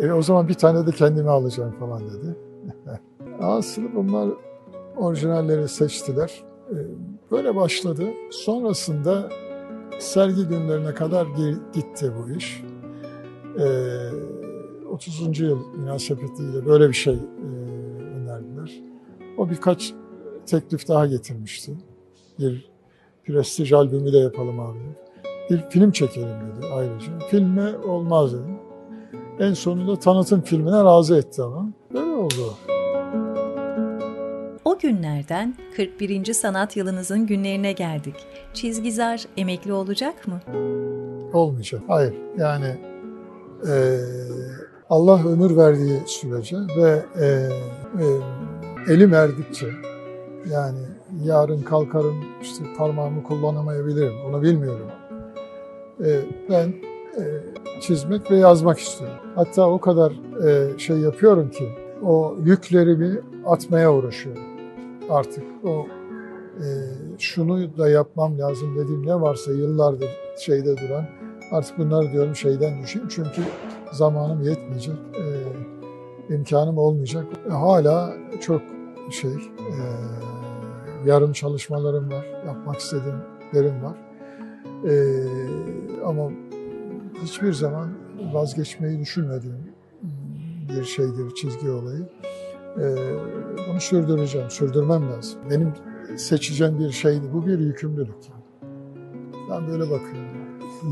E, 0.00 0.12
o 0.12 0.22
zaman 0.22 0.48
bir 0.48 0.54
tane 0.54 0.86
de 0.86 0.90
kendime 0.90 1.30
alacağım 1.30 1.74
falan 1.80 2.00
dedi. 2.00 2.45
Aslında 3.40 3.94
bunlar 3.94 4.28
orijinalleri 4.96 5.68
seçtiler. 5.68 6.44
E, 6.70 6.76
böyle 7.30 7.56
başladı. 7.56 8.04
Sonrasında 8.30 9.28
sergi 9.98 10.48
günlerine 10.48 10.94
kadar 10.94 11.26
gitti 11.72 12.12
bu 12.18 12.36
iş. 12.36 12.62
E, 13.58 13.66
30. 14.90 15.40
yıl 15.40 15.58
münasebetiyle 15.76 16.66
böyle 16.66 16.88
bir 16.88 16.94
şey 16.94 17.14
e, 17.14 17.18
önerdiler. 18.02 18.82
O 19.38 19.50
birkaç 19.50 19.94
teklif 20.46 20.88
daha 20.88 21.06
getirmişti. 21.06 21.72
Bir 22.38 22.70
prestij 23.24 23.72
albümü 23.72 24.12
de 24.12 24.18
yapalım 24.18 24.60
abi. 24.60 24.78
Bir 25.50 25.70
film 25.70 25.90
çekelim 25.90 26.28
dedi 26.28 26.66
ayrıca. 26.74 27.18
Filme 27.30 27.78
olmaz 27.78 28.32
dedim. 28.32 28.58
En 29.38 29.52
sonunda 29.52 29.98
tanıtım 29.98 30.40
filmine 30.40 30.84
razı 30.84 31.16
etti 31.16 31.42
ama. 31.42 31.68
Böyle 31.94 32.10
oldu. 32.12 32.54
O 34.76 34.78
günlerden 34.78 35.54
41. 35.76 36.32
sanat 36.32 36.76
yılınızın 36.76 37.26
günlerine 37.26 37.72
geldik. 37.72 38.14
Çizgizar 38.54 39.24
emekli 39.36 39.72
olacak 39.72 40.28
mı? 40.28 40.40
Olmayacak. 41.32 41.82
Hayır. 41.88 42.14
Yani 42.38 42.76
e, 43.68 43.98
Allah 44.90 45.28
ömür 45.28 45.56
verdiği 45.56 46.00
sürece 46.06 46.56
ve 46.56 47.02
e, 47.20 47.26
e, 47.26 48.92
elim 48.92 49.14
erdikçe 49.14 49.66
yani 50.50 50.78
yarın 51.24 51.62
kalkarım 51.62 52.24
işte 52.42 52.64
parmağımı 52.78 53.22
kullanamayabilirim. 53.22 54.14
Onu 54.28 54.42
bilmiyorum. 54.42 54.90
E, 56.04 56.20
ben 56.50 56.68
e, 57.18 57.24
çizmek 57.80 58.30
ve 58.30 58.36
yazmak 58.36 58.78
istiyorum. 58.78 59.18
Hatta 59.34 59.70
o 59.70 59.80
kadar 59.80 60.12
e, 60.46 60.78
şey 60.78 60.96
yapıyorum 60.96 61.50
ki 61.50 61.68
o 62.02 62.36
yüklerimi 62.44 63.20
atmaya 63.46 63.94
uğraşıyorum. 63.94 64.55
Artık 65.10 65.44
o 65.64 65.86
e, 66.56 66.66
şunu 67.18 67.78
da 67.78 67.88
yapmam 67.88 68.38
lazım 68.38 68.76
dediğim 68.78 69.06
ne 69.06 69.20
varsa 69.20 69.52
yıllardır 69.52 70.10
şeyde 70.38 70.76
duran 70.76 71.06
artık 71.50 71.78
bunları 71.78 72.12
diyorum 72.12 72.36
şeyden 72.36 72.82
düşeyim 72.82 73.08
çünkü 73.08 73.42
zamanım 73.92 74.42
yetmeyecek, 74.42 74.96
e, 75.14 76.34
imkanım 76.34 76.78
olmayacak. 76.78 77.26
E, 77.48 77.52
hala 77.52 78.14
çok 78.40 78.62
şey 79.10 79.30
e, 79.58 79.74
yarım 81.06 81.32
çalışmalarım 81.32 82.12
var, 82.12 82.26
yapmak 82.46 82.76
istediğimlerim 82.76 83.82
var. 83.82 83.96
E, 84.90 84.94
ama 86.04 86.30
hiçbir 87.22 87.52
zaman 87.52 87.88
vazgeçmeyi 88.32 89.00
düşünmediğim 89.00 89.72
bir 90.68 90.84
şeydir 90.84 91.34
çizgi 91.34 91.70
olayı. 91.70 92.08
E, 92.80 92.84
bunu 93.70 93.80
sürdüreceğim, 93.80 94.50
sürdürmem 94.50 95.10
lazım. 95.12 95.38
Benim 95.50 95.72
seçeceğim 96.16 96.78
bir 96.78 96.90
şeydi, 96.90 97.24
bu 97.32 97.46
bir 97.46 97.58
yükümlülük. 97.58 98.14
Ben 99.50 99.66
böyle 99.68 99.82
bakıyorum. 99.82 100.36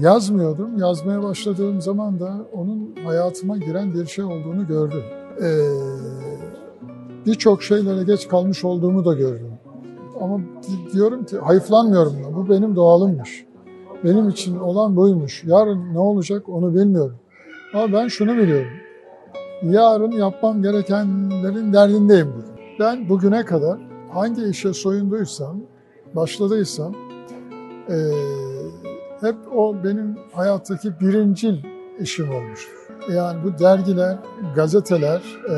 Yazmıyordum, 0.01 0.79
yazmaya 0.79 1.23
başladığım 1.23 1.81
zaman 1.81 2.21
da 2.21 2.47
onun 2.53 2.95
hayatıma 3.05 3.59
giren 3.59 3.95
bir 3.95 4.07
şey 4.07 4.25
olduğunu 4.25 4.67
gördüm. 4.67 5.03
Ee, 5.43 5.45
Birçok 7.27 7.63
şeylere 7.63 8.05
geç 8.05 8.29
kalmış 8.29 8.65
olduğumu 8.65 9.05
da 9.05 9.15
gördüm. 9.15 9.51
Ama 10.21 10.41
diyorum 10.93 11.25
ki 11.25 11.39
hayıflanmıyorum 11.39 12.13
da 12.13 12.37
bu 12.37 12.49
benim 12.49 12.77
doğalımmış. 12.77 13.45
Benim 14.05 14.29
için 14.29 14.57
olan 14.59 14.97
buymuş. 14.97 15.45
Yarın 15.45 15.95
ne 15.95 15.99
olacak 15.99 16.49
onu 16.49 16.75
bilmiyorum. 16.75 17.17
Ama 17.75 17.93
ben 17.93 18.09
şunu 18.09 18.37
biliyorum. 18.37 18.73
Yarın 19.65 20.11
yapmam 20.11 20.63
gerekenlerin 20.63 21.73
derdindeyim 21.73 22.33
bugün. 22.33 22.55
Ben 22.81 23.09
bugüne 23.09 23.45
kadar 23.45 23.79
hangi 24.13 24.45
işe 24.45 24.73
soyunduysam, 24.73 25.61
başladıysam 26.15 26.95
e, 27.89 27.97
hep 29.21 29.37
o 29.57 29.77
benim 29.85 30.17
hayattaki 30.33 31.01
birincil 31.01 31.55
işim 32.01 32.31
olmuş. 32.31 32.69
Yani 33.15 33.45
bu 33.45 33.59
dergiler, 33.59 34.19
gazeteler, 34.55 35.23
e, 35.51 35.57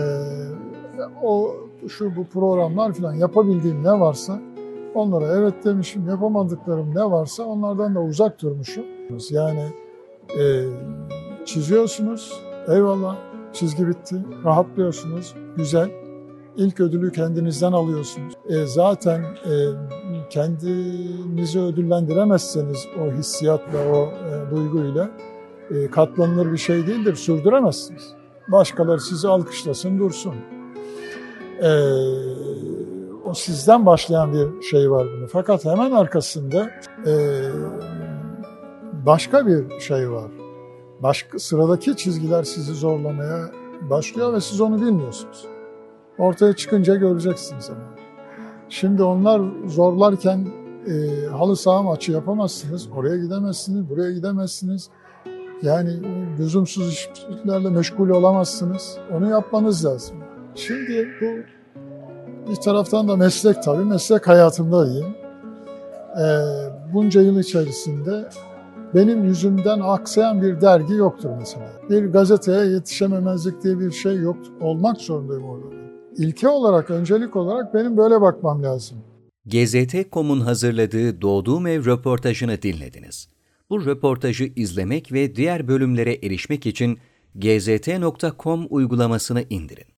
o 1.22 1.54
şu 1.88 2.16
bu 2.16 2.24
programlar 2.24 2.92
falan 2.92 3.14
yapabildiğim 3.14 3.84
ne 3.84 4.00
varsa 4.00 4.40
onlara 4.94 5.26
evet 5.26 5.64
demişim, 5.64 6.08
yapamadıklarım 6.08 6.94
ne 6.94 7.04
varsa 7.04 7.42
onlardan 7.42 7.94
da 7.94 8.00
uzak 8.00 8.42
durmuşum. 8.42 8.84
Yani 9.30 9.64
e, 10.40 10.64
çiziyorsunuz, 11.44 12.40
eyvallah 12.68 13.16
çizgi 13.56 13.88
bitti, 13.88 14.16
rahatlıyorsunuz, 14.44 15.34
güzel. 15.56 15.90
İlk 16.56 16.80
ödülü 16.80 17.12
kendinizden 17.12 17.72
alıyorsunuz. 17.72 18.34
E, 18.48 18.66
zaten 18.66 19.20
e, 19.20 19.52
kendinizi 20.30 21.60
ödüllendiremezseniz 21.60 22.86
o 23.00 23.12
hissiyatla, 23.12 23.78
o 23.92 24.04
e, 24.04 24.50
duyguyla 24.50 25.10
e, 25.70 25.90
katlanılır 25.90 26.52
bir 26.52 26.58
şey 26.58 26.86
değildir, 26.86 27.14
sürdüremezsiniz. 27.14 28.12
Başkaları 28.48 29.00
sizi 29.00 29.28
alkışlasın, 29.28 29.98
dursun. 29.98 30.34
E, 31.62 31.70
o 33.24 33.34
sizden 33.34 33.86
başlayan 33.86 34.32
bir 34.32 34.62
şey 34.62 34.90
var 34.90 35.06
bunu. 35.16 35.26
Fakat 35.26 35.64
hemen 35.64 35.90
arkasında 35.90 36.70
e, 37.06 37.12
başka 39.06 39.46
bir 39.46 39.80
şey 39.80 40.10
var. 40.10 40.30
Başka 41.02 41.38
sıradaki 41.38 41.96
çizgiler 41.96 42.42
sizi 42.42 42.74
zorlamaya 42.74 43.50
başlıyor 43.90 44.32
ve 44.32 44.40
siz 44.40 44.60
onu 44.60 44.80
bilmiyorsunuz. 44.80 45.46
Ortaya 46.18 46.56
çıkınca 46.56 46.94
göreceksiniz 46.94 47.70
ama. 47.70 47.96
Şimdi 48.68 49.02
onlar 49.02 49.40
zorlarken 49.66 50.48
e, 50.86 51.26
halı 51.26 51.56
saha 51.56 51.82
maçı 51.82 52.12
yapamazsınız, 52.12 52.88
oraya 52.96 53.16
gidemezsiniz, 53.16 53.90
buraya 53.90 54.12
gidemezsiniz. 54.12 54.90
Yani 55.62 55.90
lüzumsuz 56.38 56.88
işlerle 56.88 57.70
meşgul 57.70 58.08
olamazsınız. 58.08 58.98
Onu 59.12 59.30
yapmanız 59.30 59.84
lazım. 59.84 60.16
Şimdi 60.54 61.08
bu 61.20 61.26
bir 62.50 62.56
taraftan 62.56 63.08
da 63.08 63.16
meslek 63.16 63.62
tabii, 63.62 63.84
meslek 63.84 64.28
hayatımda 64.28 64.86
diyeyim. 64.86 65.14
E, 66.20 66.26
bunca 66.94 67.20
yıl 67.20 67.38
içerisinde 67.38 68.28
benim 68.96 69.24
yüzümden 69.24 69.80
aksayan 69.80 70.42
bir 70.42 70.60
dergi 70.60 70.94
yoktur 70.94 71.30
mesela. 71.38 71.72
Bir 71.90 72.04
gazeteye 72.04 72.66
yetişememezlik 72.66 73.62
diye 73.62 73.78
bir 73.78 73.90
şey 73.90 74.16
yok. 74.16 74.36
Olmak 74.60 75.00
zorundayım 75.00 75.44
orada. 75.44 75.66
İlke 76.18 76.48
olarak, 76.48 76.90
öncelik 76.90 77.36
olarak 77.36 77.74
benim 77.74 77.96
böyle 77.96 78.20
bakmam 78.20 78.62
lazım. 78.62 78.98
GZT.com'un 79.46 80.40
hazırladığı 80.40 81.22
Doğduğum 81.22 81.66
Ev 81.66 81.86
röportajını 81.86 82.62
dinlediniz. 82.62 83.28
Bu 83.70 83.86
röportajı 83.86 84.52
izlemek 84.56 85.12
ve 85.12 85.36
diğer 85.36 85.68
bölümlere 85.68 86.14
erişmek 86.14 86.66
için 86.66 86.98
gzt.com 87.34 88.66
uygulamasını 88.70 89.44
indirin. 89.50 89.95